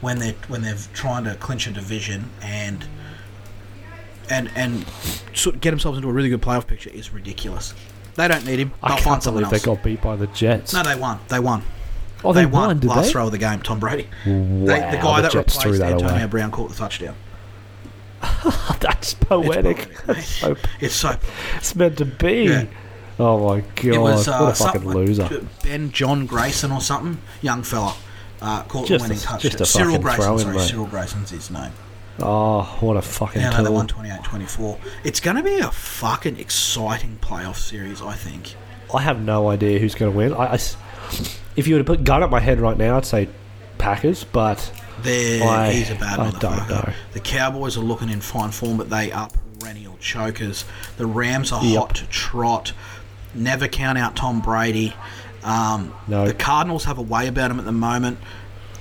when 0.02 0.20
they're 0.20 0.36
when 0.48 0.62
they're 0.62 0.78
trying 0.94 1.24
to 1.26 1.36
clinch 1.36 1.68
a 1.68 1.72
division 1.72 2.30
and 2.42 2.86
and 4.30 4.50
and 4.56 4.86
get 5.60 5.72
themselves 5.72 5.98
into 5.98 6.10
a 6.10 6.14
really 6.14 6.30
good 6.30 6.42
playoff 6.42 6.68
picture 6.68 6.90
is 6.90 7.12
ridiculous. 7.12 7.74
They 8.16 8.28
don't 8.28 8.46
need 8.46 8.60
him. 8.60 8.74
I 8.82 8.90
They'll 8.90 8.98
can't 8.98 9.06
find 9.06 9.24
someone 9.24 9.44
believe 9.44 9.62
they 9.62 9.66
got 9.66 9.84
beat 9.84 10.02
by 10.02 10.16
the 10.16 10.28
Jets. 10.28 10.74
No, 10.74 10.84
they 10.84 10.96
won. 10.96 11.20
They 11.30 11.40
won. 11.40 11.64
Oh, 12.24 12.34
they, 12.34 12.46
won, 12.46 12.80
did 12.80 12.88
last 12.90 13.06
they? 13.08 13.12
throw 13.12 13.26
of 13.28 13.32
the 13.32 13.38
game. 13.38 13.62
Tom 13.62 13.80
Brady. 13.80 14.08
Wow, 14.26 14.66
They, 14.66 14.66
the 14.92 15.00
guy 15.02 15.22
that 15.22 15.32
Jets 15.32 15.58
replaced 15.58 15.80
that 15.80 15.94
Antonio 15.94 16.16
away. 16.16 16.26
Brown 16.28 16.52
caught 16.52 16.70
the 16.70 16.76
touchdown. 16.76 17.16
That's 18.80 19.14
poetic. 19.14 19.90
It's 20.08 20.08
poetic, 20.08 20.24
so, 20.26 20.56
It's 20.80 20.96
so. 20.96 21.18
it's 21.58 21.76
meant 21.76 21.98
to 22.00 22.06
be. 22.06 22.46
Yeah. 22.46 22.66
Oh 23.20 23.48
my 23.50 23.62
god! 23.62 23.86
It 23.86 23.98
was 24.00 24.28
uh, 24.28 24.40
what 24.40 24.52
a 24.52 24.56
fucking 24.56 24.82
something- 24.82 24.90
loser. 24.92 25.48
Ben 25.64 25.92
John 25.92 26.26
Grayson 26.28 26.72
or 26.72 26.82
something, 26.82 27.20
young 27.42 27.64
fella, 27.64 27.96
uh, 28.42 28.64
caught 28.64 28.88
Just 28.88 29.06
the 29.06 29.10
winning 29.10 29.18
a- 29.24 29.26
touchdown. 29.26 29.40
just 29.52 29.62
a 29.62 29.66
Cyril 29.66 29.98
Grayson, 30.00 30.24
throw-in, 30.24 30.40
sorry, 30.40 30.56
mate. 30.58 30.68
Cyril 30.68 30.86
Grayson's 30.86 31.30
his 31.32 31.50
name. 31.50 31.72
Oh, 32.20 32.64
what 32.80 32.98
a 32.98 33.02
fucking 33.02 33.42
Yeah, 33.42 33.52
no, 33.52 33.64
they 33.64 33.70
won 33.70 33.88
28-24. 33.88 34.80
It's 35.04 35.20
going 35.20 35.38
to 35.38 35.44
be 35.44 35.58
a 35.60 35.70
fucking 35.70 36.40
exciting 36.40 37.20
playoff 37.22 37.58
series, 37.58 38.02
I 38.02 38.14
think. 38.14 38.56
I 38.94 39.02
have 39.04 39.22
no 39.22 39.50
idea 39.50 39.78
who's 39.78 39.94
going 39.94 40.12
to 40.12 40.18
win. 40.18 40.34
I, 40.34 40.46
I 40.46 40.54
s- 40.56 40.78
if 41.58 41.68
you 41.68 41.76
were 41.76 41.80
to 41.80 41.84
put 41.84 42.04
gun 42.06 42.24
at 42.24 42.30
my 42.30 42.40
head 42.40 42.60
right 42.62 42.78
now, 42.78 42.96
I'd 42.96 43.06
say 43.06 43.28
Packers, 43.78 44.24
but 44.24 44.72
They're, 45.02 45.44
I- 45.44 45.72
he's 45.74 45.90
a 45.90 45.96
bad 45.96 46.20
I 46.20 46.32
don't 46.32 46.70
know. 46.70 46.94
The 47.14 47.20
Cowboys 47.20 47.78
are 47.78 47.82
looking 47.82 48.10
in 48.10 48.22
fine 48.22 48.52
form, 48.52 48.78
but 48.78 48.90
they 48.90 49.12
are 49.12 49.30
perennial 49.60 49.98
chokers. 50.00 50.64
The 50.98 51.06
Rams 51.06 51.52
are 51.52 51.64
Yep. 51.64 51.78
hot 51.80 51.96
to 51.96 52.06
trot. 52.08 52.74
Never 53.36 53.68
count 53.68 53.98
out 53.98 54.16
Tom 54.16 54.40
Brady. 54.40 54.94
Um, 55.44 55.94
No. 56.08 56.26
The 56.26 56.34
Cardinals 56.34 56.86
have 56.86 56.98
a 56.98 57.02
way 57.04 57.28
about 57.28 57.50
them 57.50 57.60
at 57.60 57.66
the 57.66 57.72
moment. 57.72 58.20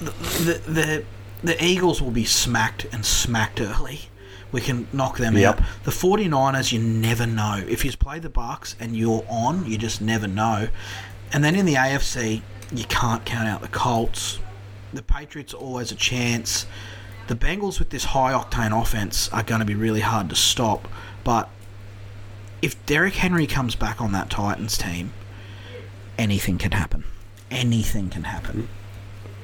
The, 0.00 0.10
the, 0.10 0.70
the, 0.70 1.04
the 1.42 1.64
Eagles 1.64 2.00
will 2.02 2.10
be 2.10 2.24
smacked 2.24 2.86
and 2.92 3.04
smacked 3.04 3.60
early. 3.60 4.02
We 4.52 4.60
can 4.60 4.86
knock 4.92 5.18
them 5.18 5.36
Yep. 5.36 5.60
out. 5.60 5.66
The 5.84 5.90
49ers, 5.90 6.72
you 6.72 6.78
never 6.78 7.26
know. 7.26 7.62
If 7.68 7.84
you 7.84 7.92
play 7.92 8.18
the 8.20 8.30
Bucks 8.30 8.74
and 8.80 8.96
you're 8.96 9.24
on, 9.28 9.66
you 9.70 9.76
just 9.76 10.00
never 10.00 10.26
know. 10.26 10.68
And 11.32 11.42
then 11.44 11.56
in 11.56 11.66
the 11.66 11.74
AFC, 11.74 12.42
you 12.72 12.84
can't 12.84 13.24
count 13.24 13.48
out 13.48 13.60
the 13.62 13.68
Colts. 13.68 14.38
The 14.92 15.02
Patriots 15.02 15.54
are 15.54 15.58
always 15.58 15.92
a 15.92 15.96
chance. 15.96 16.66
The 17.28 17.34
Bengals 17.34 17.78
with 17.78 17.90
this 17.90 18.04
high 18.04 18.32
octane 18.32 18.78
offense 18.78 19.28
are 19.30 19.42
going 19.42 19.58
to 19.60 19.64
be 19.64 19.74
really 19.74 20.00
hard 20.00 20.28
to 20.30 20.36
stop. 20.36 20.88
But 21.24 21.48
if 22.62 22.84
Derrick 22.86 23.14
Henry 23.14 23.46
comes 23.46 23.74
back 23.74 24.00
on 24.00 24.12
that 24.12 24.30
Titans 24.30 24.78
team, 24.78 25.12
anything 26.18 26.58
can 26.58 26.72
happen. 26.72 27.04
Anything 27.50 28.10
can 28.10 28.24
happen. 28.24 28.68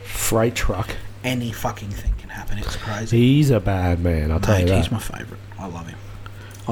freight 0.04 0.54
truck. 0.54 0.96
Any 1.24 1.52
fucking 1.52 1.90
thing 1.90 2.14
can 2.18 2.30
happen. 2.30 2.58
It's 2.58 2.76
crazy. 2.76 3.16
He's 3.16 3.50
a 3.50 3.60
bad 3.60 4.00
man. 4.00 4.32
I'll 4.32 4.40
tell 4.40 4.58
Mate, 4.58 4.68
you 4.68 4.74
he's 4.74 4.90
my 4.90 4.98
favourite. 4.98 5.40
I 5.58 5.66
love 5.66 5.86
him. 5.88 5.98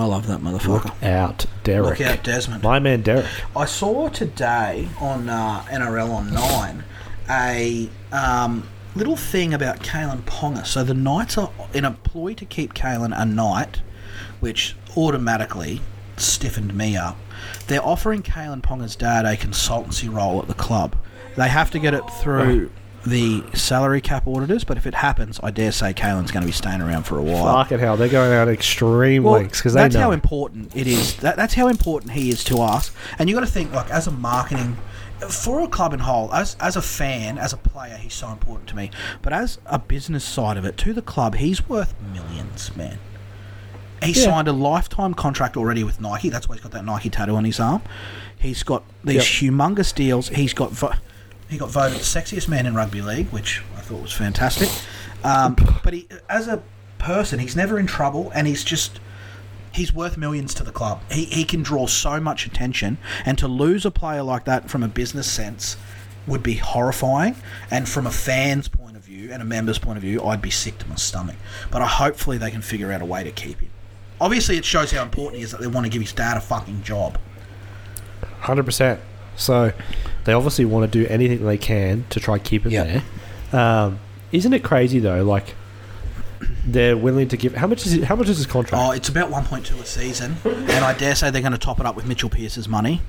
I 0.00 0.04
love 0.04 0.26
that 0.28 0.40
motherfucker. 0.40 0.84
Look 0.84 1.02
out, 1.02 1.44
Derek. 1.62 1.98
Look 1.98 2.08
out, 2.08 2.24
Desmond. 2.24 2.62
My 2.62 2.78
man, 2.78 3.02
Derek. 3.02 3.26
I 3.54 3.66
saw 3.66 4.08
today 4.08 4.88
on 4.98 5.28
uh, 5.28 5.60
NRL 5.68 6.10
on 6.10 6.32
Nine 6.32 6.84
a 7.28 7.90
um, 8.10 8.66
little 8.94 9.16
thing 9.16 9.52
about 9.52 9.80
Kalyn 9.80 10.22
Ponga. 10.22 10.66
So 10.66 10.82
the 10.82 10.94
Knights 10.94 11.36
are 11.36 11.52
in 11.74 11.84
a 11.84 11.90
ploy 11.92 12.32
to 12.34 12.46
keep 12.46 12.72
Kalyn 12.72 13.12
a 13.14 13.26
Knight, 13.26 13.82
which 14.40 14.74
automatically 14.96 15.82
stiffened 16.16 16.74
me 16.74 16.96
up. 16.96 17.18
They're 17.66 17.84
offering 17.84 18.22
Kalyn 18.22 18.62
Ponga's 18.62 18.96
dad 18.96 19.26
a 19.26 19.36
consultancy 19.36 20.12
role 20.12 20.40
at 20.40 20.48
the 20.48 20.54
club. 20.54 20.96
They 21.36 21.48
have 21.48 21.70
to 21.72 21.78
get 21.78 21.94
it 21.94 22.08
through 22.20 22.70
the 23.06 23.42
salary 23.54 24.00
cap 24.00 24.26
auditors, 24.26 24.62
but 24.64 24.76
if 24.76 24.86
it 24.86 24.94
happens, 24.94 25.40
I 25.42 25.50
dare 25.50 25.72
say 25.72 25.94
Kalyn's 25.94 26.30
going 26.30 26.42
to 26.42 26.46
be 26.46 26.52
staying 26.52 26.82
around 26.82 27.04
for 27.04 27.18
a 27.18 27.22
while. 27.22 27.54
Fucking 27.62 27.78
hell, 27.78 27.96
they're 27.96 28.08
going 28.08 28.32
out 28.32 28.48
extreme 28.48 29.24
lengths 29.24 29.58
because 29.60 29.72
they 29.74 29.80
that's 29.82 29.94
know. 29.94 30.02
how 30.02 30.10
important 30.10 30.74
it 30.76 30.86
is. 30.86 31.16
That, 31.16 31.36
that's 31.36 31.54
how 31.54 31.68
important 31.68 32.12
he 32.12 32.28
is 32.28 32.44
to 32.44 32.58
us. 32.58 32.90
And 33.18 33.28
you 33.28 33.34
got 33.34 33.40
to 33.40 33.46
think, 33.46 33.72
like, 33.72 33.90
as 33.90 34.06
a 34.06 34.10
marketing 34.10 34.76
for 35.28 35.60
a 35.62 35.68
club 35.68 35.92
in 35.94 36.00
whole, 36.00 36.32
as 36.34 36.56
as 36.60 36.76
a 36.76 36.82
fan, 36.82 37.38
as 37.38 37.52
a 37.52 37.56
player, 37.56 37.96
he's 37.96 38.14
so 38.14 38.28
important 38.30 38.68
to 38.70 38.76
me. 38.76 38.90
But 39.22 39.32
as 39.32 39.58
a 39.66 39.78
business 39.78 40.24
side 40.24 40.56
of 40.56 40.64
it, 40.64 40.76
to 40.78 40.92
the 40.92 41.02
club, 41.02 41.36
he's 41.36 41.68
worth 41.68 41.94
millions, 42.12 42.74
man. 42.76 42.98
He 44.02 44.12
Yeah. 44.12 44.24
signed 44.24 44.48
a 44.48 44.52
lifetime 44.52 45.12
contract 45.14 45.56
already 45.58 45.84
with 45.84 46.00
Nike. 46.00 46.30
That's 46.30 46.48
why 46.48 46.54
he's 46.56 46.62
got 46.62 46.72
that 46.72 46.84
Nike 46.86 47.10
tattoo 47.10 47.36
on 47.36 47.44
his 47.44 47.60
arm. 47.60 47.82
He's 48.38 48.62
got 48.62 48.82
these 49.04 49.16
Yep. 49.42 49.52
humongous 49.52 49.94
deals. 49.94 50.28
He's 50.30 50.54
got 50.54 50.70
vo- 50.72 50.94
he 51.50 51.58
got 51.58 51.68
voted 51.68 51.98
sexiest 51.98 52.48
man 52.48 52.64
in 52.64 52.74
rugby 52.74 53.02
league, 53.02 53.28
which 53.28 53.62
I 53.76 53.80
thought 53.80 54.00
was 54.00 54.12
fantastic. 54.12 54.70
Um, 55.24 55.56
but 55.82 55.92
he, 55.92 56.06
as 56.28 56.46
a 56.46 56.62
person, 56.98 57.40
he's 57.40 57.56
never 57.56 57.78
in 57.78 57.86
trouble, 57.86 58.30
and 58.34 58.46
he's 58.46 58.62
just 58.62 59.00
he's 59.72 59.92
worth 59.92 60.16
millions 60.16 60.54
to 60.54 60.64
the 60.64 60.70
club. 60.72 61.02
He 61.10 61.24
he 61.24 61.44
can 61.44 61.62
draw 61.62 61.86
so 61.86 62.20
much 62.20 62.46
attention, 62.46 62.98
and 63.26 63.36
to 63.38 63.48
lose 63.48 63.84
a 63.84 63.90
player 63.90 64.22
like 64.22 64.44
that 64.44 64.70
from 64.70 64.82
a 64.82 64.88
business 64.88 65.30
sense 65.30 65.76
would 66.26 66.42
be 66.42 66.54
horrifying. 66.54 67.34
And 67.70 67.88
from 67.88 68.06
a 68.06 68.10
fan's 68.10 68.68
point 68.68 68.96
of 68.96 69.02
view 69.02 69.32
and 69.32 69.42
a 69.42 69.44
member's 69.44 69.78
point 69.78 69.96
of 69.96 70.02
view, 70.02 70.22
I'd 70.22 70.42
be 70.42 70.50
sick 70.50 70.78
to 70.78 70.88
my 70.88 70.94
stomach. 70.94 71.36
But 71.70 71.82
I 71.82 71.86
hopefully 71.86 72.38
they 72.38 72.50
can 72.50 72.62
figure 72.62 72.92
out 72.92 73.02
a 73.02 73.06
way 73.06 73.24
to 73.24 73.32
keep 73.32 73.58
him. 73.60 73.70
Obviously, 74.20 74.56
it 74.56 74.64
shows 74.64 74.92
how 74.92 75.02
important 75.02 75.38
he 75.38 75.42
is 75.42 75.50
that 75.50 75.60
they 75.60 75.66
want 75.66 75.86
to 75.86 75.90
give 75.90 76.02
his 76.02 76.12
dad 76.12 76.36
a 76.36 76.40
fucking 76.40 76.82
job. 76.82 77.18
Hundred 78.40 78.64
percent. 78.64 79.00
So 79.40 79.72
they 80.24 80.32
obviously 80.32 80.64
want 80.64 80.90
to 80.90 80.98
do 81.02 81.08
anything 81.08 81.44
they 81.44 81.58
can 81.58 82.04
to 82.10 82.20
try 82.20 82.38
keep 82.38 82.66
it 82.66 82.72
Yep. 82.72 83.02
there. 83.50 83.60
Um, 83.60 83.98
isn't 84.32 84.52
it 84.52 84.62
crazy 84.62 84.98
though? 85.00 85.24
Like 85.24 85.54
they're 86.64 86.96
willing 86.96 87.28
to 87.28 87.36
give. 87.36 87.54
How 87.54 87.66
much 87.66 87.86
is 87.86 87.94
it, 87.94 88.04
how 88.04 88.16
much 88.16 88.28
is 88.28 88.36
his 88.38 88.46
contract? 88.46 88.84
Oh, 88.86 88.92
it's 88.92 89.08
about 89.08 89.30
1.2 89.30 89.80
a 89.80 89.84
season, 89.86 90.36
and 90.44 90.84
I 90.84 90.92
dare 90.94 91.14
say 91.14 91.30
they're 91.30 91.42
going 91.42 91.52
to 91.52 91.58
top 91.58 91.80
it 91.80 91.86
up 91.86 91.96
with 91.96 92.06
Mitchell 92.06 92.30
Pearce's 92.30 92.68
money. 92.68 93.00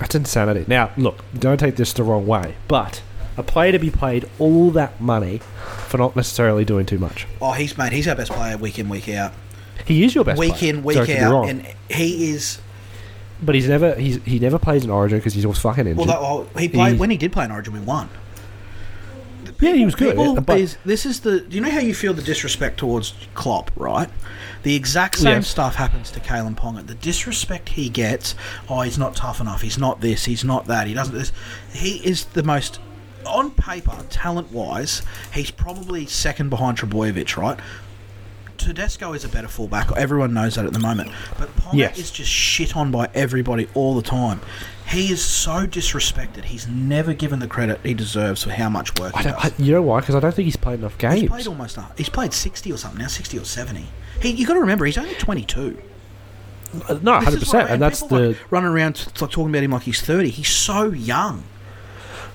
That's 0.00 0.14
insanity. 0.14 0.64
Now, 0.66 0.90
look, 0.96 1.24
don't 1.38 1.58
take 1.58 1.76
this 1.76 1.92
the 1.92 2.02
wrong 2.02 2.26
way, 2.26 2.54
but 2.66 3.02
a 3.36 3.42
player 3.42 3.70
to 3.72 3.78
be 3.78 3.90
paid 3.90 4.28
all 4.38 4.70
that 4.72 5.00
money 5.00 5.38
for 5.86 5.98
not 5.98 6.16
necessarily 6.16 6.64
doing 6.64 6.84
too 6.86 6.98
much. 6.98 7.26
Oh, 7.40 7.52
he's 7.52 7.78
mate. 7.78 7.92
He's 7.92 8.08
our 8.08 8.16
best 8.16 8.32
player 8.32 8.56
week 8.56 8.78
in, 8.78 8.88
week 8.88 9.08
out. 9.10 9.32
He 9.84 10.04
is 10.04 10.14
your 10.14 10.24
best 10.24 10.38
week 10.38 10.54
player. 10.54 10.74
in, 10.74 10.82
week 10.82 10.96
Don't 10.96 11.06
get 11.06 11.18
me 11.20 11.24
out, 11.24 11.32
wrong. 11.32 11.48
and 11.48 11.66
he 11.88 12.30
is. 12.30 12.60
But 13.42 13.54
he's 13.54 13.68
never 13.68 13.94
he's 13.94 14.16
he 14.24 14.38
never 14.38 14.58
plays 14.58 14.84
in 14.84 14.90
Origin 14.90 15.18
because 15.18 15.34
he's 15.34 15.44
always 15.44 15.58
fucking 15.60 15.86
injured. 15.86 15.96
Well, 15.98 16.06
that, 16.06 16.20
well 16.20 16.48
he 16.58 16.68
played 16.68 16.94
He- 16.94 16.98
when 16.98 17.10
he 17.10 17.16
did 17.16 17.32
play 17.32 17.44
in 17.44 17.50
Origin, 17.52 17.72
we 17.72 17.80
won. 17.80 18.08
yeah, 19.60 19.72
he 19.72 19.84
was 19.84 19.94
good. 19.94 20.16
People 20.16 20.40
but 20.40 20.58
is, 20.58 20.76
this 20.84 21.06
is 21.06 21.20
the. 21.20 21.40
Do 21.40 21.54
you 21.56 21.60
know 21.62 21.70
how 21.70 21.80
you 21.80 21.94
feel 21.94 22.14
the 22.14 22.22
disrespect 22.22 22.78
towards 22.78 23.14
Klopp, 23.34 23.70
right? 23.76 24.08
The 24.64 24.74
exact 24.74 25.18
same 25.18 25.36
Yes. 25.36 25.48
stuff 25.48 25.76
happens 25.76 26.10
to 26.12 26.20
Kalyn 26.20 26.56
Ponga. 26.56 26.84
The 26.86 26.94
disrespect 26.96 27.70
he 27.70 27.88
gets. 27.88 28.34
Oh, 28.68 28.80
he's 28.82 28.98
not 28.98 29.14
tough 29.14 29.40
enough. 29.40 29.62
He's 29.62 29.78
not 29.78 30.00
this. 30.00 30.24
He's 30.24 30.44
not 30.44 30.66
that. 30.66 30.86
He 30.86 30.94
doesn't 30.94 31.14
this. 31.14 31.32
He 31.72 31.96
is 32.04 32.24
the 32.26 32.42
most. 32.42 32.80
On 33.26 33.50
paper, 33.50 33.94
talent 34.10 34.52
wise, 34.52 35.02
he's 35.34 35.50
probably 35.50 36.06
second 36.06 36.48
behind 36.50 36.78
Trbojevic, 36.78 37.36
right? 37.36 37.58
Tedesco 38.58 39.12
is 39.14 39.24
a 39.24 39.28
better 39.28 39.48
fullback. 39.48 39.90
Everyone 39.96 40.34
knows 40.34 40.56
that 40.56 40.66
at 40.66 40.72
the 40.72 40.78
moment. 40.78 41.10
But 41.38 41.54
Ponga 41.56 41.74
Yes. 41.74 41.98
is 41.98 42.10
just 42.10 42.30
shit 42.30 42.76
on 42.76 42.90
by 42.90 43.08
everybody 43.14 43.68
all 43.74 43.94
the 43.94 44.02
time. 44.02 44.40
He 44.88 45.12
is 45.12 45.22
so 45.24 45.66
disrespected. 45.66 46.44
He's 46.44 46.66
never 46.66 47.12
given 47.12 47.38
the 47.40 47.46
credit 47.46 47.80
he 47.84 47.94
deserves 47.94 48.42
for 48.44 48.50
how 48.50 48.68
much 48.68 48.98
work 48.98 49.14
I 49.14 49.18
he 49.18 49.24
don't, 49.28 49.40
does. 49.42 49.52
I, 49.52 49.62
you 49.62 49.72
know 49.72 49.82
why? 49.82 50.00
Because 50.00 50.14
I 50.14 50.20
don't 50.20 50.34
think 50.34 50.46
he's 50.46 50.56
played 50.56 50.78
enough 50.80 50.96
games. 50.98 51.20
He's 51.20 51.30
played 51.30 51.46
almost. 51.46 51.78
He's 51.96 52.08
played 52.08 52.32
sixty 52.32 52.72
or 52.72 52.76
something 52.78 52.98
now, 53.00 53.06
sixty 53.08 53.38
or 53.38 53.44
seventy. 53.44 53.86
He, 54.20 54.30
you 54.30 54.46
got 54.46 54.54
to 54.54 54.60
remember, 54.60 54.84
he's 54.86 54.98
only 54.98 55.14
twenty-two. 55.14 55.80
Uh, 56.88 56.98
no, 57.02 57.14
hundred 57.20 57.40
percent, 57.40 57.70
and 57.70 57.80
that's 57.80 58.00
the 58.02 58.30
like, 58.30 58.50
running 58.52 58.70
around 58.70 59.06
like, 59.20 59.30
talking 59.30 59.48
about 59.50 59.62
him 59.62 59.70
like 59.72 59.82
he's 59.82 60.00
thirty. 60.00 60.30
He's 60.30 60.48
so 60.50 60.90
young. 60.90 61.44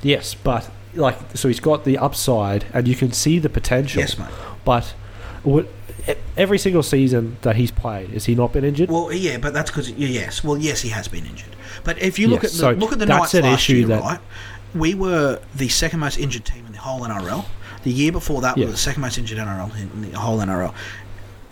yes, 0.02 0.34
but 0.36 0.70
like 0.96 1.18
so 1.36 1.48
he's 1.48 1.60
got 1.60 1.86
the 1.86 1.98
upside, 1.98 2.66
and 2.74 2.88
you 2.88 2.96
can 2.96 3.12
see 3.12 3.40
the 3.40 3.50
potential. 3.50 4.00
Yes, 4.00 4.18
mate. 4.18 4.30
But 4.64 4.94
what, 5.44 5.68
every 6.38 6.58
single 6.58 6.84
season 6.84 7.38
that 7.42 7.56
he's 7.56 7.72
played, 7.72 8.10
has 8.12 8.26
he 8.26 8.36
not 8.36 8.52
been 8.54 8.64
injured? 8.64 8.90
Well, 8.90 9.12
yeah, 9.12 9.38
but 9.38 9.54
that's 9.54 9.70
because 9.72 9.90
yes, 9.92 10.44
well, 10.44 10.58
yes, 10.58 10.82
he 10.82 10.90
has 10.90 11.08
been 11.08 11.26
injured. 11.26 11.56
But 11.84 12.02
if 12.02 12.20
you 12.20 12.28
look 12.28 12.44
Yes, 12.44 12.54
at 12.54 12.58
the 12.58 12.60
so 12.60 12.72
look 12.80 12.92
at 12.94 13.00
the 13.00 13.06
Knights 13.06 13.34
last 13.34 13.46
issue 13.64 13.76
year, 13.78 13.88
that- 13.88 14.02
right? 14.02 14.20
We 14.76 14.96
were 14.96 15.40
the 15.56 15.68
second 15.70 16.00
most 16.00 16.18
injured 16.18 16.46
team 16.46 16.66
in 16.66 16.72
the 16.72 16.80
whole 16.80 17.02
NRL. 17.02 17.46
The 17.84 17.92
year 17.92 18.12
before 18.12 18.42
that, 18.42 18.56
we 18.56 18.66
were 18.66 18.72
the 18.72 18.78
second 18.78 19.02
most 19.02 19.18
injured 19.18 19.38
NRL 19.38 19.70
in 19.80 20.12
the 20.12 20.18
whole 20.20 20.40
NRL. 20.40 20.74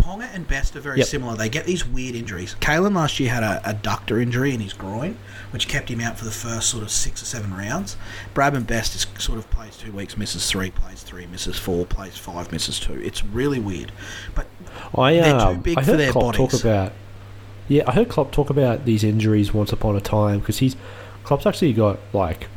Ponga 0.01 0.27
and 0.33 0.47
Best 0.47 0.75
are 0.75 0.79
very 0.81 0.97
Yep. 0.99 1.07
similar. 1.07 1.35
They 1.35 1.49
get 1.49 1.65
these 1.65 1.85
weird 1.87 2.15
injuries. 2.15 2.55
Kalyn 2.59 2.95
last 2.95 3.19
year 3.19 3.29
had 3.29 3.43
a 3.43 3.61
adductor 3.65 4.21
injury 4.21 4.53
in 4.53 4.59
his 4.59 4.73
groin, 4.73 5.17
which 5.51 5.67
kept 5.67 5.89
him 5.89 6.01
out 6.01 6.17
for 6.17 6.25
the 6.25 6.31
first 6.31 6.69
sort 6.69 6.83
of 6.83 6.89
six 6.91 7.21
or 7.21 7.25
seven 7.25 7.53
rounds. 7.55 7.97
Bradman 8.33 8.65
Best 8.67 8.95
is 8.95 9.05
sort 9.19 9.37
of 9.37 9.49
plays 9.51 9.77
two 9.77 9.91
weeks, 9.91 10.17
misses 10.17 10.49
three, 10.49 10.71
plays 10.71 11.03
three, 11.03 11.27
misses 11.27 11.57
four, 11.57 11.85
plays 11.85 12.17
five, 12.17 12.51
misses 12.51 12.79
two. 12.79 12.99
It's 13.01 13.23
really 13.23 13.59
weird. 13.59 13.91
But 14.35 14.47
I 14.97 15.13
they're 15.13 15.31
too 15.33 15.37
um, 15.37 15.59
big 15.61 15.77
I 15.77 15.81
for 15.83 15.91
heard 15.91 15.99
their 15.99 16.11
Klopp 16.11 16.35
talk 16.35 16.53
about. 16.53 16.93
Yeah, 17.67 17.83
I 17.87 17.93
heard 17.93 18.09
Klopp 18.09 18.31
talk 18.31 18.49
about 18.49 18.85
these 18.85 19.03
injuries 19.03 19.53
once 19.53 19.71
upon 19.71 19.95
a 19.95 20.01
time 20.01 20.39
because 20.39 20.57
he's 20.59 20.75
Klopp's 21.23 21.45
actually 21.45 21.73
got 21.73 21.99
like 22.11 22.47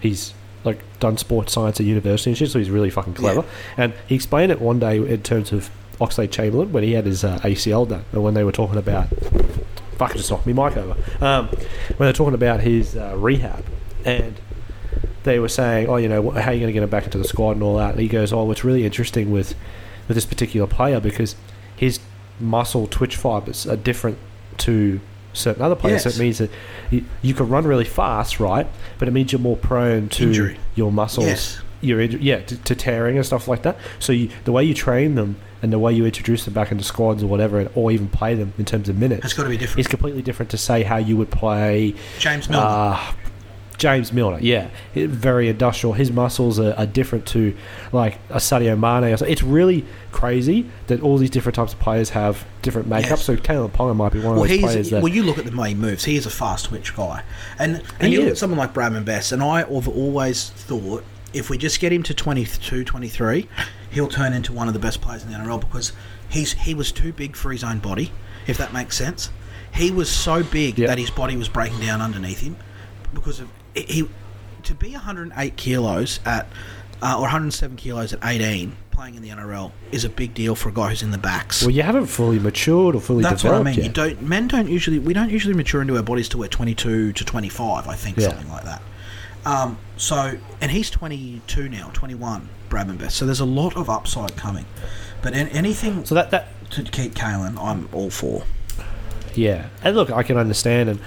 he's 0.00 0.32
like 0.62 0.80
done 1.00 1.18
sports 1.18 1.52
science 1.52 1.78
at 1.80 1.86
university 1.86 2.30
and 2.30 2.38
shit, 2.38 2.48
so 2.50 2.58
he's 2.58 2.70
really 2.70 2.88
fucking 2.88 3.14
clever. 3.14 3.44
And 3.76 3.92
he 4.06 4.14
explained 4.14 4.50
it 4.52 4.60
one 4.60 4.78
day 4.78 4.96
in 4.96 5.22
terms 5.22 5.52
of 5.52 5.70
Oxlade 6.04 6.30
Chamberlain 6.30 6.72
when 6.72 6.82
he 6.84 6.92
had 6.92 7.06
his 7.06 7.24
uh, 7.24 7.38
ACL 7.40 7.88
done, 7.88 8.04
and 8.12 8.22
when 8.22 8.34
they 8.34 8.44
were 8.44 8.52
talking 8.52 8.78
about 8.78 9.08
fucking 9.96 10.16
just 10.16 10.30
knocked 10.30 10.46
me 10.46 10.52
mic 10.52 10.76
over. 10.76 10.96
Um, 11.24 11.48
when 11.48 12.06
they're 12.06 12.12
talking 12.12 12.34
about 12.34 12.60
his 12.60 12.96
uh, 12.96 13.14
rehab 13.16 13.64
and 14.04 14.34
they 15.22 15.38
were 15.38 15.48
saying, 15.48 15.88
"Oh, 15.88 15.96
you 15.96 16.08
know, 16.08 16.30
how 16.30 16.50
are 16.50 16.52
you 16.52 16.60
going 16.60 16.68
to 16.68 16.72
get 16.72 16.82
him 16.82 16.90
back 16.90 17.04
into 17.04 17.18
the 17.18 17.24
squad 17.24 17.52
and 17.52 17.62
all 17.62 17.76
that?" 17.78 17.92
And 17.92 18.00
he 18.00 18.08
goes, 18.08 18.32
"Oh, 18.32 18.44
what's 18.44 18.64
really 18.64 18.84
interesting 18.84 19.30
with 19.32 19.54
with 20.08 20.16
this 20.16 20.26
particular 20.26 20.66
player 20.66 21.00
because 21.00 21.34
his 21.76 21.98
muscle 22.40 22.86
twitch 22.86 23.16
fibers 23.16 23.66
are 23.66 23.76
different 23.76 24.18
to 24.58 25.00
certain 25.32 25.62
other 25.62 25.74
players. 25.74 26.02
So 26.02 26.10
it 26.10 26.18
means 26.18 26.38
that 26.38 26.50
you, 26.90 27.04
you 27.22 27.34
can 27.34 27.48
run 27.48 27.66
really 27.66 27.84
fast, 27.84 28.38
right? 28.38 28.66
But 28.98 29.08
it 29.08 29.10
means 29.12 29.32
you're 29.32 29.40
more 29.40 29.56
prone 29.56 30.08
to 30.10 30.24
Injury. 30.24 30.58
your 30.74 30.92
muscles, 30.92 31.26
Yes. 31.26 31.60
Your 31.84 32.00
yeah, 32.00 32.40
to, 32.42 32.56
to 32.56 32.74
tearing 32.74 33.16
and 33.16 33.24
stuff 33.26 33.46
like 33.48 33.62
that. 33.62 33.76
So 33.98 34.12
you, 34.12 34.30
the 34.44 34.52
way 34.52 34.64
you 34.64 34.74
train 34.74 35.14
them 35.14 35.36
and 35.62 35.72
the 35.72 35.78
way 35.78 35.92
you 35.92 36.04
introduce 36.04 36.44
them 36.44 36.54
back 36.54 36.70
into 36.72 36.84
squads 36.84 37.22
or 37.22 37.26
whatever, 37.26 37.70
or 37.74 37.90
even 37.90 38.08
play 38.08 38.34
them 38.34 38.52
in 38.58 38.64
terms 38.64 38.88
of 38.88 38.98
minutes, 38.98 39.24
it's 39.24 39.34
got 39.34 39.44
to 39.44 39.48
be 39.48 39.56
different. 39.56 39.80
It's 39.80 39.88
completely 39.88 40.22
different 40.22 40.50
to 40.50 40.58
say 40.58 40.82
how 40.82 40.96
you 40.96 41.16
would 41.16 41.30
play 41.30 41.94
James 42.18 42.48
Milner. 42.48 42.66
uh, 42.66 43.12
James 43.76 44.12
Milner, 44.12 44.38
yeah, 44.40 44.68
very 44.94 45.48
industrial. 45.48 45.94
His 45.94 46.12
muscles 46.12 46.60
are, 46.60 46.74
are 46.74 46.86
different 46.86 47.26
to 47.26 47.56
like 47.92 48.18
a 48.30 48.36
Sadio 48.36 48.78
Mane. 48.78 49.12
Or. 49.12 49.26
It's 49.26 49.42
really 49.42 49.84
crazy 50.12 50.70
that 50.86 51.02
all 51.02 51.18
these 51.18 51.30
different 51.30 51.56
types 51.56 51.72
of 51.72 51.80
players 51.80 52.10
have 52.10 52.46
different 52.62 52.88
makeups. 52.88 53.10
Yes. 53.10 53.24
So 53.24 53.36
Caleb 53.36 53.72
Ponga 53.72 53.96
might 53.96 54.12
be 54.12 54.20
one 54.20 54.34
of 54.34 54.40
Well, 54.40 54.48
those 54.48 54.60
players 54.60 54.90
that. 54.90 55.02
well. 55.02 55.12
You 55.12 55.24
look 55.24 55.38
at 55.38 55.44
the 55.44 55.62
he 55.64 55.74
moves. 55.74 56.04
He 56.04 56.16
is 56.16 56.24
a 56.24 56.30
fast 56.30 56.66
twitch 56.66 56.94
guy, 56.94 57.24
and 57.58 57.82
and 57.98 58.12
you 58.12 58.20
look 58.20 58.30
at 58.30 58.38
someone 58.38 58.58
like 58.58 58.72
Bradman 58.72 59.04
Best, 59.04 59.32
and 59.32 59.42
I 59.42 59.58
have 59.58 59.88
always 59.88 60.50
thought 60.50 61.04
if 61.34 61.50
we 61.50 61.58
just 61.58 61.80
get 61.80 61.92
him 61.92 62.02
to 62.04 62.14
22, 62.14 62.84
23, 62.84 63.48
he'll 63.90 64.08
turn 64.08 64.32
into 64.32 64.52
one 64.52 64.68
of 64.68 64.74
the 64.74 64.80
best 64.80 65.00
players 65.00 65.22
in 65.24 65.30
the 65.30 65.36
NRL 65.36 65.60
because 65.60 65.92
he's 66.28 66.52
he 66.52 66.74
was 66.74 66.92
too 66.92 67.12
big 67.12 67.36
for 67.36 67.52
his 67.52 67.62
own 67.64 67.78
body, 67.80 68.12
if 68.46 68.56
that 68.58 68.72
makes 68.72 68.96
sense. 68.96 69.30
He 69.74 69.90
was 69.90 70.08
so 70.10 70.42
big 70.42 70.78
Yeah. 70.78 70.86
that 70.88 70.98
his 70.98 71.10
body 71.10 71.36
was 71.36 71.48
breaking 71.48 71.80
down 71.80 72.00
underneath 72.00 72.40
him 72.40 72.56
because 73.12 73.40
of 73.40 73.48
he 73.74 74.08
to 74.62 74.74
be 74.74 74.92
108 74.92 75.56
kilos 75.56 76.20
at 76.24 76.46
uh, 77.02 77.16
or 77.16 77.22
107 77.22 77.76
kilos 77.76 78.12
at 78.12 78.20
18 78.24 78.76
playing 78.92 79.16
in 79.16 79.22
the 79.22 79.28
NRL 79.28 79.72
is 79.90 80.04
a 80.04 80.08
big 80.08 80.32
deal 80.34 80.54
for 80.54 80.68
a 80.68 80.72
guy 80.72 80.88
who's 80.90 81.02
in 81.02 81.10
the 81.10 81.18
backs. 81.18 81.62
well, 81.62 81.70
you 81.72 81.82
haven't 81.82 82.06
fully 82.06 82.38
matured 82.38 82.94
or 82.94 83.00
fully 83.00 83.24
That's 83.24 83.42
what 83.42 83.52
I 83.54 83.58
developed 83.58 83.76
mean. 83.78 83.86
You 83.86 83.92
don't 83.92 84.22
men 84.22 84.46
don't 84.46 84.68
usually 84.68 85.00
we 85.00 85.12
don't 85.12 85.30
usually 85.30 85.54
mature 85.54 85.82
into 85.82 85.96
our 85.96 86.02
bodies 86.04 86.28
till 86.28 86.38
we're 86.40 86.46
twenty 86.48 86.74
two 86.76 87.12
to 87.14 87.24
twenty 87.24 87.48
five. 87.48 87.88
I 87.88 87.96
think 87.96 88.16
Yeah. 88.16 88.28
something 88.28 88.48
like 88.48 88.62
that. 88.64 88.80
Um, 89.46 89.78
so 89.96 90.36
and 90.60 90.70
he's 90.70 90.90
twenty 90.90 91.42
two 91.46 91.68
now, 91.68 91.90
twenty 91.92 92.14
one. 92.14 92.48
Bradman 92.70 92.98
Best. 92.98 93.16
So 93.16 93.26
there's 93.26 93.40
a 93.40 93.44
lot 93.44 93.76
of 93.76 93.88
upside 93.88 94.36
coming. 94.36 94.64
But 95.22 95.34
an 95.34 95.48
anything 95.48 96.04
So 96.04 96.14
that 96.16 96.30
that 96.30 96.48
to 96.70 96.82
keep 96.82 97.14
Kalyn, 97.14 97.56
I'm 97.58 97.88
all 97.92 98.10
for. 98.10 98.44
Yeah, 99.34 99.68
and 99.82 99.96
look, 99.96 100.10
I 100.10 100.22
can 100.22 100.36
understand, 100.36 100.88
and 100.88 101.00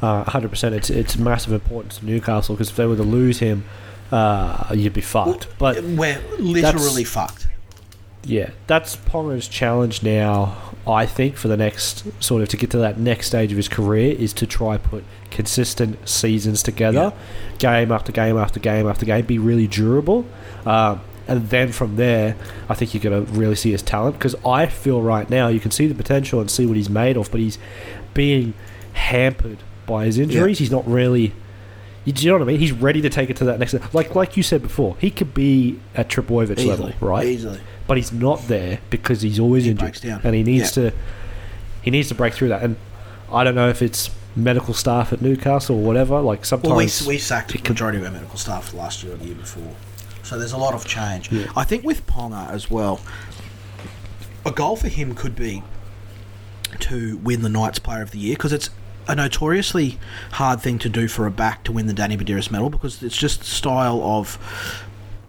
uh, 0.00 0.24
100%. 0.24 0.72
It's 0.72 0.90
it's 0.90 1.16
massive 1.16 1.52
importance 1.52 1.98
to 1.98 2.06
Newcastle 2.06 2.54
because 2.54 2.70
if 2.70 2.76
they 2.76 2.86
were 2.86 2.96
to 2.96 3.02
lose 3.02 3.38
him, 3.38 3.64
uh, 4.10 4.72
you'd 4.74 4.92
be 4.92 5.00
fucked. 5.00 5.48
But 5.58 5.82
we're 5.82 6.20
literally 6.38 7.04
fucked. 7.04 7.48
yeah, 8.24 8.50
that's 8.66 8.96
Ponga's 8.96 9.48
challenge 9.48 10.02
now. 10.02 10.56
I 10.86 11.06
think 11.06 11.36
for 11.36 11.48
the 11.48 11.56
next 11.56 12.04
sort 12.22 12.42
of 12.42 12.48
to 12.50 12.56
get 12.56 12.70
to 12.72 12.78
that 12.78 12.98
next 12.98 13.28
stage 13.28 13.52
of 13.52 13.56
his 13.56 13.68
career 13.68 14.12
is 14.16 14.32
to 14.34 14.46
try 14.46 14.76
put 14.76 15.04
consistent 15.32 16.08
seasons 16.08 16.62
together, 16.62 17.12
game 17.58 17.90
after 17.90 18.12
game 18.12 18.36
after 18.38 18.60
game 18.60 18.86
after 18.86 19.04
game, 19.06 19.24
be 19.26 19.38
really 19.38 19.66
durable. 19.66 20.24
Um, 20.64 21.00
and 21.28 21.48
then 21.50 21.72
from 21.72 21.96
there, 21.96 22.36
I 22.68 22.74
think 22.74 22.94
you're 22.94 23.02
going 23.02 23.26
to 23.26 23.32
really 23.32 23.54
see 23.54 23.70
his 23.72 23.82
talent 23.82 24.18
because 24.18 24.34
I 24.44 24.66
feel 24.66 25.00
right 25.02 25.28
now 25.30 25.48
you 25.48 25.60
can 25.60 25.70
see 25.70 25.86
the 25.86 25.94
potential 25.94 26.40
and 26.40 26.50
see 26.50 26.66
what 26.66 26.76
he's 26.76 26.90
made 26.90 27.16
of, 27.16 27.30
but 27.30 27.40
he's 27.40 27.58
being 28.14 28.54
hampered 28.92 29.58
by 29.86 30.04
his 30.06 30.18
injuries. 30.18 30.58
He's 30.58 30.70
not 30.70 30.86
really. 30.86 31.32
You, 32.04 32.12
do 32.12 32.24
you 32.24 32.30
know 32.32 32.38
what 32.38 32.42
I 32.42 32.46
mean? 32.46 32.58
He's 32.58 32.72
ready 32.72 33.00
to 33.02 33.08
take 33.08 33.30
it 33.30 33.36
to 33.36 33.44
that 33.44 33.60
next. 33.60 33.72
level. 33.74 33.88
Like 33.92 34.14
like 34.14 34.36
you 34.36 34.42
said 34.42 34.62
before, 34.62 34.96
he 34.98 35.10
could 35.10 35.32
be 35.34 35.78
at 35.94 36.08
Trbojevic 36.08 36.66
level, 36.66 36.92
right? 37.00 37.26
Easily. 37.26 37.60
But 37.86 37.96
he's 37.96 38.12
not 38.12 38.48
there 38.48 38.80
because 38.90 39.22
he's 39.22 39.38
always 39.38 39.64
He 39.64 39.70
injured, 39.70 40.04
and 40.04 40.34
he 40.34 40.42
needs 40.42 40.76
Yeah. 40.76 40.90
to. 40.90 40.96
He 41.82 41.90
needs 41.90 42.08
to 42.08 42.14
break 42.14 42.32
through 42.34 42.48
that, 42.48 42.62
and 42.62 42.76
I 43.32 43.44
don't 43.44 43.54
know 43.54 43.68
if 43.68 43.82
it's 43.82 44.10
medical 44.34 44.74
staff 44.74 45.12
at 45.12 45.20
Newcastle 45.20 45.76
or 45.76 45.82
whatever. 45.82 46.20
Like 46.20 46.44
sometimes 46.44 46.68
Well, 46.68 46.78
we, 46.78 47.14
we 47.14 47.18
sacked 47.18 47.52
the 47.52 47.68
majority 47.68 47.98
of 47.98 48.04
our 48.04 48.10
medical 48.10 48.38
staff 48.38 48.72
last 48.74 49.02
year 49.02 49.14
or 49.14 49.16
the 49.16 49.26
year 49.26 49.34
before. 49.34 49.74
So 50.22 50.38
there's 50.38 50.52
a 50.52 50.58
lot 50.58 50.74
of 50.74 50.86
change. 50.86 51.30
Yeah. 51.30 51.46
I 51.56 51.64
think 51.64 51.84
with 51.84 52.06
Ponga 52.06 52.48
as 52.50 52.70
well, 52.70 53.00
a 54.46 54.50
goal 54.50 54.76
for 54.76 54.88
him 54.88 55.14
could 55.14 55.36
be 55.36 55.62
to 56.80 57.16
win 57.18 57.42
the 57.42 57.48
Knights 57.48 57.78
Player 57.78 58.02
of 58.02 58.12
the 58.12 58.18
Year 58.18 58.34
because 58.34 58.52
it's 58.52 58.70
a 59.08 59.14
notoriously 59.14 59.98
hard 60.32 60.60
thing 60.60 60.78
to 60.78 60.88
do 60.88 61.08
for 61.08 61.26
a 61.26 61.30
back 61.30 61.64
to 61.64 61.72
win 61.72 61.86
the 61.86 61.92
Danny 61.92 62.16
Buderus 62.16 62.50
medal 62.50 62.70
because 62.70 63.02
it's 63.02 63.16
just 63.16 63.40
the 63.40 63.46
style 63.46 64.00
of 64.02 64.38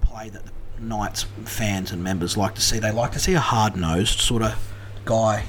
play 0.01 0.29
that 0.29 0.43
the 0.45 0.51
Knights 0.81 1.23
fans 1.43 1.91
and 1.91 2.03
members 2.03 2.37
like 2.37 2.55
to 2.55 2.61
see. 2.61 2.79
They 2.79 2.91
like 2.91 3.11
to 3.13 3.19
see 3.19 3.33
a 3.33 3.39
hard 3.39 3.75
nosed 3.75 4.19
sort 4.19 4.43
of 4.43 4.55
guy 5.05 5.45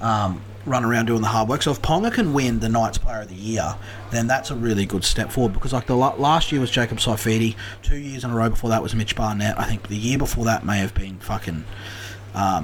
um, 0.00 0.40
run 0.66 0.84
around 0.84 1.06
doing 1.06 1.22
the 1.22 1.28
hard 1.28 1.48
work. 1.48 1.62
So 1.62 1.70
if 1.70 1.80
Ponga 1.80 2.12
can 2.12 2.32
win 2.32 2.60
the 2.60 2.68
Knights 2.68 2.98
Player 2.98 3.22
of 3.22 3.28
the 3.28 3.34
Year, 3.34 3.76
then 4.10 4.26
that's 4.26 4.50
a 4.50 4.54
really 4.56 4.84
good 4.84 5.04
step 5.04 5.30
forward. 5.30 5.52
Because 5.54 5.72
like 5.72 5.86
the 5.86 5.96
last 5.96 6.52
year 6.52 6.60
was 6.60 6.70
Jacob 6.70 6.98
Saifiti, 6.98 7.54
two 7.82 7.96
years 7.96 8.24
in 8.24 8.30
a 8.30 8.34
row 8.34 8.50
before 8.50 8.70
that 8.70 8.82
was 8.82 8.94
Mitch 8.94 9.16
Barnett. 9.16 9.58
I 9.58 9.64
think 9.64 9.88
the 9.88 9.96
year 9.96 10.18
before 10.18 10.44
that 10.44 10.64
may 10.64 10.78
have 10.78 10.94
been 10.94 11.18
fucking. 11.18 11.64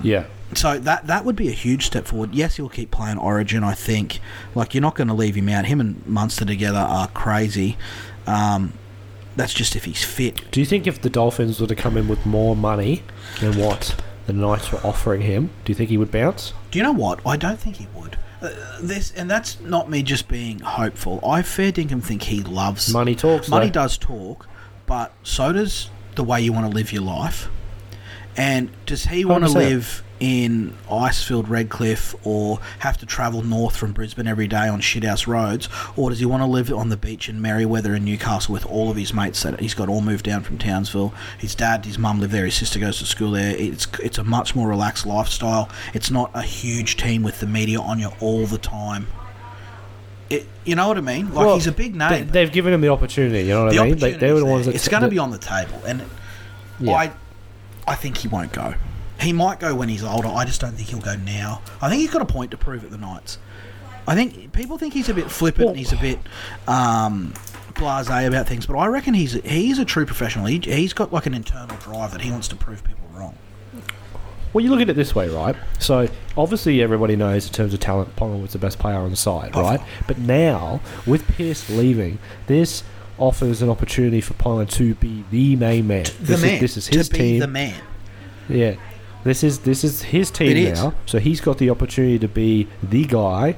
yeah. 0.03 0.27
So 0.55 0.79
that 0.79 1.07
that 1.07 1.25
would 1.25 1.37
be 1.37 1.49
a 1.49 1.53
huge 1.53 1.87
step 1.87 2.07
forward. 2.07 2.35
Yes, 2.35 2.57
he'll 2.57 2.69
keep 2.69 2.91
playing 2.91 3.17
Origin. 3.17 3.65
I 3.65 3.73
think 3.73 4.21
like 4.55 4.75
you're 4.75 4.83
not 4.83 4.95
going 4.97 5.09
to 5.09 5.15
leave 5.15 5.35
him 5.35 5.49
out. 5.49 5.65
Him 5.65 5.81
and 5.81 6.07
Munster 6.07 6.45
together 6.45 6.79
are 6.79 7.09
crazy. 7.09 7.79
Um, 8.27 8.75
that's 9.35 9.55
just 9.55 9.75
if 9.77 9.87
he's 9.87 10.05
fit. 10.05 10.51
Do 10.51 10.61
you 10.61 10.67
think 10.67 10.87
if 10.87 11.01
the 11.01 11.09
Dolphins 11.09 11.59
were 11.59 11.67
to 11.67 11.75
come 11.75 11.97
in 11.97 12.07
with 12.07 12.27
more 12.27 12.55
money 12.55 13.03
than 13.41 13.59
what 13.59 13.97
the 14.37 14.47
Knights 14.47 14.73
were 14.73 14.81
offering 14.85 15.23
him, 15.23 15.51
do 15.65 15.71
you 15.71 15.75
think 15.75 15.91
he 15.91 15.97
would 15.99 16.11
bounce? 16.11 16.53
Do 16.71 16.79
you 16.79 16.83
know 16.83 16.93
what? 16.93 17.21
I 17.27 17.37
don't 17.37 17.59
think 17.59 17.77
he 17.77 17.87
would. 17.95 18.19
Uh, 18.41 18.51
this 18.81 19.13
and 19.13 19.31
that's 19.31 19.61
not 19.61 19.89
me 19.89 20.03
just 20.03 20.27
being 20.29 20.59
hopeful. 20.61 21.21
I 21.25 21.43
fair 21.43 21.71
dinkum 21.71 22.03
think 22.03 22.23
he 22.25 22.43
loves 22.43 22.93
Money 22.93 23.15
talks. 23.15 23.49
Money 23.49 23.67
though. 23.67 23.73
does 23.73 23.97
talk, 23.97 24.49
but 24.87 25.13
so 25.23 25.53
does 25.53 25.91
the 26.17 26.25
way 26.25 26.41
you 26.41 26.53
want 26.53 26.67
to 26.67 26.73
live 26.75 26.93
your 26.93 27.03
life. 27.03 27.49
And 28.37 28.71
does 28.87 29.05
he 29.05 29.25
want 29.25 29.45
to 29.45 29.51
100%. 29.51 29.55
live 29.55 30.05
in 30.23 30.73
Icefield, 30.89 31.49
Redcliffe, 31.49 32.15
or 32.25 32.61
have 32.79 32.97
to 32.99 33.07
travel 33.07 33.43
north 33.43 33.75
from 33.75 33.91
Brisbane 33.91 34.29
every 34.29 34.47
day 34.47 34.69
on 34.69 34.81
shithouse 34.81 35.27
roads, 35.27 35.69
or 35.97 36.11
does 36.11 36.21
he 36.21 36.25
want 36.25 36.45
to 36.45 36.47
live 36.47 36.73
on 36.73 36.91
the 36.91 36.97
beach 36.97 37.29
in 37.29 37.41
Merewether 37.41 37.97
in 37.97 38.05
Newcastle 38.05 38.53
with 38.53 38.65
all 38.67 38.89
of 38.89 38.97
his 38.97 39.13
mates 39.13 39.43
that 39.43 39.59
he's 39.59 39.75
got 39.75 39.89
all 39.89 40.01
moved 40.01 40.25
down 40.25 40.45
from 40.45 40.59
Townsville? 40.59 41.13
His 41.39 41.57
dad, 41.57 41.85
his 41.85 41.99
mum 41.99 42.21
live 42.21 42.31
there, 42.31 42.45
his 42.45 42.55
sister 42.55 42.79
goes 42.79 43.01
to 43.01 43.05
school 43.05 43.33
there. 43.33 43.57
It's 43.57 43.89
it's 44.01 44.17
a 44.17 44.23
much 44.23 44.55
more 44.55 44.69
relaxed 44.69 45.07
lifestyle. 45.07 45.69
It's 45.93 46.09
not 46.09 46.31
a 46.35 46.43
huge 46.43 46.97
team 46.99 47.25
with 47.25 47.41
the 47.41 47.49
media 47.49 47.81
on 47.81 47.99
you 47.99 48.13
all 48.21 48.47
the 48.47 48.59
time. 48.59 49.09
It, 50.31 50.47
you 50.65 50.77
know 50.77 50.87
what 50.87 50.99
I 50.99 51.01
mean? 51.01 51.35
Like 51.35 51.47
Well, 51.47 51.55
he's 51.57 51.67
a 51.67 51.73
big 51.73 51.97
name. 51.97 52.27
They, 52.27 52.45
they've 52.45 52.53
given 52.53 52.73
him 52.73 52.81
the 52.81 52.91
opportunity. 52.91 53.41
You 53.41 53.55
know 53.55 53.65
what 53.65 53.77
I 53.77 53.85
mean? 53.87 53.99
They, 53.99 54.13
they 54.13 54.33
were 54.33 54.39
the 54.39 54.47
ones 54.47 54.67
that 54.67 54.77
it's 54.77 54.87
going 54.87 55.03
to 55.03 55.09
be 55.09 55.19
on 55.19 55.33
the 55.33 55.39
table, 55.39 55.83
and 55.85 56.05
Yeah. 56.79 56.93
I, 56.93 57.13
I 57.89 57.97
think 57.97 58.19
he 58.19 58.29
won't 58.29 58.53
go. 58.53 58.75
He 59.23 59.33
might 59.33 59.61
go 59.61 59.75
when 59.75 59.89
he's 59.89 60.05
older. 60.05 60.29
I 60.29 60.45
just 60.45 60.61
don't 60.61 60.73
think 60.73 60.89
he'll 60.89 61.01
go 61.01 61.17
now. 61.17 61.63
I 61.81 61.89
think 61.89 62.01
he's 62.01 62.11
got 62.11 62.23
a 62.23 62.27
point 62.27 62.51
to 62.51 62.57
prove 62.57 62.85
at 62.85 62.91
the 62.91 62.99
Knights. 62.99 63.39
I 64.07 64.15
think 64.15 64.53
people 64.53 64.79
think 64.79 64.95
he's 64.95 65.09
a 65.09 65.15
bit 65.15 65.31
flippant. 65.31 65.71
And 65.71 65.79
he's 65.79 65.93
a 65.93 65.97
bit 65.97 66.19
um, 66.67 67.33
blasé 67.75 68.27
about 68.27 68.49
things, 68.49 68.67
but 68.67 68.77
I 68.77 68.87
reckon 68.87 69.15
he's 69.15 69.35
he's 69.35 69.79
a 69.79 69.85
true 69.85 70.07
professional. 70.07 70.47
He, 70.47 70.59
he's 70.59 70.93
got 70.93 71.13
like 71.13 71.27
an 71.27 71.35
internal 71.35 71.77
drive 71.77 72.13
that 72.13 72.21
he 72.21 72.31
wants 72.31 72.49
to 72.49 72.57
prove 72.57 72.83
people 72.83 73.07
wrong. 73.13 73.37
Well, 74.53 74.63
you 74.63 74.71
look 74.71 74.81
at 74.81 74.91
it 74.91 74.97
this 74.97 75.15
way, 75.15 75.29
right? 75.29 75.57
So 75.79 76.09
obviously 76.37 76.83
everybody 76.83 77.17
knows 77.17 77.47
in 77.47 77.55
terms 77.55 77.73
of 77.73 77.81
talent, 77.81 78.15
Ponga 78.17 78.41
was 78.41 78.53
the 78.53 78.59
best 78.59 78.79
player 78.79 78.97
on 78.97 79.11
the 79.11 79.17
side, 79.17 79.57
right? 79.57 79.81
But 80.07 80.19
now 80.19 80.81
with 81.07 81.27
Pearce 81.29 81.71
leaving, 81.71 82.19
this 82.49 82.83
offers 83.19 83.63
an 83.63 83.71
opportunity 83.71 84.21
for 84.21 84.35
Ponga 84.35 84.69
to 84.73 84.95
be 84.97 85.25
the 85.31 85.57
main 85.57 85.87
man. 85.87 86.05
The 86.05 86.11
this 86.11 86.43
man. 86.43 86.55
Is, 86.55 86.61
this 86.61 86.77
is 86.77 86.87
his 86.89 87.09
to 87.09 87.15
be 87.15 87.19
team. 87.19 87.41
the 87.41 87.47
man. 87.47 87.81
Yeah. 88.49 88.75
This 89.25 89.43
is 89.45 89.61
this 89.61 89.85
is 89.85 90.03
his 90.03 90.31
team 90.31 90.51
It 90.51 90.57
is. 90.57 90.83
now. 90.83 90.95
So 91.07 91.19
he's 91.19 91.41
got 91.41 91.59
the 91.59 91.71
opportunity 91.71 92.19
to 92.19 92.29
be 92.29 92.69
the 92.83 93.05
guy 93.05 93.57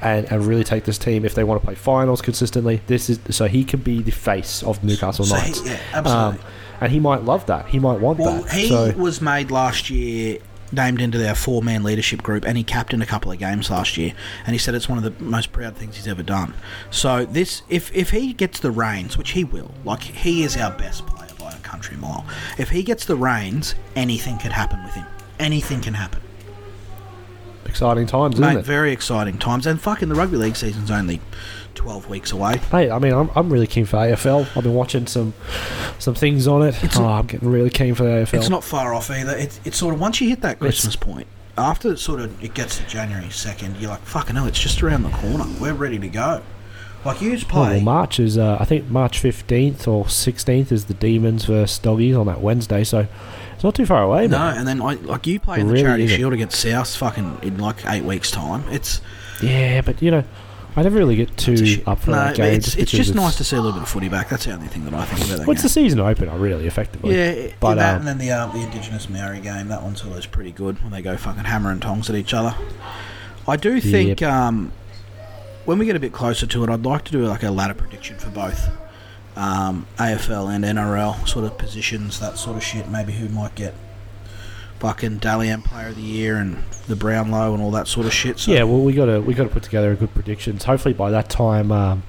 and, 0.00 0.30
and 0.30 0.44
really 0.46 0.64
take 0.64 0.84
this 0.84 0.98
team 0.98 1.24
if 1.24 1.34
they 1.34 1.44
want 1.44 1.60
to 1.60 1.64
play 1.66 1.74
finals 1.74 2.22
consistently. 2.22 2.80
This 2.86 3.10
is 3.10 3.18
so 3.30 3.46
he 3.46 3.64
can 3.64 3.80
be 3.80 4.02
the 4.02 4.12
face 4.12 4.62
of 4.62 4.82
Newcastle 4.82 5.24
So 5.24 5.36
he- 5.36 5.42
Knights. 5.42 5.66
yeah, 5.66 5.78
absolutely. 5.92 6.38
Um, 6.40 6.46
and 6.80 6.92
he 6.92 7.00
might 7.00 7.22
love 7.24 7.46
that. 7.46 7.66
He 7.68 7.78
might 7.78 8.00
want 8.00 8.18
Well, 8.18 8.42
that. 8.42 8.52
he 8.52 8.68
so 8.68 8.92
was 8.96 9.20
made 9.22 9.50
last 9.50 9.88
year, 9.88 10.38
named 10.72 11.00
into 11.00 11.16
their 11.16 11.34
four 11.34 11.62
man 11.62 11.82
leadership 11.82 12.22
group, 12.22 12.44
and 12.46 12.56
he 12.58 12.64
captained 12.64 13.02
a 13.02 13.06
couple 13.06 13.32
of 13.32 13.38
games 13.38 13.70
last 13.70 13.96
year. 13.96 14.12
And 14.46 14.52
he 14.54 14.58
said 14.58 14.74
it's 14.74 14.88
one 14.88 14.98
of 14.98 15.04
the 15.04 15.24
most 15.24 15.52
proud 15.52 15.76
things 15.76 15.96
he's 15.96 16.06
ever 16.08 16.22
done. 16.22 16.52
So 16.90 17.24
this, 17.24 17.62
if 17.70 17.94
if 17.94 18.10
he 18.10 18.32
gets 18.34 18.60
the 18.60 18.70
reins, 18.70 19.16
which 19.16 19.30
he 19.30 19.44
will, 19.44 19.70
like 19.84 20.02
he 20.02 20.42
is 20.42 20.56
our 20.56 20.70
best 20.70 21.06
player 21.06 21.25
country 21.66 21.96
mile. 21.96 22.24
If 22.58 22.70
he 22.70 22.82
gets 22.82 23.04
the 23.04 23.16
reins, 23.16 23.74
anything 23.94 24.38
could 24.38 24.52
happen 24.52 24.82
with 24.84 24.94
him. 24.94 25.06
Anything 25.38 25.80
can 25.82 25.94
happen. 25.94 26.22
exciting 27.66 28.06
times, 28.06 28.36
isn't 28.36 28.58
it? 28.58 28.64
very 28.64 28.92
exciting 28.92 29.38
times. 29.38 29.66
And 29.66 29.80
fucking 29.80 30.08
the 30.08 30.14
rugby 30.14 30.36
league 30.36 30.56
season's 30.56 30.90
only 30.90 31.20
twelve 31.74 32.08
weeks 32.08 32.32
away. 32.32 32.58
Hey, 32.70 32.90
I 32.90 32.98
mean, 32.98 33.12
I'm, 33.12 33.30
I'm 33.34 33.52
really 33.52 33.66
keen 33.66 33.84
for 33.84 33.96
AFL. 33.96 34.46
I've 34.56 34.62
been 34.62 34.74
watching 34.74 35.06
some 35.06 35.34
some 35.98 36.14
things 36.14 36.46
on 36.48 36.62
it. 36.62 36.82
It's 36.82 36.96
oh, 36.96 37.04
I'm 37.04 37.26
getting 37.26 37.50
really 37.50 37.70
keen 37.70 37.94
for 37.94 38.04
the 38.04 38.10
AFL. 38.10 38.34
It's 38.34 38.48
not 38.48 38.64
far 38.64 38.94
off 38.94 39.10
either. 39.10 39.36
It's, 39.36 39.60
it's 39.64 39.76
sort 39.76 39.94
of 39.94 40.00
once 40.00 40.20
you 40.20 40.28
hit 40.28 40.40
that 40.42 40.58
Christmas 40.58 40.96
point, 40.96 41.26
after 41.58 41.92
it 41.92 41.98
sort 41.98 42.20
of 42.20 42.42
it 42.42 42.54
gets 42.54 42.78
to 42.78 42.86
January 42.86 43.30
second, 43.30 43.76
you're 43.76 43.90
like, 43.90 44.00
fucking 44.02 44.36
hell, 44.36 44.46
it's 44.46 44.60
just 44.60 44.82
around 44.82 45.02
the 45.02 45.10
corner. 45.10 45.44
We're 45.60 45.74
ready 45.74 45.98
to 45.98 46.08
go. 46.08 46.42
Like 47.06 47.18
just 47.20 47.46
Oh, 47.54 47.60
well. 47.60 47.80
March 47.80 48.20
is, 48.20 48.36
uh, 48.38 48.56
I 48.60 48.64
think 48.64 48.88
March 48.90 49.22
15th 49.22 49.86
or 49.88 50.04
16th 50.04 50.72
is 50.72 50.86
the 50.86 50.94
Demons 50.94 51.44
versus 51.44 51.78
Doggies 51.78 52.16
on 52.16 52.26
that 52.26 52.40
Wednesday, 52.40 52.84
so 52.84 53.06
it's 53.54 53.64
not 53.64 53.74
too 53.74 53.86
far 53.86 54.02
away, 54.02 54.26
no, 54.28 54.38
mate. 54.38 54.58
and 54.58 54.66
then 54.68 54.82
I, 54.82 54.94
like 54.94 55.26
you 55.26 55.40
play 55.40 55.60
in 55.60 55.66
the 55.68 55.72
Really 55.72 55.84
charity 55.84 56.04
isn't. 56.04 56.16
shield 56.18 56.32
against 56.32 56.60
South 56.60 56.94
fucking 56.96 57.38
in 57.42 57.58
like 57.58 57.84
eight 57.86 58.04
weeks 58.04 58.30
time. 58.30 58.64
It's 58.70 59.00
Yeah, 59.42 59.80
but 59.80 60.02
you 60.02 60.10
know, 60.10 60.24
I 60.78 60.82
never 60.82 60.98
really 60.98 61.16
get 61.16 61.34
too 61.38 61.52
it's 61.56 61.86
up 61.88 62.00
for 62.00 62.10
no, 62.10 62.16
that 62.16 62.36
game. 62.36 62.52
it's, 62.54 62.76
it's 62.76 62.90
because 62.92 63.06
just 63.06 63.14
nice 63.14 63.36
to 63.36 63.44
see 63.44 63.56
a 63.56 63.60
little 63.60 63.72
bit 63.72 63.82
of 63.84 63.88
footy 63.88 64.10
back. 64.10 64.28
That's 64.28 64.44
the 64.44 64.52
only 64.52 64.66
thing 64.66 64.84
that 64.84 64.92
I 64.92 65.06
think 65.06 65.24
about 65.24 65.38
that 65.38 65.46
Well, 65.46 65.54
it's 65.54 65.62
the 65.62 65.70
season 65.70 66.00
opener, 66.00 66.36
really, 66.36 66.66
effectively. 66.66 67.16
Yeah, 67.16 67.52
but 67.60 67.76
that 67.76 67.94
um, 67.94 67.98
and 68.00 68.08
then 68.08 68.18
the 68.18 68.30
uh, 68.30 68.46
the 68.48 68.58
Indigenous 68.60 69.08
Maori 69.08 69.40
game. 69.40 69.68
That 69.68 69.82
one's 69.82 70.04
always 70.04 70.26
pretty 70.26 70.52
good 70.52 70.82
when 70.82 70.92
they 70.92 71.00
go 71.00 71.16
fucking 71.16 71.44
hammer 71.44 71.70
and 71.70 71.80
tongs 71.80 72.10
at 72.10 72.16
each 72.16 72.34
other. 72.34 72.54
I 73.48 73.56
do 73.56 73.80
think 73.80 74.22
um, 74.22 74.72
when 75.66 75.78
we 75.78 75.84
get 75.84 75.96
a 75.96 76.00
bit 76.00 76.12
closer 76.12 76.46
to 76.46 76.64
it, 76.64 76.70
I'd 76.70 76.86
like 76.86 77.04
to 77.04 77.12
do 77.12 77.24
like 77.26 77.42
a 77.42 77.50
ladder 77.50 77.74
prediction 77.74 78.16
for 78.18 78.30
both 78.30 78.70
um, 79.36 79.86
AFL 79.98 80.54
and 80.54 80.64
NRL 80.64 81.28
sort 81.28 81.44
of 81.44 81.58
positions, 81.58 82.18
that 82.20 82.38
sort 82.38 82.56
of 82.56 82.62
shit. 82.62 82.88
Maybe 82.88 83.12
who 83.12 83.28
might 83.28 83.54
get 83.54 83.74
fucking 84.78 85.18
Dally 85.18 85.48
M 85.48 85.62
Player 85.62 85.88
of 85.88 85.96
the 85.96 86.02
Year 86.02 86.36
and 86.36 86.62
the 86.86 86.96
Brownlow 86.96 87.52
and 87.52 87.62
all 87.62 87.70
that 87.72 87.88
sort 87.88 88.06
of 88.06 88.12
shit. 88.12 88.38
So 88.38 88.52
yeah, 88.52 88.62
well, 88.62 88.80
we 88.80 88.92
got 88.92 89.06
to 89.06 89.20
we 89.20 89.34
got 89.34 89.44
to 89.44 89.50
put 89.50 89.62
together 89.62 89.92
a 89.92 89.96
good 89.96 90.14
predictions. 90.14 90.64
Hopefully, 90.64 90.94
by 90.94 91.10
that 91.10 91.28
time, 91.28 91.72
um, 91.72 92.02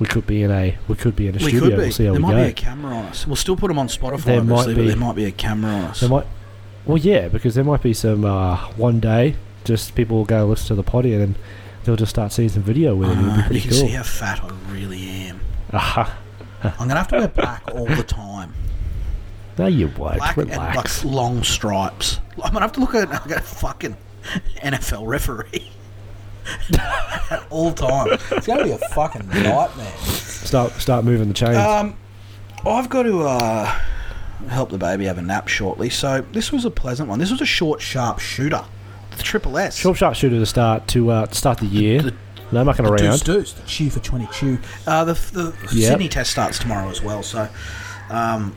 we 0.00 0.06
could 0.06 0.26
be 0.26 0.42
in 0.42 0.50
a 0.50 0.76
we 0.88 0.96
could 0.96 1.16
be 1.16 1.28
in 1.28 1.36
a 1.36 1.38
we 1.38 1.50
studio. 1.50 1.60
could 1.60 1.70
be. 1.70 1.76
We'll 1.76 1.92
see 1.92 2.04
how 2.06 2.12
there 2.12 2.20
we 2.20 2.26
might 2.26 2.32
go. 2.32 2.44
be 2.44 2.50
a 2.50 2.52
camera 2.52 2.94
on 2.94 3.04
us. 3.06 3.26
We'll 3.26 3.36
still 3.36 3.56
put 3.56 3.68
them 3.68 3.78
on 3.78 3.88
Spotify, 3.88 4.24
There 4.24 4.42
might 4.42 4.52
obviously, 4.52 4.74
but 4.74 4.82
be. 4.82 4.88
there 4.88 4.96
might 4.96 5.16
be 5.16 5.24
a 5.26 5.32
camera 5.32 5.70
on 5.72 5.84
us. 5.84 6.00
There 6.00 6.08
might, 6.08 6.26
well, 6.84 6.98
yeah, 6.98 7.28
because 7.28 7.54
there 7.54 7.64
might 7.64 7.82
be 7.82 7.94
some 7.94 8.24
uh, 8.24 8.56
one 8.72 9.00
day 9.00 9.36
just 9.64 9.94
people 9.94 10.18
will 10.18 10.24
go 10.24 10.46
listen 10.46 10.68
to 10.68 10.74
the 10.76 10.82
potty 10.84 11.12
and 11.12 11.20
then 11.20 11.36
they'll 11.86 11.96
just 11.96 12.10
start 12.10 12.32
seeing 12.32 12.48
some 12.48 12.62
video 12.62 12.94
with 12.94 13.08
it. 13.08 13.12
It'll 13.12 13.24
be 13.24 13.36
you 13.36 13.42
pretty 13.44 13.60
can 13.62 13.70
cool. 13.70 13.80
see 13.80 13.88
how 13.88 14.02
fat 14.02 14.44
I 14.44 14.50
really 14.72 15.08
am. 15.08 15.40
Aha. 15.72 16.18
I'm 16.62 16.88
gonna 16.88 16.96
have 16.96 17.08
to 17.08 17.16
wear 17.16 17.28
black 17.28 17.62
all 17.74 17.86
the 17.86 18.02
time. 18.02 18.52
no, 19.58 19.66
you 19.66 19.88
won't. 19.96 20.18
Black 20.18 20.36
and 20.36 20.50
like 20.50 21.04
long 21.04 21.42
stripes. 21.42 22.20
I'm 22.42 22.52
gonna 22.52 22.60
have 22.60 22.72
to 22.72 22.80
look 22.80 22.94
at 22.94 23.08
like 23.08 23.30
a 23.30 23.40
fucking 23.40 23.96
NFL 24.56 25.06
referee 25.06 25.70
at 26.78 27.46
all 27.50 27.72
time. 27.72 28.08
It's 28.32 28.46
gonna 28.46 28.64
be 28.64 28.72
a 28.72 28.78
fucking 28.78 29.28
nightmare. 29.28 29.96
Start 29.98 30.72
start 30.72 31.04
moving 31.04 31.28
the 31.28 31.34
chains. 31.34 31.56
Um, 31.56 31.96
I've 32.66 32.88
got 32.88 33.04
to 33.04 33.22
uh, 33.22 33.66
help 34.48 34.70
the 34.70 34.78
baby 34.78 35.04
have 35.04 35.18
a 35.18 35.22
nap 35.22 35.46
shortly. 35.46 35.88
So 35.88 36.24
this 36.32 36.50
was 36.50 36.64
a 36.64 36.70
pleasant 36.70 37.08
one. 37.08 37.20
This 37.20 37.30
was 37.30 37.40
a 37.40 37.46
short, 37.46 37.80
sharp 37.80 38.18
shooter. 38.18 38.64
The 39.16 39.22
triple 39.22 39.56
S. 39.58 39.76
Short 39.76 39.96
sharpshooter 39.98 40.38
to 40.38 40.46
start 40.46 40.86
to 40.88 41.10
uh, 41.10 41.26
start 41.30 41.58
the 41.58 41.66
year. 41.66 42.02
The- 42.02 42.14
no 42.52 42.62
mucking 42.62 42.84
The 42.84 42.92
around. 42.92 43.00
deuce 43.00 43.22
deuce, 43.22 43.52
the 43.54 43.62
chew 43.66 43.90
for 43.90 43.98
20 43.98 44.28
chew. 44.32 44.58
Uh, 44.86 45.04
the 45.04 45.14
the 45.32 45.52
Yep. 45.72 45.90
Sydney 45.90 46.08
test 46.08 46.30
starts 46.30 46.58
tomorrow 46.60 46.88
as 46.90 47.02
well, 47.02 47.22
so. 47.24 47.48
Um, 48.08 48.54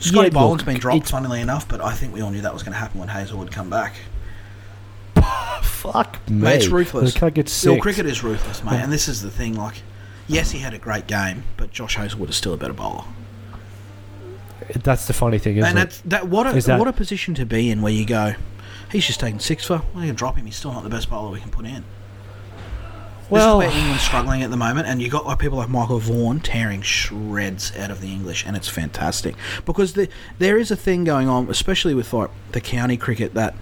Scotty 0.00 0.28
Yeah, 0.28 0.32
Boland's 0.34 0.64
been 0.64 0.78
dropped, 0.78 1.08
funnily 1.10 1.40
enough, 1.40 1.68
but 1.68 1.80
I 1.80 1.92
think 1.92 2.12
we 2.12 2.20
all 2.22 2.30
knew 2.30 2.40
that 2.40 2.52
was 2.52 2.62
going 2.64 2.72
to 2.72 2.78
happen 2.78 2.98
when 3.00 3.08
Hazlewood 3.08 3.50
come 3.52 3.68
back. 3.70 3.94
Fuck 5.62 6.18
me. 6.28 6.38
Mate, 6.42 6.56
it's 6.56 6.68
ruthless. 6.68 7.14
The 7.14 7.30
gets 7.30 7.52
Still, 7.52 7.74
sick. 7.74 7.82
cricket 7.82 8.06
is 8.06 8.22
ruthless, 8.24 8.62
mate, 8.64 8.80
and 8.80 8.92
this 8.92 9.06
is 9.08 9.22
the 9.22 9.30
thing. 9.30 9.54
Like, 9.56 9.82
yes, 10.26 10.50
he 10.50 10.58
had 10.60 10.74
a 10.74 10.78
great 10.78 11.06
game, 11.06 11.44
but 11.56 11.70
Josh 11.72 11.96
Hazlewood 11.96 12.30
is 12.30 12.36
still 12.36 12.54
a 12.54 12.56
better 12.56 12.72
bowler. 12.72 13.04
That's 14.82 15.06
the 15.06 15.12
funny 15.14 15.38
thing, 15.38 15.56
isn't 15.56 15.68
and 15.70 15.78
it? 15.78 15.82
that's 15.82 16.00
that. 16.02 16.28
What 16.28 16.46
a 16.46 16.60
that- 16.60 16.78
what 16.78 16.88
a 16.88 16.92
position 16.92 17.34
to 17.34 17.46
be 17.46 17.70
in, 17.70 17.80
where 17.80 17.92
you 17.92 18.04
go, 18.04 18.34
he's 18.90 19.06
just 19.06 19.20
taking 19.20 19.40
six 19.40 19.64
for. 19.64 19.82
We're 19.88 20.02
going 20.02 20.08
to 20.08 20.12
drop 20.14 20.36
him. 20.36 20.46
He's 20.46 20.56
still 20.56 20.72
not 20.72 20.82
the 20.82 20.88
best 20.90 21.10
bowler 21.10 21.30
we 21.30 21.40
can 21.40 21.50
put 21.50 21.66
in. 21.66 21.84
Well- 23.30 23.58
this 23.58 23.68
is 23.68 23.72
where 23.74 23.80
England's 23.82 24.02
struggling 24.04 24.42
at 24.42 24.50
the 24.50 24.56
moment, 24.56 24.86
and 24.86 25.02
you 25.02 25.10
got 25.10 25.26
like 25.26 25.38
people 25.38 25.58
like 25.58 25.68
Michael 25.68 25.98
Vaughan 25.98 26.40
tearing 26.40 26.80
shreds 26.80 27.76
out 27.76 27.90
of 27.90 28.00
the 28.00 28.10
English, 28.10 28.44
and 28.46 28.56
it's 28.56 28.68
fantastic 28.68 29.34
because 29.66 29.92
the, 29.92 30.08
there 30.38 30.56
is 30.56 30.70
a 30.70 30.76
thing 30.76 31.04
going 31.04 31.28
on, 31.28 31.48
especially 31.50 31.94
with 31.94 32.12
like 32.12 32.30
the 32.52 32.60
county 32.60 32.96
cricket, 32.96 33.34
that 33.34 33.54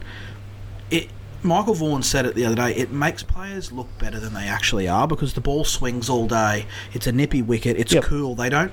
it. 0.91 1.09
Michael 1.47 1.75
Vaughan 1.75 2.03
said 2.03 2.27
it 2.27 2.35
the 2.35 2.45
other 2.45 2.55
day. 2.57 2.75
It 2.75 2.91
makes 2.91 3.23
players 3.23 3.73
look 3.73 3.87
better 3.99 4.19
than 4.21 4.35
they 4.35 4.47
actually 4.49 4.89
are 4.89 5.07
because 5.09 5.35
the 5.35 5.41
ball 5.41 5.65
swings 5.65 6.09
all 6.11 6.27
day. 6.27 6.67
It's 6.93 7.07
a 7.07 7.13
nippy 7.13 7.43
wicket. 7.43 7.77
It's 7.79 7.93
Yep. 7.93 8.05
cool. 8.05 8.35
They 8.35 8.49
don't. 8.49 8.73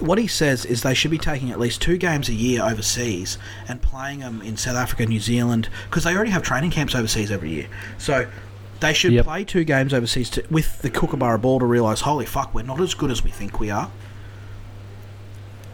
What 0.00 0.16
he 0.18 0.26
says 0.26 0.64
is 0.64 0.82
they 0.82 0.94
should 0.94 1.10
be 1.10 1.18
taking 1.18 1.50
at 1.50 1.60
least 1.60 1.82
two 1.82 1.98
games 1.98 2.28
a 2.30 2.32
year 2.32 2.62
overseas 2.64 3.36
and 3.68 3.82
playing 3.82 4.20
them 4.20 4.40
in 4.42 4.56
South 4.56 4.76
Africa, 4.76 5.04
New 5.04 5.20
Zealand, 5.20 5.68
because 5.90 6.04
they 6.04 6.14
already 6.14 6.30
have 6.30 6.42
training 6.42 6.70
camps 6.70 6.94
overseas 6.94 7.30
every 7.30 7.50
year. 7.50 7.66
So 7.98 8.26
They 8.80 8.92
should 8.92 9.12
Yep. 9.12 9.24
play 9.24 9.44
two 9.44 9.64
games 9.64 9.94
overseas 9.94 10.28
to, 10.30 10.42
with 10.50 10.82
the 10.82 10.90
Kookaburra 10.90 11.38
ball 11.38 11.58
to 11.60 11.64
realise, 11.64 12.00
holy 12.02 12.26
fuck, 12.26 12.52
we're 12.54 12.62
not 12.62 12.80
as 12.80 12.92
good 12.92 13.10
as 13.10 13.22
we 13.24 13.30
think 13.30 13.58
we 13.60 13.70
are. 13.70 13.88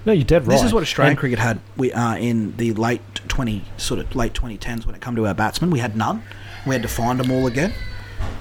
No, 0.06 0.12
you're 0.12 0.24
dead 0.24 0.46
right. 0.46 0.54
This 0.54 0.62
is 0.64 0.72
what 0.72 0.82
Australian 0.82 1.12
And- 1.12 1.18
cricket 1.18 1.38
had 1.38 1.60
we, 1.76 1.92
uh, 1.92 2.16
in 2.16 2.56
the 2.56 2.72
late 2.72 3.00
20, 3.28 3.64
sort 3.76 4.00
of 4.00 4.14
late 4.16 4.32
2010s 4.34 4.86
when 4.86 4.94
it 4.94 5.00
come 5.00 5.14
to 5.16 5.26
our 5.26 5.34
batsmen. 5.34 5.70
We 5.70 5.78
had 5.80 5.96
none. 5.96 6.22
We 6.66 6.74
had 6.74 6.82
to 6.82 6.88
find 6.88 7.18
them 7.20 7.30
all 7.30 7.46
again. 7.46 7.72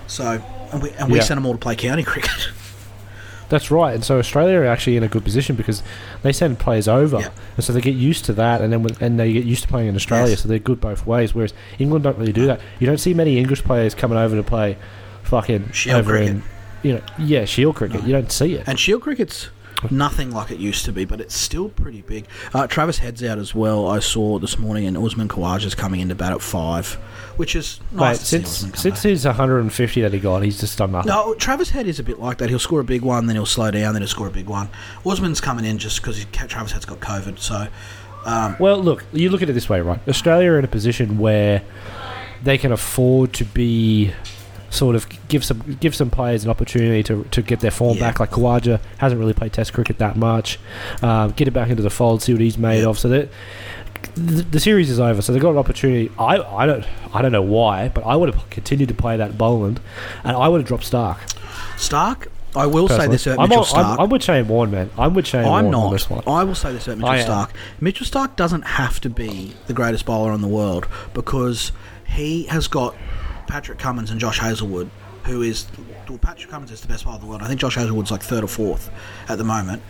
So, 0.08 0.42
and 0.72 0.82
we, 0.82 0.92
and 0.92 1.10
we 1.12 1.18
Yeah. 1.20 1.24
sent 1.24 1.38
them 1.38 1.46
all 1.46 1.54
to 1.54 1.58
play 1.60 1.76
county 1.76 2.04
cricket. 2.12 2.50
That's 3.50 3.72
right, 3.72 3.96
and 3.96 4.04
so 4.04 4.20
Australia 4.20 4.60
are 4.60 4.66
actually 4.68 4.96
in 4.96 5.02
a 5.02 5.08
good 5.08 5.24
position 5.24 5.56
because 5.56 5.82
they 6.22 6.32
send 6.32 6.60
players 6.60 6.88
over, 6.88 7.18
and 7.58 7.66
so 7.66 7.74
they 7.74 7.82
get 7.82 7.96
used 7.96 8.24
to 8.26 8.34
that, 8.34 8.62
and 8.62 8.72
then 8.72 8.84
when, 8.84 8.96
and 9.02 9.20
they 9.20 9.34
get 9.34 9.44
used 9.44 9.64
to 9.64 9.68
playing 9.68 9.88
in 9.88 9.96
Australia, 9.96 10.30
Yes. 10.32 10.42
so 10.42 10.48
they're 10.48 10.60
good 10.60 10.80
both 10.80 11.08
ways. 11.08 11.34
Whereas 11.34 11.52
England 11.80 12.04
don't 12.04 12.16
really 12.20 12.32
do 12.32 12.46
that. 12.46 12.62
You 12.80 12.86
don't 12.86 13.00
see 13.00 13.16
many 13.16 13.40
English 13.40 13.64
players 13.64 13.96
coming 13.96 14.20
over 14.20 14.36
to 14.36 14.44
play 14.44 14.78
fucking 15.24 15.72
Shield 15.72 16.00
over 16.02 16.12
cricket. 16.12 16.30
in, 16.30 16.44
you 16.84 16.94
know, 16.94 17.02
yeah, 17.18 17.46
Shield 17.46 17.76
cricket. 17.76 18.04
You 18.04 18.12
don't 18.14 18.32
see 18.32 18.54
it. 18.54 18.66
And 18.68 18.80
Shield 18.80 19.02
cricket's 19.02 19.50
nothing 19.92 20.32
like 20.32 20.52
it 20.52 20.60
used 20.60 20.86
to 20.86 20.92
be, 20.92 21.06
but 21.06 21.22
it's 21.22 21.36
still 21.36 21.70
pretty 21.70 22.02
big. 22.02 22.26
Uh, 22.54 22.68
Travis 22.68 23.00
Head's 23.00 23.24
out 23.24 23.38
as 23.38 23.56
well. 23.56 23.88
I 23.88 24.00
saw 24.00 24.40
this 24.40 24.60
morning, 24.60 24.86
and 24.86 24.98
Usman 24.98 25.28
Khawaja's 25.28 25.76
coming 25.76 26.00
into 26.02 26.16
bat 26.16 26.32
at 26.34 26.42
five, 26.42 26.94
which 27.38 27.56
is 27.56 27.80
Mate, 27.92 28.00
nice. 28.00 28.20
to 28.20 28.26
see 28.26 28.38
since 28.44 28.82
since 28.82 28.96
back. 28.96 29.04
his 29.04 29.26
150 29.26 30.02
that 30.02 30.14
he 30.14 30.20
got, 30.20 30.44
he's 30.44 30.60
just 30.60 30.78
done 30.78 30.92
nothing. 30.92 31.10
No, 31.10 31.34
Travis 31.36 31.70
Head 31.70 31.88
is 31.88 32.00
a 32.00 32.04
bit 32.04 32.20
like 32.20 32.38
that. 32.40 32.50
He'll 32.50 32.60
score 32.60 32.82
a 32.82 32.84
big 32.84 33.02
one, 33.02 33.28
then 33.28 33.36
he'll 33.36 33.46
slow 33.46 33.72
down, 33.72 33.94
then 33.94 34.02
he'll 34.02 34.08
score 34.10 34.28
a 34.28 34.32
big 34.32 34.48
one. 34.48 34.70
Usman's 35.06 35.40
coming 35.42 35.66
in 35.66 35.78
just 35.78 36.02
because 36.02 36.24
Travis 36.26 36.72
Head's 36.74 36.86
got 36.86 37.00
COVID, 37.00 37.40
so 37.40 37.68
um, 38.26 38.56
Well, 38.60 38.78
look, 38.84 39.06
you 39.14 39.30
look 39.30 39.42
at 39.42 39.50
it 39.50 39.54
this 39.54 39.70
way, 39.70 39.80
right? 39.82 40.00
Australia 40.08 40.52
are 40.52 40.60
in 40.60 40.66
a 40.66 40.70
position 40.70 41.18
where 41.20 41.64
they 42.44 42.58
can 42.58 42.72
afford 42.72 43.34
to 43.34 43.46
be 43.46 44.14
sort 44.70 44.96
of 44.96 45.08
give 45.28 45.44
some 45.44 45.78
give 45.80 45.96
some 45.96 46.10
players 46.10 46.44
an 46.44 46.50
opportunity 46.50 47.04
to, 47.04 47.24
to 47.32 47.42
get 47.42 47.60
their 47.60 47.72
form 47.72 47.98
Yeah. 47.98 48.02
back. 48.08 48.20
Like 48.20 48.32
Khawaja 48.32 48.80
hasn't 49.00 49.20
really 49.20 49.34
played 49.34 49.54
Test 49.54 49.74
cricket 49.74 49.98
that 50.00 50.16
much. 50.16 50.60
Um, 51.02 51.32
get 51.32 51.48
it 51.48 51.52
back 51.52 51.70
into 51.70 51.82
the 51.84 51.90
fold, 51.90 52.22
see 52.22 52.34
what 52.34 52.42
he's 52.42 52.58
made 52.58 52.82
Yeah. 52.82 52.90
of. 52.90 53.00
So 53.00 53.10
that 53.10 53.30
the, 54.16 54.44
the 54.44 54.60
series 54.60 54.90
is 54.90 55.00
over. 55.00 55.22
So 55.22 55.34
they've 55.34 55.42
got 55.42 55.52
an 55.52 55.58
opportunity. 55.58 56.12
I, 56.18 56.38
I 56.38 56.66
don't 56.66 56.86
I 57.14 57.22
don't 57.22 57.32
know 57.32 57.42
why, 57.42 57.90
but 57.90 58.06
I 58.06 58.16
would 58.16 58.34
have 58.34 58.50
continued 58.50 58.90
to 58.90 58.96
play 58.96 59.18
that 59.18 59.38
Boland, 59.38 59.80
and 60.24 60.36
I 60.38 60.48
would 60.48 60.62
have 60.62 60.68
dropped 60.68 60.90
Starc. 60.90 61.18
Starc. 61.78 62.28
I 62.56 62.66
will 62.66 62.88
say 62.88 63.08
this 63.08 63.28
about 63.28 63.44
I'm, 63.44 63.50
Mitchell 63.50 63.62
on- 63.62 63.86
Starc. 63.86 63.94
I'm, 63.94 64.00
I'm 64.00 64.10
with 64.10 64.24
Shane 64.24 64.48
Warne, 64.48 64.72
man. 64.72 64.90
I'm 64.98 65.14
with 65.14 65.28
Shane 65.28 65.42
I'm 65.46 65.48
Warne 65.50 65.66
on 65.66 65.72
not. 65.72 65.92
this 65.92 66.10
one. 66.10 66.24
I 66.26 66.44
will 66.44 66.56
say 66.56 66.72
this 66.74 66.88
about 66.88 66.98
Mitchell 66.98 67.10
I 67.34 67.42
am. 67.42 67.48
Starc. 67.48 67.52
Mitchell 67.80 68.08
Starc 68.08 68.36
doesn't 68.36 68.64
have 68.64 69.00
to 69.02 69.10
be 69.10 69.54
the 69.68 69.74
greatest 69.74 70.06
bowler 70.06 70.34
in 70.34 70.42
the 70.42 70.48
world 70.48 70.88
because 71.14 71.72
he 72.08 72.46
has 72.46 72.68
got 72.68 72.96
Patrick 73.50 73.80
Cummins 73.80 74.12
and 74.12 74.20
Josh 74.20 74.40
Hazlewood, 74.40 74.90
who 75.26 75.42
is 75.42 75.66
well, 76.08 76.18
Patrick 76.20 76.50
Cummins 76.50 76.72
is 76.72 76.82
the 76.82 76.88
best 76.88 77.04
bowler 77.04 77.16
in 77.18 77.22
the 77.22 77.28
world. 77.28 77.42
I 77.42 77.48
think 77.48 77.60
Josh 77.60 77.76
Hazlewood's 77.76 78.12
like 78.12 78.22
third 78.22 78.44
or 78.44 78.48
fourth 78.48 78.90
at 79.28 79.38
the 79.38 79.44
moment 79.44 79.82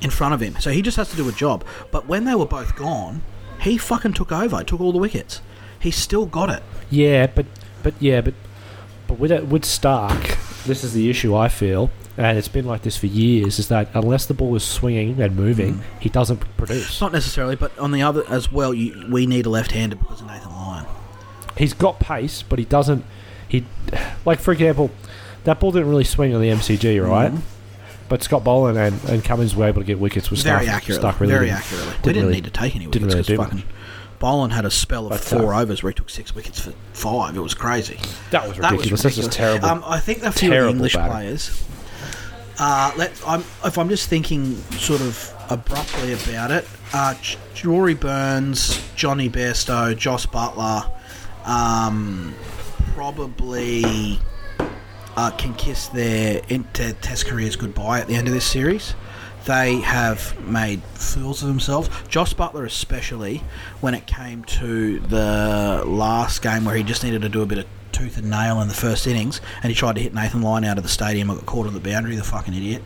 in 0.00 0.10
front 0.10 0.32
of 0.34 0.40
him. 0.40 0.56
So 0.60 0.70
he 0.70 0.80
just 0.82 0.96
has 0.96 1.10
to 1.10 1.16
do 1.16 1.28
a 1.28 1.32
job. 1.32 1.64
But 1.90 2.06
when 2.06 2.24
they 2.24 2.34
were 2.34 2.46
both 2.46 2.74
gone, 2.76 3.22
he 3.60 3.76
fucking 3.76 4.12
took 4.14 4.32
over. 4.32 4.62
Took 4.64 4.80
all 4.80 4.92
the 4.92 4.98
wickets. 4.98 5.42
He 5.80 5.90
still 5.90 6.26
got 6.26 6.48
it. 6.50 6.62
Yeah, 6.90 7.26
but 7.26 7.46
but 7.82 7.94
yeah, 8.00 8.20
but 8.20 8.34
but 9.06 9.18
with 9.18 9.32
with 9.44 9.62
Starc, 9.64 10.64
this 10.64 10.84
is 10.84 10.92
the 10.92 11.10
issue 11.10 11.34
I 11.36 11.48
feel, 11.48 11.90
and 12.16 12.38
it's 12.38 12.48
been 12.48 12.66
like 12.66 12.82
this 12.82 12.96
for 12.96 13.06
years. 13.06 13.58
Is 13.58 13.68
that 13.68 13.88
unless 13.94 14.26
the 14.26 14.34
ball 14.34 14.54
is 14.56 14.64
swinging 14.64 15.20
and 15.20 15.34
moving, 15.36 15.74
Mm. 15.74 15.82
he 16.00 16.08
doesn't 16.08 16.38
produce. 16.56 17.00
Not 17.00 17.12
necessarily, 17.12 17.56
but 17.56 17.76
on 17.78 17.90
the 17.92 18.02
other 18.02 18.24
as 18.28 18.50
well, 18.52 18.72
you, 18.74 19.06
we 19.10 19.26
need 19.26 19.46
a 19.46 19.50
left-hander 19.50 19.96
because 19.96 20.20
of 20.20 20.26
Nathan 20.28 20.50
Lyon. 20.52 20.86
He's 21.58 21.74
got 21.74 21.98
pace, 22.00 22.42
but 22.42 22.58
he 22.58 22.64
doesn't. 22.64 23.04
He 23.48 23.64
like 24.24 24.38
for 24.40 24.52
example, 24.52 24.90
that 25.44 25.58
ball 25.60 25.72
didn't 25.72 25.88
really 25.88 26.04
swing 26.04 26.34
on 26.34 26.40
the 26.40 26.48
MCG, 26.48 27.00
right? 27.06 27.32
Mhm. 27.32 27.40
But 28.08 28.22
Scott 28.22 28.42
Boland 28.44 28.78
and, 28.78 29.02
and 29.04 29.22
Cummins 29.24 29.54
were 29.54 29.66
able 29.66 29.82
to 29.82 29.86
get 29.86 29.98
wickets 29.98 30.30
with 30.30 30.42
very 30.42 30.68
accurately. 30.68 31.10
Starc 31.10 31.20
really 31.20 31.32
very 31.32 31.46
didn't- 31.46 31.58
accurately. 31.58 31.86
we 31.88 31.92
didn't 31.94 32.02
didn't 32.04 32.22
really- 32.22 32.34
need 32.36 32.44
to 32.44 32.50
take 32.50 32.74
any 32.76 32.86
wickets 32.86 33.02
really 33.04 33.14
because 33.16 33.26
do 33.26 33.36
fucking 33.36 33.62
Boland 34.18 34.52
had 34.52 34.64
a 34.64 34.70
spell 34.70 35.04
of 35.06 35.10
But, 35.10 35.20
four 35.20 35.54
uh, 35.54 35.60
overs 35.62 35.82
where 35.82 35.90
he 35.90 35.94
took 35.94 36.10
six 36.10 36.34
wickets 36.34 36.58
for 36.60 36.72
five. 36.92 37.36
It 37.36 37.40
was 37.40 37.54
crazy. 37.54 37.98
That 38.30 38.48
was 38.48 38.58
ridiculous. 38.58 38.58
That 38.58 38.70
ridiculous. 38.72 38.90
was 38.90 39.02
That's 39.02 39.16
just 39.16 39.32
terrible. 39.32 39.68
Um, 39.68 39.84
I 39.86 40.00
think 40.00 40.22
a 40.22 40.32
few 40.32 40.50
the 40.50 40.68
English 40.68 40.94
batting. 40.94 41.12
players. 41.12 41.62
Uh, 42.58 42.90
let 42.96 43.12
I'm 43.26 43.44
if 43.64 43.78
I'm 43.78 43.88
just 43.88 44.08
thinking 44.08 44.56
sort 44.72 45.00
of 45.00 45.32
abruptly 45.50 46.12
about 46.14 46.50
it. 46.50 46.66
Uh, 46.92 47.14
Rory 47.64 47.94
Burns, 47.94 48.80
Jonny 48.96 49.28
Bairstow, 49.30 49.96
Jos 49.96 50.26
Buttler, 50.26 50.90
um, 51.48 52.34
probably 52.94 54.20
uh, 55.16 55.30
can 55.32 55.54
kiss 55.54 55.88
their 55.88 56.42
inter 56.48 56.92
Test 57.00 57.26
careers 57.26 57.56
goodbye 57.56 58.00
at 58.00 58.06
the 58.06 58.14
end 58.14 58.28
of 58.28 58.34
this 58.34 58.44
series. 58.44 58.94
They 59.46 59.76
have 59.76 60.38
made 60.46 60.82
fools 60.94 61.42
of 61.42 61.48
themselves. 61.48 61.88
Josh 62.08 62.34
Buttler, 62.34 62.66
especially 62.66 63.42
when 63.80 63.94
it 63.94 64.06
came 64.06 64.44
to 64.44 65.00
the 65.00 65.82
last 65.86 66.42
game 66.42 66.66
where 66.66 66.76
he 66.76 66.82
just 66.82 67.02
needed 67.02 67.22
to 67.22 67.30
do 67.30 67.40
a 67.40 67.46
bit 67.46 67.58
of 67.58 67.66
tooth 67.92 68.18
and 68.18 68.28
nail 68.28 68.60
in 68.60 68.68
the 68.68 68.74
first 68.74 69.06
innings, 69.06 69.40
and 69.62 69.70
he 69.70 69.74
tried 69.74 69.94
to 69.94 70.02
hit 70.02 70.12
Nathan 70.12 70.42
Lyon 70.42 70.64
out 70.64 70.76
of 70.76 70.82
the 70.82 70.90
stadium 70.90 71.30
and 71.30 71.38
got 71.38 71.46
caught 71.46 71.66
on 71.66 71.72
the 71.72 71.80
boundary. 71.80 72.14
The 72.14 72.24
fucking 72.24 72.52
idiot. 72.52 72.82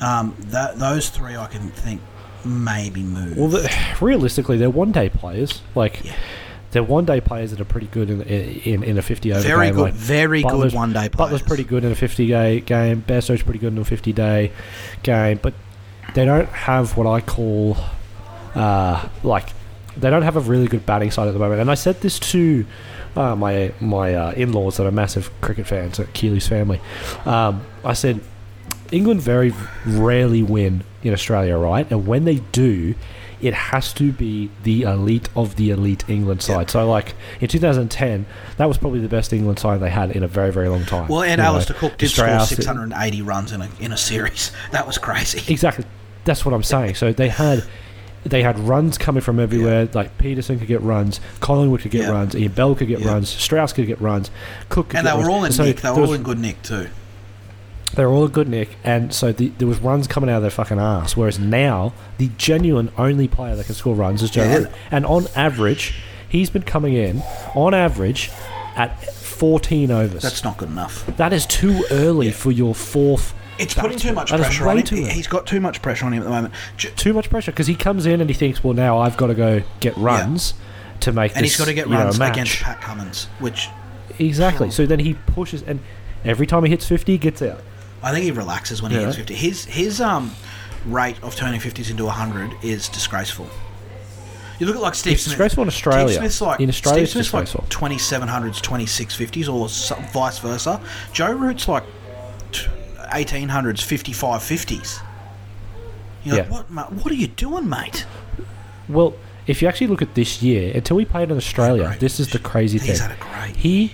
Um, 0.00 0.36
that, 0.48 0.78
those 0.78 1.08
three 1.08 1.36
I 1.36 1.46
can 1.46 1.70
think 1.70 2.02
maybe 2.44 3.02
move. 3.02 3.36
Well, 3.36 3.48
the, 3.48 3.74
realistically, 4.00 4.58
they're 4.58 4.70
one 4.70 4.92
day 4.92 5.08
players. 5.08 5.62
Like 5.74 6.04
Yeah. 6.04 6.14
They're 6.72 6.82
one 6.84 7.04
day 7.04 7.20
players 7.20 7.50
that 7.50 7.60
are 7.60 7.64
pretty 7.64 7.88
good 7.88 8.10
in 8.10 8.22
in, 8.22 8.82
in 8.84 8.98
a 8.98 9.02
fifty 9.02 9.32
over 9.32 9.40
very 9.40 9.66
game. 9.66 9.74
good, 9.74 9.82
like 9.82 9.94
very 9.94 10.42
Buttler's- 10.42 10.72
good 10.72 10.76
one 10.76 10.92
day 10.92 11.08
players. 11.08 11.32
Buttler's 11.32 11.42
pretty 11.42 11.64
good 11.64 11.84
in 11.84 11.90
a 11.92 11.96
50 11.96 12.26
day 12.28 12.60
game. 12.60 13.02
Bairstow's 13.06 13.42
pretty 13.42 13.58
good 13.58 13.72
in 13.72 13.78
a 13.78 13.84
50 13.84 14.12
day 14.12 14.52
game, 15.02 15.38
but 15.42 15.54
they 16.14 16.24
don't 16.24 16.48
have 16.48 16.96
what 16.96 17.06
I 17.06 17.20
call 17.20 17.76
uh, 18.54 19.08
like 19.22 19.48
they 19.96 20.10
don't 20.10 20.22
have 20.22 20.36
a 20.36 20.40
really 20.40 20.66
good 20.68 20.86
batting 20.86 21.10
side 21.10 21.26
at 21.28 21.32
the 21.32 21.38
moment. 21.40 21.60
And 21.60 21.70
I 21.70 21.74
said 21.74 22.00
this 22.00 22.18
to 22.20 22.64
uh, 23.16 23.34
my 23.34 23.72
my 23.80 24.14
uh, 24.14 24.30
in 24.32 24.52
laws 24.52 24.76
that 24.76 24.86
are 24.86 24.92
massive 24.92 25.30
cricket 25.40 25.66
fans 25.66 25.98
at 25.98 26.12
Keely's 26.12 26.46
family. 26.46 26.80
Um, 27.24 27.64
I 27.84 27.94
said 27.94 28.20
England 28.92 29.20
very 29.22 29.52
rarely 29.86 30.42
win 30.44 30.84
in 31.02 31.12
Australia, 31.12 31.56
right? 31.56 31.90
And 31.90 32.06
when 32.06 32.24
they 32.24 32.36
do, 32.52 32.94
it 33.42 33.54
has 33.54 33.92
to 33.94 34.12
be 34.12 34.50
the 34.62 34.82
elite 34.82 35.28
of 35.34 35.56
the 35.56 35.70
elite 35.70 36.04
England 36.08 36.42
side. 36.42 36.70
So, 36.70 36.88
like 36.88 37.14
in 37.40 37.48
2010, 37.48 38.26
that 38.56 38.66
was 38.66 38.78
probably 38.78 39.00
the 39.00 39.08
best 39.08 39.32
England 39.32 39.58
side 39.58 39.80
they 39.80 39.90
had 39.90 40.10
in 40.12 40.22
a 40.22 40.28
very, 40.28 40.52
very 40.52 40.68
long 40.68 40.84
time. 40.84 41.08
Well, 41.08 41.22
and 41.22 41.40
You 41.40 41.44
know, 41.44 41.64
Cook 41.78 41.96
did 41.98 42.10
Strauss- 42.10 42.50
score 42.50 42.56
680 42.56 43.22
runs 43.22 43.52
in 43.52 43.62
a 43.62 43.68
in 43.80 43.92
a 43.92 43.96
series. 43.96 44.52
That 44.72 44.86
was 44.86 44.98
crazy. 44.98 45.42
Exactly, 45.52 45.84
that's 46.24 46.44
what 46.44 46.54
I'm 46.54 46.62
saying. 46.62 46.94
So 46.96 47.12
they 47.12 47.28
had. 47.28 47.64
They 48.22 48.42
had 48.42 48.58
runs 48.58 48.98
coming 48.98 49.22
from 49.22 49.40
everywhere. 49.40 49.88
Like 49.94 50.18
Pietersen 50.18 50.58
could 50.58 50.68
get 50.68 50.82
runs, 50.82 51.20
Collingwood 51.40 51.80
could 51.80 51.90
get 51.90 52.02
Yeah. 52.02 52.10
runs, 52.10 52.34
Ian 52.36 52.52
Bell 52.52 52.74
could 52.74 52.86
get 52.88 53.00
Yeah. 53.00 53.08
runs, 53.12 53.30
Strauss 53.30 53.72
could 53.72 53.86
get 53.86 53.98
runs, 53.98 54.30
Cook 54.68 54.90
could 54.90 54.98
And 54.98 55.06
they 55.06 55.12
were 55.12 55.20
runs. 55.20 55.28
all 55.30 55.44
in 55.44 55.52
So 55.52 55.64
nick. 55.64 55.80
They 55.80 55.90
were 55.90 56.02
all 56.04 56.12
in 56.12 56.22
good 56.22 56.38
nick 56.38 56.60
too. 56.62 56.88
They 57.94 58.04
were 58.04 58.12
all 58.12 58.28
good, 58.28 58.48
Nick, 58.48 58.76
and 58.84 59.12
so 59.12 59.32
the, 59.32 59.48
there 59.58 59.66
was 59.68 59.78
runs 59.80 60.06
coming 60.06 60.30
out 60.30 60.36
of 60.36 60.42
their 60.42 60.50
fucking 60.50 60.78
ass. 60.78 61.16
Whereas 61.16 61.38
now, 61.38 61.92
the 62.18 62.30
genuine 62.36 62.90
only 62.96 63.26
player 63.28 63.56
that 63.56 63.66
can 63.66 63.74
score 63.74 63.94
runs 63.94 64.22
is 64.22 64.30
Joe 64.30 64.44
Yeah. 64.44 64.56
Root. 64.58 64.68
And 64.90 65.04
on 65.06 65.26
average, 65.34 65.94
he's 66.28 66.50
been 66.50 66.62
coming 66.62 66.94
in, 66.94 67.22
on 67.54 67.74
average, 67.74 68.30
at 68.76 69.02
14 69.12 69.90
overs. 69.90 70.22
That's 70.22 70.44
not 70.44 70.56
good 70.58 70.68
enough. 70.70 71.04
that 71.16 71.32
is 71.32 71.46
too 71.46 71.84
early 71.90 72.30
for 72.30 72.50
your 72.52 72.74
fourth. 72.74 73.34
It's 73.58 73.74
putting 73.74 73.98
too 73.98 74.12
much 74.12 74.30
That 74.30 74.40
pressure 74.40 74.68
on 74.68 74.78
him. 74.78 74.84
early. 75.04 75.10
He's 75.10 75.26
got 75.26 75.46
too 75.46 75.60
much 75.60 75.82
pressure 75.82 76.06
on 76.06 76.12
him 76.14 76.20
at 76.22 76.24
the 76.24 76.30
moment. 76.30 76.54
J- 76.78 76.90
Too 76.96 77.12
much 77.12 77.28
pressure 77.28 77.50
because 77.50 77.66
he 77.66 77.74
comes 77.74 78.06
in 78.06 78.20
and 78.22 78.30
he 78.30 78.34
thinks, 78.34 78.64
well, 78.64 78.72
now 78.72 78.98
I've 78.98 79.16
got 79.18 79.26
to 79.26 79.34
go 79.34 79.62
get 79.80 79.94
runs 79.98 80.54
to 81.00 81.12
make 81.12 81.32
And 81.36 81.44
this. 81.44 81.52
he's 81.52 81.58
got 81.58 81.66
to 81.66 81.74
get 81.74 81.86
you 81.86 81.92
know, 81.92 82.04
runs 82.04 82.18
against 82.20 82.60
Pat 82.62 82.80
Cummins, 82.80 83.26
which 83.38 83.68
Exactly. 84.18 84.70
So 84.70 84.86
then 84.86 84.98
he 85.00 85.14
pushes, 85.14 85.62
and 85.62 85.80
every 86.24 86.46
time 86.46 86.64
he 86.64 86.70
hits 86.70 86.86
50, 86.86 87.12
he 87.12 87.18
gets 87.18 87.42
out. 87.42 87.60
I 88.02 88.12
think 88.12 88.24
he 88.24 88.30
relaxes 88.30 88.80
when 88.82 88.90
he 88.92 88.98
Yeah. 88.98 89.06
hits 89.06 89.16
50. 89.16 89.34
His 89.34 89.64
his 89.66 90.00
um 90.00 90.32
rate 90.86 91.16
of 91.22 91.36
turning 91.36 91.60
50s 91.60 91.90
into 91.90 92.06
100 92.06 92.52
is 92.62 92.88
disgraceful. 92.88 93.46
You 94.58 94.66
look 94.66 94.76
at 94.76 94.82
like 94.82 94.94
Steve 94.94 95.14
It's 95.14 95.22
Smith. 95.22 95.32
disgraceful 95.32 95.62
in 95.62 95.68
Australia. 95.68 96.08
Steve 96.08 96.18
Smith's 96.20 96.40
like 96.40 96.60
In 96.60 96.68
Australia, 96.68 97.06
Steve 97.06 97.12
Smith's 97.26 97.32
like 97.34 97.44
disgraceful. 97.46 97.66
2700s, 97.70 98.60
2650s, 98.60 99.48
or 99.52 99.68
so- 99.68 99.94
vice 100.12 100.38
versa. 100.38 100.80
Joe 101.12 101.32
Root's 101.32 101.66
like 101.68 101.84
t- 102.52 102.66
1800s, 103.12 103.80
55 103.82 104.42
50s. 104.42 105.00
You're 106.24 106.36
like, 106.36 106.44
Yeah. 106.46 106.50
what, 106.50 106.70
mate? 106.70 106.92
What 107.02 107.10
are 107.10 107.14
you 107.16 107.28
doing, 107.28 107.68
mate? 107.68 108.04
Well, 108.88 109.14
if 109.46 109.62
you 109.62 109.68
actually 109.68 109.86
look 109.86 110.02
at 110.02 110.14
this 110.14 110.42
year, 110.42 110.72
until 110.74 110.96
we 110.98 111.04
played 111.06 111.30
in 111.30 111.36
Australia, 111.36 111.96
this 111.98 112.20
is 112.20 112.28
the 112.28 112.38
crazy 112.38 112.78
He's 112.78 112.98
thing. 113.00 113.08
had 113.08 113.16
a 113.18 113.20
great. 113.22 113.56
He 113.56 113.92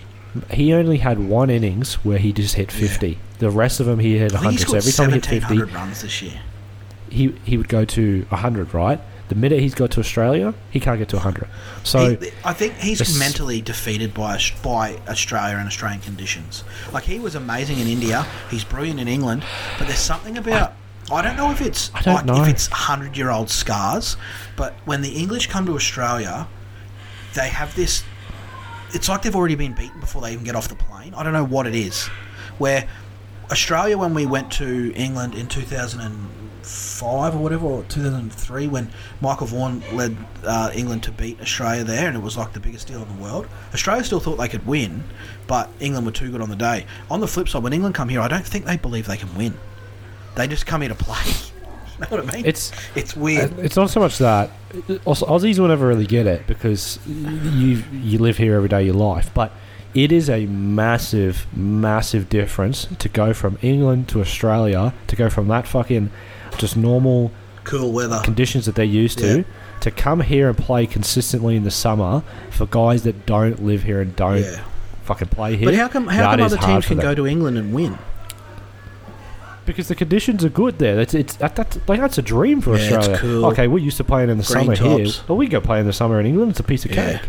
he 0.50 0.72
only 0.74 0.98
had 0.98 1.18
one 1.20 1.48
innings 1.48 1.94
where 2.04 2.18
he 2.18 2.32
just 2.32 2.56
hit 2.56 2.70
50. 2.72 3.18
The 3.38 3.50
rest 3.50 3.80
of 3.80 3.86
them 3.86 3.98
he 3.98 4.18
hit 4.18 4.32
I 4.32 4.36
100. 4.36 4.68
So 4.68 4.76
every 4.76 4.92
time 4.92 5.08
he 5.10 5.14
hit 5.16 5.26
50, 5.26 5.62
runs 5.74 6.02
this 6.02 6.22
year. 6.22 6.40
he 7.10 7.34
he 7.44 7.56
would 7.56 7.68
go 7.68 7.84
to 7.84 8.26
100, 8.30 8.72
right? 8.74 9.00
The 9.28 9.34
minute 9.34 9.58
he's 9.60 9.74
got 9.74 9.90
to 9.92 10.00
Australia, 10.00 10.54
he 10.70 10.78
can't 10.78 10.98
get 10.98 11.08
to 11.08 11.16
100. 11.16 11.48
So 11.82 12.16
He- 12.16 12.30
I 12.44 12.52
think 12.52 12.74
he's 12.78 13.18
mentally 13.18 13.60
defeated 13.60 14.14
by 14.14 14.38
by 14.62 14.98
Australia 15.08 15.56
and 15.56 15.66
Australian 15.66 16.00
conditions. 16.00 16.64
Like 16.92 17.04
he 17.04 17.18
was 17.18 17.34
amazing 17.34 17.78
in 17.78 17.88
India, 17.88 18.24
he's 18.50 18.64
brilliant 18.64 19.00
in 19.00 19.08
England, 19.08 19.44
but 19.78 19.86
there's 19.88 19.98
something 19.98 20.38
about 20.38 20.74
I 21.10 21.22
don't 21.22 21.36
know 21.36 21.50
if 21.52 21.60
it's 21.60 21.90
I 21.94 22.02
don't 22.02 22.14
like 22.14 22.24
know. 22.26 22.42
if 22.42 22.48
it's 22.48 22.66
hundred 22.68 23.16
year 23.16 23.30
old 23.30 23.50
scars, 23.50 24.16
but 24.56 24.74
when 24.86 25.02
the 25.02 25.10
English 25.10 25.46
come 25.48 25.66
to 25.66 25.74
Australia, 25.74 26.48
they 27.34 27.48
have 27.48 27.74
this. 27.76 28.02
It's 28.94 29.08
like 29.08 29.22
they've 29.22 29.36
already 29.36 29.56
been 29.56 29.72
beaten 29.74 30.00
before 30.00 30.22
they 30.22 30.32
even 30.32 30.44
get 30.44 30.54
off 30.56 30.68
the 30.68 30.74
plane. 30.76 31.14
I 31.14 31.22
don't 31.22 31.32
know 31.32 31.44
what 31.44 31.66
it 31.66 31.74
is. 31.74 32.06
Where 32.58 32.88
Australia, 33.50 33.96
when 33.96 34.14
we 34.14 34.26
went 34.26 34.50
to 34.52 34.92
England 34.94 35.34
in 35.34 35.46
2005 35.46 37.34
or 37.34 37.38
whatever, 37.38 37.66
or 37.66 37.82
2003, 37.84 38.66
when 38.66 38.90
Michael 39.20 39.46
Vaughan 39.46 39.82
led 39.92 40.16
uh, 40.44 40.70
England 40.74 41.02
to 41.04 41.12
beat 41.12 41.40
Australia 41.40 41.84
there, 41.84 42.08
and 42.08 42.16
it 42.16 42.22
was 42.22 42.36
like 42.36 42.52
the 42.52 42.60
biggest 42.60 42.88
deal 42.88 43.02
in 43.02 43.16
the 43.16 43.22
world. 43.22 43.46
Australia 43.72 44.02
still 44.04 44.20
thought 44.20 44.36
they 44.36 44.48
could 44.48 44.66
win, 44.66 45.04
but 45.46 45.70
England 45.80 46.06
were 46.06 46.12
too 46.12 46.30
good 46.30 46.40
on 46.40 46.50
the 46.50 46.56
day. 46.56 46.86
On 47.10 47.20
the 47.20 47.28
flip 47.28 47.48
side, 47.48 47.62
when 47.62 47.72
England 47.72 47.94
come 47.94 48.08
here, 48.08 48.20
I 48.20 48.28
don't 48.28 48.46
think 48.46 48.64
they 48.64 48.76
believe 48.76 49.06
they 49.06 49.16
can 49.16 49.34
win. 49.36 49.54
They 50.34 50.48
just 50.48 50.66
come 50.66 50.80
here 50.80 50.90
to 50.90 50.96
play. 50.96 51.32
know 52.00 52.06
what 52.08 52.28
I 52.28 52.36
mean? 52.36 52.44
it's 52.44 52.72
it's 52.94 53.16
weird. 53.16 53.58
it's 53.58 53.76
not 53.76 53.88
so 53.88 54.00
much 54.00 54.18
that 54.18 54.50
also, 55.04 55.26
Aussies 55.26 55.58
will 55.58 55.68
never 55.68 55.86
really 55.86 56.06
get 56.06 56.26
it 56.26 56.46
because 56.46 56.98
you 57.06 57.82
you 57.92 58.18
live 58.18 58.36
here 58.36 58.54
every 58.54 58.68
day 58.68 58.80
of 58.80 58.86
your 58.86 58.94
life, 58.94 59.30
but 59.32 59.52
it 59.96 60.12
is 60.12 60.28
a 60.28 60.44
massive, 60.46 61.46
massive 61.56 62.28
difference 62.28 62.86
to 62.98 63.08
go 63.08 63.32
from 63.32 63.58
England 63.62 64.08
to 64.10 64.20
Australia, 64.20 64.92
to 65.06 65.16
go 65.16 65.30
from 65.30 65.48
that 65.48 65.66
fucking 65.66 66.10
just 66.58 66.76
normal 66.76 67.30
cool 67.64 67.92
weather. 67.92 68.20
conditions 68.22 68.66
that 68.66 68.74
they're 68.74 68.84
used 68.84 69.18
to 69.18 69.38
Yeah. 69.38 69.42
to 69.80 69.90
come 69.90 70.20
here 70.20 70.48
and 70.48 70.56
play 70.58 70.86
consistently 70.86 71.56
in 71.56 71.64
the 71.64 71.70
summer 71.70 72.22
for 72.50 72.66
guys 72.66 73.02
that 73.04 73.24
don't 73.26 73.64
live 73.64 73.84
here 73.84 74.00
and 74.00 74.14
don't 74.14 74.42
Yeah. 74.42 74.60
fucking 75.04 75.28
play 75.28 75.56
here. 75.56 75.66
But 75.66 75.74
how 75.74 75.88
come 75.88 76.06
how 76.08 76.30
that 76.30 76.36
come 76.38 76.44
other 76.46 76.58
teams 76.58 76.86
can 76.86 76.98
go 76.98 77.14
to 77.14 77.26
England 77.26 77.56
and 77.58 77.72
win? 77.72 77.98
because 79.64 79.88
the 79.88 79.96
conditions 79.96 80.44
are 80.44 80.48
good 80.48 80.78
there. 80.78 81.00
It's 81.00 81.12
it's 81.12 81.34
that, 81.36 81.56
that's 81.56 81.76
like 81.88 81.98
that's 82.00 82.18
a 82.18 82.22
dream 82.22 82.60
for 82.60 82.76
Yeah, 82.76 82.84
it's 82.84 82.92
Australia. 82.94 83.18
cool. 83.20 83.46
Okay, 83.46 83.66
we're 83.66 83.78
used 83.80 83.96
to 83.96 84.04
playing 84.04 84.30
in 84.30 84.38
the 84.38 84.44
Green 84.44 84.76
summer 84.76 84.76
here. 84.98 85.04
tops. 85.06 85.28
Well, 85.28 85.36
we 85.36 85.48
go 85.48 85.60
play 85.60 85.80
in 85.80 85.86
the 85.86 85.92
summer 85.92 86.20
in 86.20 86.26
England. 86.26 86.52
It's 86.52 86.60
a 86.60 86.62
piece 86.62 86.84
of 86.84 86.92
cake. 86.92 87.20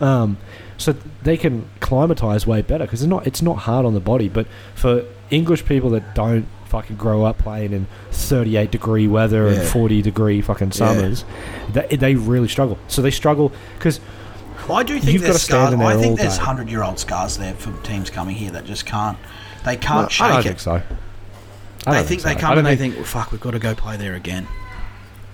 Um, 0.00 0.36
so 0.78 0.94
they 1.22 1.36
can 1.36 1.68
climatise 1.80 2.46
way 2.46 2.62
better 2.62 2.84
because 2.84 3.02
it's 3.02 3.08
not 3.08 3.26
it's 3.26 3.42
not 3.42 3.58
hard 3.58 3.86
on 3.86 3.94
the 3.94 4.00
body. 4.00 4.28
But 4.28 4.46
for 4.74 5.04
English 5.30 5.64
people 5.64 5.90
that 5.90 6.14
don't 6.14 6.46
fucking 6.66 6.96
grow 6.96 7.24
up 7.24 7.38
playing 7.38 7.72
in 7.72 7.86
38 8.10 8.70
degree 8.70 9.06
weather 9.06 9.46
and 9.46 9.62
40 9.62 10.02
degree 10.02 10.40
fucking 10.42 10.72
summers, 10.72 11.24
they, 11.72 11.86
they 11.96 12.14
really 12.16 12.48
struggle. 12.48 12.78
So 12.88 13.02
they 13.02 13.10
struggle 13.12 13.52
because 13.78 14.00
I 14.68 14.82
do 14.82 14.98
think 14.98 15.12
You've 15.12 15.22
there's 15.22 15.42
scars. 15.42 15.76
there 15.76 15.86
I 15.86 15.96
think 15.96 16.18
there's 16.18 16.38
hundred 16.38 16.68
year 16.68 16.82
old 16.82 16.98
scars 16.98 17.36
there 17.38 17.54
for 17.54 17.72
teams 17.84 18.10
coming 18.10 18.34
here 18.34 18.50
that 18.50 18.64
just 18.64 18.84
can't. 18.86 19.16
They 19.64 19.76
can't 19.76 20.06
I 20.06 20.08
shake 20.08 20.28
don't 20.28 20.40
it. 20.40 20.42
think 20.44 20.60
so. 20.60 20.72
I 20.72 20.80
They 20.80 21.92
don't 21.98 22.06
think 22.06 22.20
so. 22.22 22.28
they 22.28 22.34
I 22.34 22.38
come 22.40 22.50
don't 22.50 22.58
and 22.58 22.66
they 22.66 22.76
think, 22.76 22.96
well, 22.96 23.04
"Fuck, 23.04 23.30
we've 23.32 23.40
got 23.40 23.52
to 23.52 23.58
go 23.60 23.74
play 23.74 23.96
there 23.96 24.14
again." 24.14 24.48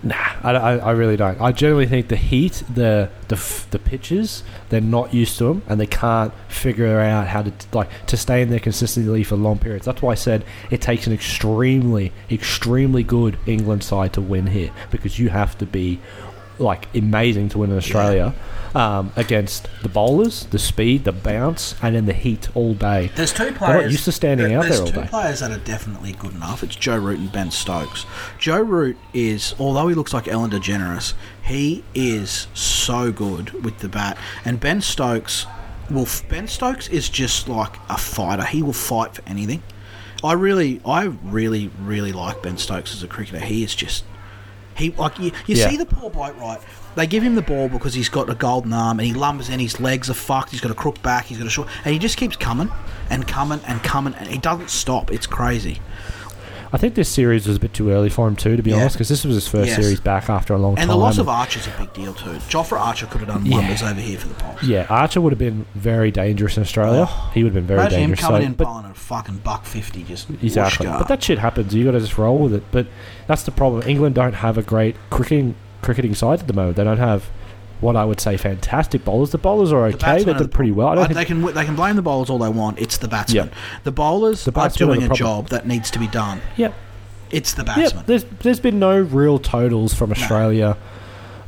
Nah, 0.05 0.17
I, 0.43 0.51
I, 0.51 0.77
I 0.79 0.91
really 0.93 1.17
don't. 1.17 1.41
I 1.41 1.53
generally 1.53 1.87
think 1.87 2.09
the 2.09 2.17
heat, 2.17 2.65
the 2.73 3.09
the 3.29 3.37
f- 3.37 3.69
the 3.71 3.79
pitches, 3.79 4.43
they're 4.69 4.81
not 4.81 5.15
used 5.15 5.39
to 5.39 5.45
them, 5.45 5.63
and 5.69 5.81
they 5.81 5.87
can't 5.87 6.33
figure 6.49 6.99
out 6.99 7.29
how 7.29 7.43
to 7.43 7.53
like 7.73 7.89
to 8.07 8.17
stay 8.17 8.43
in 8.43 8.51
there 8.51 8.59
consistently 8.59 9.23
for 9.23 9.37
long 9.37 9.59
periods. 9.59 9.87
That's 9.87 10.03
why 10.03 10.13
I 10.13 10.17
said 10.17 10.45
it 10.71 10.81
takes 10.81 11.07
an 11.07 11.13
extremely, 11.13 12.13
extremely 12.31 13.05
good 13.05 13.39
England 13.47 13.85
side 13.85 14.13
to 14.15 14.21
win 14.21 14.49
here 14.49 14.73
because 14.91 15.21
you 15.21 15.29
have 15.29 15.57
to 15.59 15.67
be 15.67 16.01
like 16.59 16.93
amazing 16.95 17.49
to 17.51 17.59
win 17.59 17.71
in 17.71 17.77
Australia 17.77 18.35
um, 18.75 19.13
against 19.17 19.69
the 19.83 19.89
bowlers, 19.89 20.47
the 20.47 20.59
speed, 20.59 21.05
the 21.05 21.13
bounce, 21.13 21.75
and 21.83 21.95
then 21.95 22.07
the 22.07 22.13
heat 22.13 22.49
all 22.57 22.75
day. 22.75 23.11
There's 23.15 23.33
two 23.33 23.45
They're 23.45 23.53
players. 23.53 23.83
not 23.85 23.91
used 23.93 24.05
to 24.07 24.13
standing 24.13 24.49
there- 24.49 24.59
out 24.61 24.69
there 24.69 24.81
all 24.81 24.87
two 24.87 25.03
players 25.03 25.41
that 25.41 25.51
are 25.51 25.59
definitely 25.59 26.13
good 26.13 26.35
enough. 26.35 26.63
It's 26.63 26.77
Joe 26.77 26.97
Root 26.99 27.19
and 27.19 27.31
Ben 27.33 27.51
Stokes. 27.51 28.07
Joe 28.39 28.61
Root 28.63 28.97
is, 29.13 29.55
although 29.59 29.89
he 29.89 29.95
looks 29.95 30.13
like 30.15 30.29
Ellen 30.29 30.51
DeGeneres, 30.51 31.15
he 31.43 31.85
is 31.95 32.47
so 32.55 33.13
good 33.13 33.51
with 33.65 33.79
the 33.79 33.89
bat. 33.89 34.17
And 34.45 34.59
Ben 34.61 34.81
Stokes, 34.81 35.47
well, 35.91 36.05
f- 36.05 36.27
Ben 36.29 36.49
Stokes 36.49 36.89
is 36.89 37.09
just 37.09 37.49
like 37.49 37.77
a 37.89 37.99
fighter. 37.99 38.45
He 38.45 38.63
will 38.63 38.73
fight 38.73 39.15
for 39.17 39.23
anything. 39.27 39.63
I 40.25 40.35
really, 40.35 40.81
I 40.87 41.05
really, 41.25 41.71
really 41.83 42.13
like 42.13 42.43
Ben 42.43 42.57
Stokes 42.57 42.95
as 42.95 43.03
a 43.03 43.09
cricketer. 43.09 43.41
He 43.41 43.65
is 43.65 43.75
just 43.75 44.05
he 44.83 44.91
like 44.91 45.19
you, 45.19 45.33
you 45.47 45.57
Yeah. 45.57 45.69
see 45.71 45.77
the 45.77 45.87
poor 45.87 46.11
bloke 46.11 46.39
right. 46.41 46.61
They 46.95 47.07
give 47.07 47.23
him 47.23 47.35
the 47.37 47.43
ball 47.43 47.69
because 47.71 47.95
he's 47.95 48.11
got 48.11 48.29
a 48.29 48.35
golden 48.35 48.73
arm 48.73 48.99
and 48.99 49.07
he 49.07 49.15
lumbers 49.15 49.49
in. 49.49 49.61
His 49.61 49.81
legs 49.81 50.11
are 50.11 50.15
fucked. 50.15 50.51
He's 50.51 50.61
got 50.61 50.71
a 50.71 50.75
crook 50.75 51.01
back. 51.03 51.27
He's 51.27 51.39
got 51.39 51.47
a 51.47 51.51
short, 51.51 51.69
and 51.85 51.93
he 51.95 51.99
just 51.99 52.17
keeps 52.19 52.37
coming 52.37 52.71
and 53.09 53.27
coming 53.27 53.61
and 53.67 53.83
coming, 53.83 54.15
and 54.15 54.29
he 54.29 54.37
doesn't 54.39 54.69
stop. 54.71 55.11
It's 55.11 55.27
crazy. 55.27 55.81
I 56.75 56.79
think 56.79 56.95
this 56.95 57.09
series 57.11 57.47
was 57.47 57.59
a 57.59 57.61
bit 57.61 57.75
too 57.75 57.91
early 57.91 58.09
for 58.09 58.27
him 58.27 58.35
too, 58.35 58.57
to 58.57 58.63
be 58.63 58.71
Yeah. 58.71 58.79
honest, 58.79 58.95
because 58.97 59.11
this 59.11 59.25
was 59.27 59.35
his 59.35 59.47
first 59.47 59.69
Yes. 59.69 59.77
series 59.81 60.01
back 60.01 60.31
after 60.31 60.55
a 60.55 60.59
long 60.59 60.71
And 60.71 60.77
time. 60.79 60.83
And 60.85 60.91
the 60.91 60.97
loss 60.97 61.19
of 61.19 61.29
Archer's 61.29 61.67
a 61.67 61.71
big 61.79 61.93
deal 61.93 62.15
too. 62.15 62.31
Jofra 62.49 62.81
Archer 62.81 63.05
could 63.07 63.21
have 63.21 63.29
done 63.29 63.45
Yeah. 63.45 63.57
wonders 63.59 63.83
over 63.83 64.01
here 64.01 64.19
for 64.19 64.29
the 64.29 64.35
Poms. 64.35 64.63
Yeah, 64.63 64.87
Archer 64.89 65.21
would 65.21 65.33
have 65.33 65.39
been 65.39 65.67
very 65.75 66.11
dangerous 66.11 66.57
in 66.57 66.63
Australia. 66.63 67.07
Oh. 67.11 67.31
he 67.35 67.43
would 67.45 67.55
have 67.55 67.55
been 67.55 67.67
very 67.67 67.81
Imagine 67.81 67.99
him 67.99 68.03
dangerous. 68.11 68.21
coming 68.27 68.43
so- 68.43 68.47
in 68.47 68.53
but 68.55 68.65
bowling 68.65 68.85
a 68.91 68.95
fucking 68.95 69.41
buck 69.45 69.67
fifty, 69.67 70.03
just 70.03 70.29
exactly. 70.43 70.87
But 70.87 71.09
that 71.09 71.23
shit 71.23 71.39
happens. 71.39 71.75
You 71.75 71.85
got 71.85 71.91
to 71.93 72.01
just 72.01 72.17
roll 72.17 72.39
with 72.39 72.55
it. 72.55 72.63
But 72.73 72.87
that's 73.27 73.43
the 73.43 73.51
problem. 73.51 73.83
England 73.87 74.15
don't 74.15 74.35
have 74.37 74.57
a 74.57 74.63
great 74.63 74.97
cricketing 75.11 75.55
cricketing 75.83 76.15
side 76.15 76.41
at 76.41 76.47
the 76.47 76.53
moment. 76.55 76.77
They 76.77 76.85
don't 76.85 76.99
have 76.99 77.25
what 77.83 77.97
I 77.97 78.05
would 78.05 78.21
say 78.21 78.37
fantastic 78.39 79.05
bowlers. 79.05 79.31
The 79.31 79.39
bowlers 79.39 79.73
are 79.73 79.91
The 79.91 79.97
okay. 79.97 80.25
they're 80.25 80.35
did 80.35 80.53
pretty 80.53 80.71
well. 80.73 80.89
I 80.89 80.95
don't 80.95 81.05
think 81.07 81.17
they 81.17 81.25
can 81.25 81.43
they 81.43 81.65
can 81.65 81.77
blame 81.77 81.97
the 81.97 82.03
bowlers 82.03 82.31
all 82.31 82.39
they 82.39 82.49
want. 82.49 82.79
It's 82.79 82.97
the 82.97 83.09
batsmen. 83.09 83.49
Yeah. 83.49 83.55
The 83.85 83.93
bowlers 83.93 84.45
The 84.45 84.51
are 84.51 84.55
batsmen 84.55 84.89
are 84.89 84.95
doing 84.95 85.09
the 85.09 85.13
a 85.13 85.17
job 85.17 85.49
that 85.49 85.67
needs 85.67 85.91
to 85.91 85.99
be 85.99 86.07
done. 86.07 86.41
Yep. 86.57 86.73
It's 87.31 87.53
the 87.53 87.65
Yep. 87.65 87.77
batsmen. 87.77 88.05
There's 88.07 88.25
there's 88.41 88.61
been 88.61 88.79
no 88.79 88.99
real 89.01 89.39
totals 89.39 89.93
from 89.95 90.13
Australia 90.13 90.77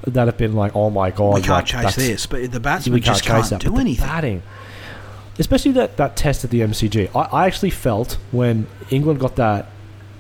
that 0.06 0.26
have 0.26 0.36
been 0.36 0.52
like, 0.54 0.74
oh 0.74 0.90
my 0.90 1.10
god, 1.10 1.36
we 1.36 1.40
can't 1.40 1.72
like, 1.72 1.86
chase 1.86 1.94
this, 1.96 2.26
but 2.26 2.42
the 2.42 2.58
we 2.58 2.58
batsmen 2.58 2.94
can't 3.00 3.04
just 3.04 3.24
can't 3.24 3.48
that. 3.50 3.60
do 3.60 3.76
anything. 3.78 4.04
batting, 4.06 4.42
especially 5.38 5.72
that, 5.72 5.96
that 5.96 6.16
test 6.16 6.44
at 6.44 6.50
the 6.50 6.60
MCG. 6.60 7.08
I, 7.14 7.20
I 7.44 7.46
actually 7.46 7.70
felt 7.70 8.18
when 8.32 8.66
England 8.90 9.20
got 9.20 9.36
that 9.36 9.70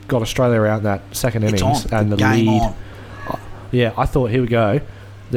got 0.08 0.22
Australia 0.22 0.62
out 0.62 0.78
in 0.78 0.84
that 0.84 1.02
second 1.12 1.42
innings 1.44 1.86
and 1.92 2.12
the 2.12 2.16
game 2.16 2.46
lead. 2.46 2.62
on. 2.62 2.74
Yeah, 3.72 3.92
I 3.98 4.06
thought 4.06 4.30
here 4.30 4.40
we 4.42 4.46
go. 4.46 4.80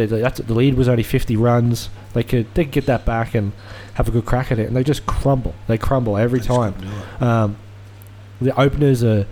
That's, 0.06 0.39
the 0.39 0.54
lead 0.54 0.76
was 0.76 0.88
only 0.88 1.04
50 1.04 1.36
runs. 1.36 1.89
They 2.14 2.24
could 2.24 2.54
they 2.54 2.64
could 2.66 2.72
get 2.74 2.86
that 2.86 3.06
back 3.06 3.34
and 3.36 3.52
have 3.95 4.08
a 4.08 4.12
good 4.12 4.26
crack 4.26 4.52
at 4.52 4.60
it, 4.60 4.68
and 4.68 4.76
they 4.76 4.84
just 4.84 5.06
crumble. 5.06 5.56
They 5.68 5.78
crumble 5.78 6.18
every 6.18 6.39
They 6.39 6.48
time. 6.48 6.74
couldn't 6.74 6.89
do 6.89 6.95
it. 6.98 7.22
Um, 7.28 7.58
the 8.41 8.60
openers 8.60 9.04
are 9.04 9.26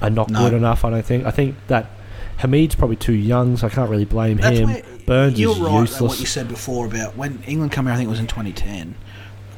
are 0.00 0.10
not 0.10 0.30
No. 0.30 0.38
good 0.40 0.52
enough. 0.54 0.84
I 0.84 0.90
don't 0.90 1.04
think. 1.04 1.26
I 1.26 1.30
think 1.32 1.56
that 1.66 1.86
Hameed's 2.38 2.76
probably 2.76 2.96
too 2.96 3.12
young, 3.14 3.56
so 3.56 3.66
I 3.66 3.70
can't 3.70 3.90
really 3.90 4.04
blame 4.04 4.36
That's 4.36 4.58
him. 4.58 4.76
Burns 5.06 5.40
you're 5.40 5.52
is 5.52 5.58
right. 5.60 5.80
useless. 5.80 6.00
What 6.12 6.20
you 6.20 6.26
said 6.26 6.46
before 6.48 6.86
about 6.86 7.16
when 7.16 7.42
England 7.46 7.72
come 7.72 7.86
here, 7.86 7.94
I 7.94 7.96
think 7.96 8.06
it 8.06 8.10
was 8.10 8.20
in 8.20 8.26
2010. 8.28 8.94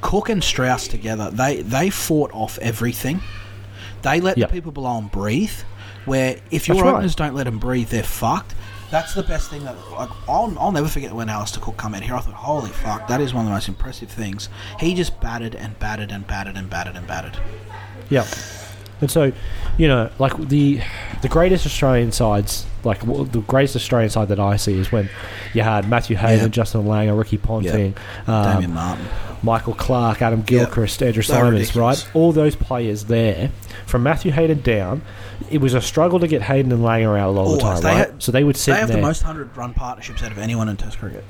Cook 0.00 0.30
and 0.30 0.42
Strauss 0.42 0.88
together, 0.88 1.30
they 1.30 1.60
they 1.62 1.90
fought 1.90 2.30
off 2.32 2.58
everything. 2.62 3.20
They 4.02 4.20
let 4.20 4.38
Yep. 4.38 4.48
the 4.48 4.52
people 4.52 4.72
below 4.72 4.94
them 4.96 5.08
breathe. 5.08 5.52
Where 6.06 6.36
if 6.50 6.66
your 6.68 6.76
That's 6.76 6.84
right. 6.86 6.94
openers 6.94 7.14
don't 7.14 7.34
let 7.34 7.44
them 7.44 7.58
breathe, 7.58 7.90
they're 7.90 8.02
fucked. 8.02 8.54
That's 8.90 9.14
the 9.14 9.22
best 9.22 9.50
thing 9.50 9.64
that 9.64 9.76
like, 9.92 10.10
I'll, 10.28 10.56
I'll 10.58 10.72
never 10.72 10.88
forget 10.88 11.12
when 11.12 11.28
Alastair 11.28 11.62
Cook 11.62 11.76
come 11.76 11.94
out 11.94 12.02
here. 12.02 12.14
I 12.14 12.20
thought, 12.20 12.34
holy 12.34 12.70
fuck, 12.70 13.06
that 13.06 13.20
is 13.20 13.32
one 13.32 13.44
of 13.44 13.48
the 13.48 13.54
most 13.54 13.68
impressive 13.68 14.10
things. 14.10 14.48
He 14.80 14.94
just 14.94 15.20
batted 15.20 15.54
and 15.54 15.78
batted 15.78 16.10
and 16.10 16.26
batted 16.26 16.56
and 16.56 16.68
batted 16.68 16.96
and 16.96 17.06
batted. 17.06 17.36
Yeah. 18.08 18.26
And 19.00 19.10
so, 19.10 19.32
you 19.78 19.88
know, 19.88 20.10
like 20.18 20.36
the 20.48 20.80
the 21.22 21.28
greatest 21.28 21.66
Australian 21.66 22.12
sides, 22.12 22.66
like 22.84 23.00
the 23.00 23.42
greatest 23.46 23.76
Australian 23.76 24.10
side 24.10 24.28
that 24.28 24.40
I 24.40 24.56
see 24.56 24.78
is 24.78 24.90
when 24.90 25.08
you 25.54 25.62
had 25.62 25.88
Matthew 25.88 26.16
Hayden, 26.16 26.46
Yeah. 26.46 26.48
Justin 26.48 26.84
Langer, 26.84 27.16
Ricky 27.18 27.36
Ponting, 27.38 27.94
Damien 28.26 28.64
um, 28.66 28.74
Martyn. 28.74 29.06
Michael 29.42 29.74
Clarke, 29.74 30.22
Adam 30.22 30.42
Gilchrist, 30.42 31.02
Andrew 31.02 31.22
They're 31.22 31.36
Simons, 31.36 31.60
ridiculous. 31.60 32.06
right? 32.06 32.14
All 32.16 32.32
those 32.32 32.56
players 32.56 33.04
there, 33.04 33.50
from 33.86 34.02
Matthew 34.02 34.32
Hayden 34.32 34.60
down, 34.60 35.02
it 35.50 35.58
was 35.62 35.74
a 35.74 35.80
struggle 35.80 36.20
to 36.20 36.28
get 36.28 36.42
Hayden 36.42 36.70
and 36.72 36.82
Langer 36.82 37.18
out 37.18 37.28
a 37.28 37.32
lot 37.32 37.46
of 37.46 37.52
the 37.52 37.58
time, 37.62 37.82
They 37.82 37.88
right? 38.10 38.22
so 38.22 38.30
they 38.32 38.44
would 38.44 38.56
sit 38.56 38.72
there. 38.72 38.74
They 38.76 38.80
have 38.80 38.88
there. 38.88 38.96
the 38.98 39.02
most 39.02 39.22
hundred 39.22 39.56
run 39.56 39.72
partnerships 39.74 40.22
out 40.22 40.30
of 40.32 40.38
anyone 40.38 40.68
in 40.68 40.76
Test 40.76 40.98
cricket. 40.98 41.24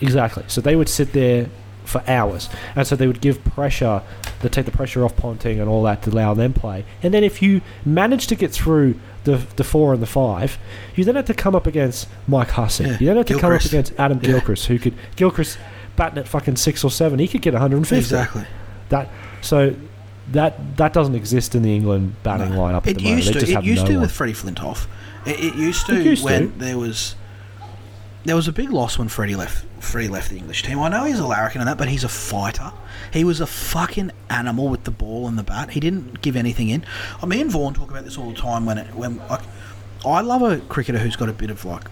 Exactly. 0.00 0.44
So 0.48 0.60
they 0.60 0.76
would 0.76 0.88
sit 0.88 1.12
there 1.12 1.48
for 1.84 2.02
hours, 2.06 2.48
and 2.76 2.86
so 2.86 2.94
they 2.96 3.06
would 3.06 3.20
give 3.20 3.42
pressure, 3.44 4.02
they 4.42 4.48
take 4.48 4.66
the 4.66 4.70
pressure 4.70 5.04
off 5.04 5.16
Ponting 5.16 5.58
and 5.58 5.68
all 5.70 5.82
that 5.84 6.02
to 6.02 6.10
allow 6.10 6.34
them 6.34 6.52
play. 6.52 6.84
And 7.02 7.14
then 7.14 7.24
if 7.24 7.40
you 7.40 7.62
manage 7.84 8.26
to 8.26 8.34
get 8.36 8.50
through 8.52 8.98
the 9.24 9.36
the 9.56 9.64
four 9.64 9.92
and 9.92 10.02
the 10.02 10.06
five, 10.06 10.58
you 10.94 11.04
then 11.04 11.16
have 11.16 11.26
to 11.26 11.34
come 11.34 11.54
up 11.54 11.66
against 11.66 12.08
Mike 12.26 12.50
Hussey. 12.50 12.84
Yeah. 12.84 12.96
You 13.00 13.06
then 13.08 13.16
have 13.18 13.26
to 13.26 13.38
come 13.38 13.52
up 13.52 13.64
against 13.64 13.92
Adam 13.98 14.18
Yeah. 14.22 14.30
Gilchrist, 14.32 14.66
who 14.66 14.78
could 14.78 14.94
Gilchrist 15.16 15.58
batting 15.96 16.18
at 16.18 16.28
fucking 16.28 16.56
six 16.56 16.84
or 16.84 16.90
seven, 16.90 17.18
he 17.18 17.26
could 17.28 17.42
get 17.42 17.52
150. 17.54 17.96
Exactly. 17.98 18.44
That 18.90 19.08
so. 19.42 19.74
That 20.32 20.76
that 20.76 20.92
doesn't 20.92 21.14
exist 21.14 21.54
in 21.54 21.62
the 21.62 21.74
England 21.74 22.14
batting 22.22 22.50
No. 22.50 22.58
lineup 22.60 22.76
at 22.82 22.88
It 22.88 22.96
the 22.98 23.02
moment. 23.04 23.24
used 23.24 23.34
They 23.34 23.40
to. 23.54 23.58
It 23.60 23.64
used 23.64 23.82
no 23.84 23.88
to 23.88 23.92
one. 23.94 24.00
with 24.02 24.12
Freddie 24.12 24.34
Flintoff. 24.34 24.86
It, 25.24 25.40
it 25.40 25.54
used 25.54 25.86
to 25.86 25.98
It 25.98 26.04
used 26.04 26.22
when 26.22 26.52
to. 26.52 26.58
there 26.58 26.76
was 26.76 27.14
there 28.28 28.36
was 28.36 28.46
a 28.48 28.52
big 28.52 28.70
loss 28.70 28.98
when 28.98 29.08
Freddie 29.08 29.36
left. 29.36 29.64
Freddie 29.80 30.08
left 30.08 30.30
the 30.30 30.36
English 30.36 30.62
team. 30.62 30.78
I 30.80 30.88
know 30.88 31.04
he's 31.04 31.18
a 31.18 31.26
larrikin 31.26 31.60
and 31.60 31.68
that, 31.68 31.78
but 31.78 31.88
he's 31.88 32.04
a 32.04 32.08
fighter. 32.08 32.72
He 33.12 33.24
was 33.24 33.40
a 33.40 33.46
fucking 33.46 34.10
animal 34.28 34.68
with 34.68 34.84
the 34.84 34.90
ball 34.90 35.26
and 35.28 35.38
the 35.38 35.42
bat. 35.42 35.70
He 35.70 35.80
didn't 35.80 36.20
give 36.20 36.36
anything 36.36 36.68
in. 36.68 36.84
I 37.22 37.26
mean, 37.26 37.38
me 37.38 37.40
and 37.42 37.50
Vaughan 37.50 37.74
talk 37.74 37.90
about 37.90 38.04
this 38.04 38.18
all 38.18 38.30
the 38.30 38.36
time. 38.36 38.66
When 38.66 38.78
it, 38.78 38.94
when 38.94 39.18
like, 39.28 39.40
I 40.04 40.20
love 40.20 40.42
a 40.42 40.58
cricketer 40.58 40.98
who's 40.98 41.16
got 41.16 41.28
a 41.28 41.32
bit 41.32 41.50
of 41.50 41.64
like 41.64 41.84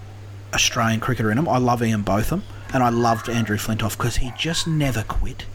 Australian 0.53 0.99
cricketer 0.99 1.31
in 1.31 1.37
him. 1.37 1.47
I 1.47 1.57
love 1.57 1.81
Ian 1.83 2.03
Botham, 2.03 2.43
and 2.73 2.83
I 2.83 2.89
loved 2.89 3.29
Andrew 3.29 3.57
Flintoff 3.57 3.97
because 3.97 4.17
he 4.17 4.31
just 4.37 4.67
never 4.67 5.03
quit. 5.03 5.45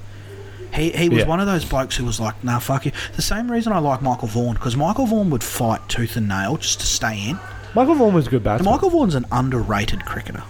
He, 0.75 0.91
he 0.91 1.09
was 1.11 1.19
Yeah. 1.21 1.27
one 1.27 1.39
of 1.39 1.47
those 1.47 1.65
blokes 1.67 1.97
who 1.97 2.05
was 2.05 2.19
like, 2.19 2.43
nah, 2.43 2.59
fuck 2.59 2.87
you. 2.87 2.93
The 3.15 3.23
same 3.23 3.51
reason 3.53 3.73
I 3.73 3.79
like 3.79 4.01
Michael 4.03 4.29
Vaughan, 4.29 4.55
because 4.55 4.75
Michael 4.77 5.07
Vaughan 5.07 5.29
would 5.31 5.45
fight 5.45 5.87
tooth 5.89 6.17
and 6.17 6.29
nail 6.29 6.57
just 6.57 6.81
to 6.81 6.87
stay 6.87 7.29
in. 7.29 7.39
Michael 7.75 7.95
Vaughan 7.95 8.15
was 8.15 8.27
a 8.27 8.31
good 8.31 8.43
batsman. 8.43 8.73
Michael 8.73 8.91
Vaughan's 8.91 9.15
an 9.15 9.27
underrated 9.31 10.05
cricketer. 10.07 10.43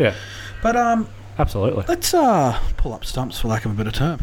Yeah, 0.00 0.14
But 0.62 0.74
um, 0.76 1.06
absolutely. 1.38 1.84
let's 1.86 2.12
uh 2.14 2.58
pull 2.76 2.92
up 2.92 3.04
stumps 3.04 3.38
for 3.40 3.48
lack 3.48 3.64
of 3.64 3.70
a 3.72 3.74
better 3.74 3.90
term, 3.96 4.20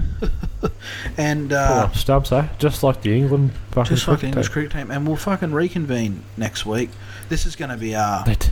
and 1.17 1.49
Pull 1.49 1.57
uh, 1.57 1.83
up 1.85 1.95
stumps, 1.95 2.31
eh? 2.31 2.47
Just 2.59 2.83
like 2.83 3.01
the 3.01 3.15
England 3.15 3.51
fucking 3.71 3.95
just 3.95 4.07
like 4.07 4.19
the 4.19 4.27
English 4.27 4.47
team. 4.47 4.53
cricket 4.53 4.71
team, 4.71 4.91
and 4.91 5.07
we'll 5.07 5.15
fucking 5.15 5.51
reconvene 5.53 6.23
next 6.35 6.65
week. 6.65 6.89
This 7.29 7.45
is 7.45 7.55
going 7.55 7.69
to 7.71 7.77
be 7.77 7.95
uh, 7.95 8.23
They 8.23 8.35
t- 8.35 8.51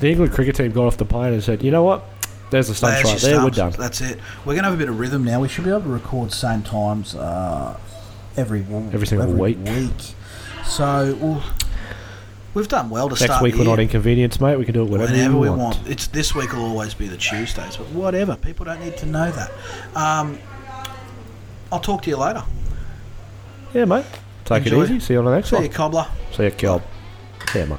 The 0.00 0.10
England 0.10 0.32
cricket 0.32 0.56
team 0.56 0.72
got 0.72 0.86
off 0.86 0.96
the 0.96 1.04
plane 1.04 1.32
and 1.32 1.42
said, 1.42 1.62
"You 1.62 1.70
know 1.70 1.82
what? 1.84 2.04
There's 2.50 2.68
the 2.68 2.74
stumps 2.74 3.02
there's 3.02 3.24
right 3.24 3.32
there. 3.32 3.42
We're 3.44 3.50
done." 3.50 3.72
That's 3.78 4.00
it. 4.00 4.18
We're 4.44 4.54
going 4.54 4.64
to 4.64 4.70
have 4.70 4.74
a 4.74 4.78
bit 4.78 4.88
of 4.88 4.98
rhythm 4.98 5.24
now. 5.24 5.40
We 5.40 5.48
should 5.48 5.64
be 5.64 5.70
able 5.70 5.82
to 5.82 5.88
record 5.88 6.32
same 6.32 6.62
times 6.62 7.14
uh, 7.14 7.78
every 8.36 8.60
Every 8.92 9.06
single 9.06 9.32
week. 9.32 9.58
week. 9.64 9.90
So 10.64 11.16
we'll, 11.20 11.42
we've 12.56 12.66
done 12.68 12.90
well 12.90 13.08
to 13.08 13.12
Next 13.14 13.24
start. 13.24 13.42
week 13.42 13.54
we're 13.54 13.64
not 13.64 13.78
inconvenienced, 13.78 14.40
mate. 14.40 14.56
We 14.58 14.64
can 14.64 14.74
do 14.74 14.82
it 14.82 14.90
whenever, 14.90 15.12
Whenever 15.12 15.36
we 15.38 15.48
want. 15.50 15.60
want. 15.60 15.88
It's 15.88 16.08
this 16.08 16.34
week 16.34 16.52
will 16.52 16.64
always 16.64 16.94
be 16.94 17.06
the 17.06 17.16
Tuesdays, 17.16 17.76
but 17.76 17.86
whatever. 17.90 18.34
People 18.34 18.64
don't 18.64 18.80
need 18.80 18.96
to 18.96 19.06
know 19.06 19.30
that. 19.30 19.50
Um, 19.94 20.38
I'll 21.70 21.80
talk 21.80 22.02
to 22.02 22.10
you 22.10 22.16
later. 22.16 22.42
Yeah, 23.74 23.84
mate. 23.84 24.06
Take 24.44 24.64
Enjoy. 24.64 24.82
it 24.82 24.90
easy. 24.90 25.00
See 25.00 25.12
you 25.14 25.18
on 25.20 25.26
the 25.26 25.34
next 25.34 25.50
See 25.50 25.56
one. 25.56 25.64
See 25.64 25.68
you, 25.68 25.74
cobbler. 25.74 26.06
See 26.32 26.44
you, 26.44 26.50
Kelb. 26.50 26.82
Yeah, 27.54 27.66
mate. 27.66 27.78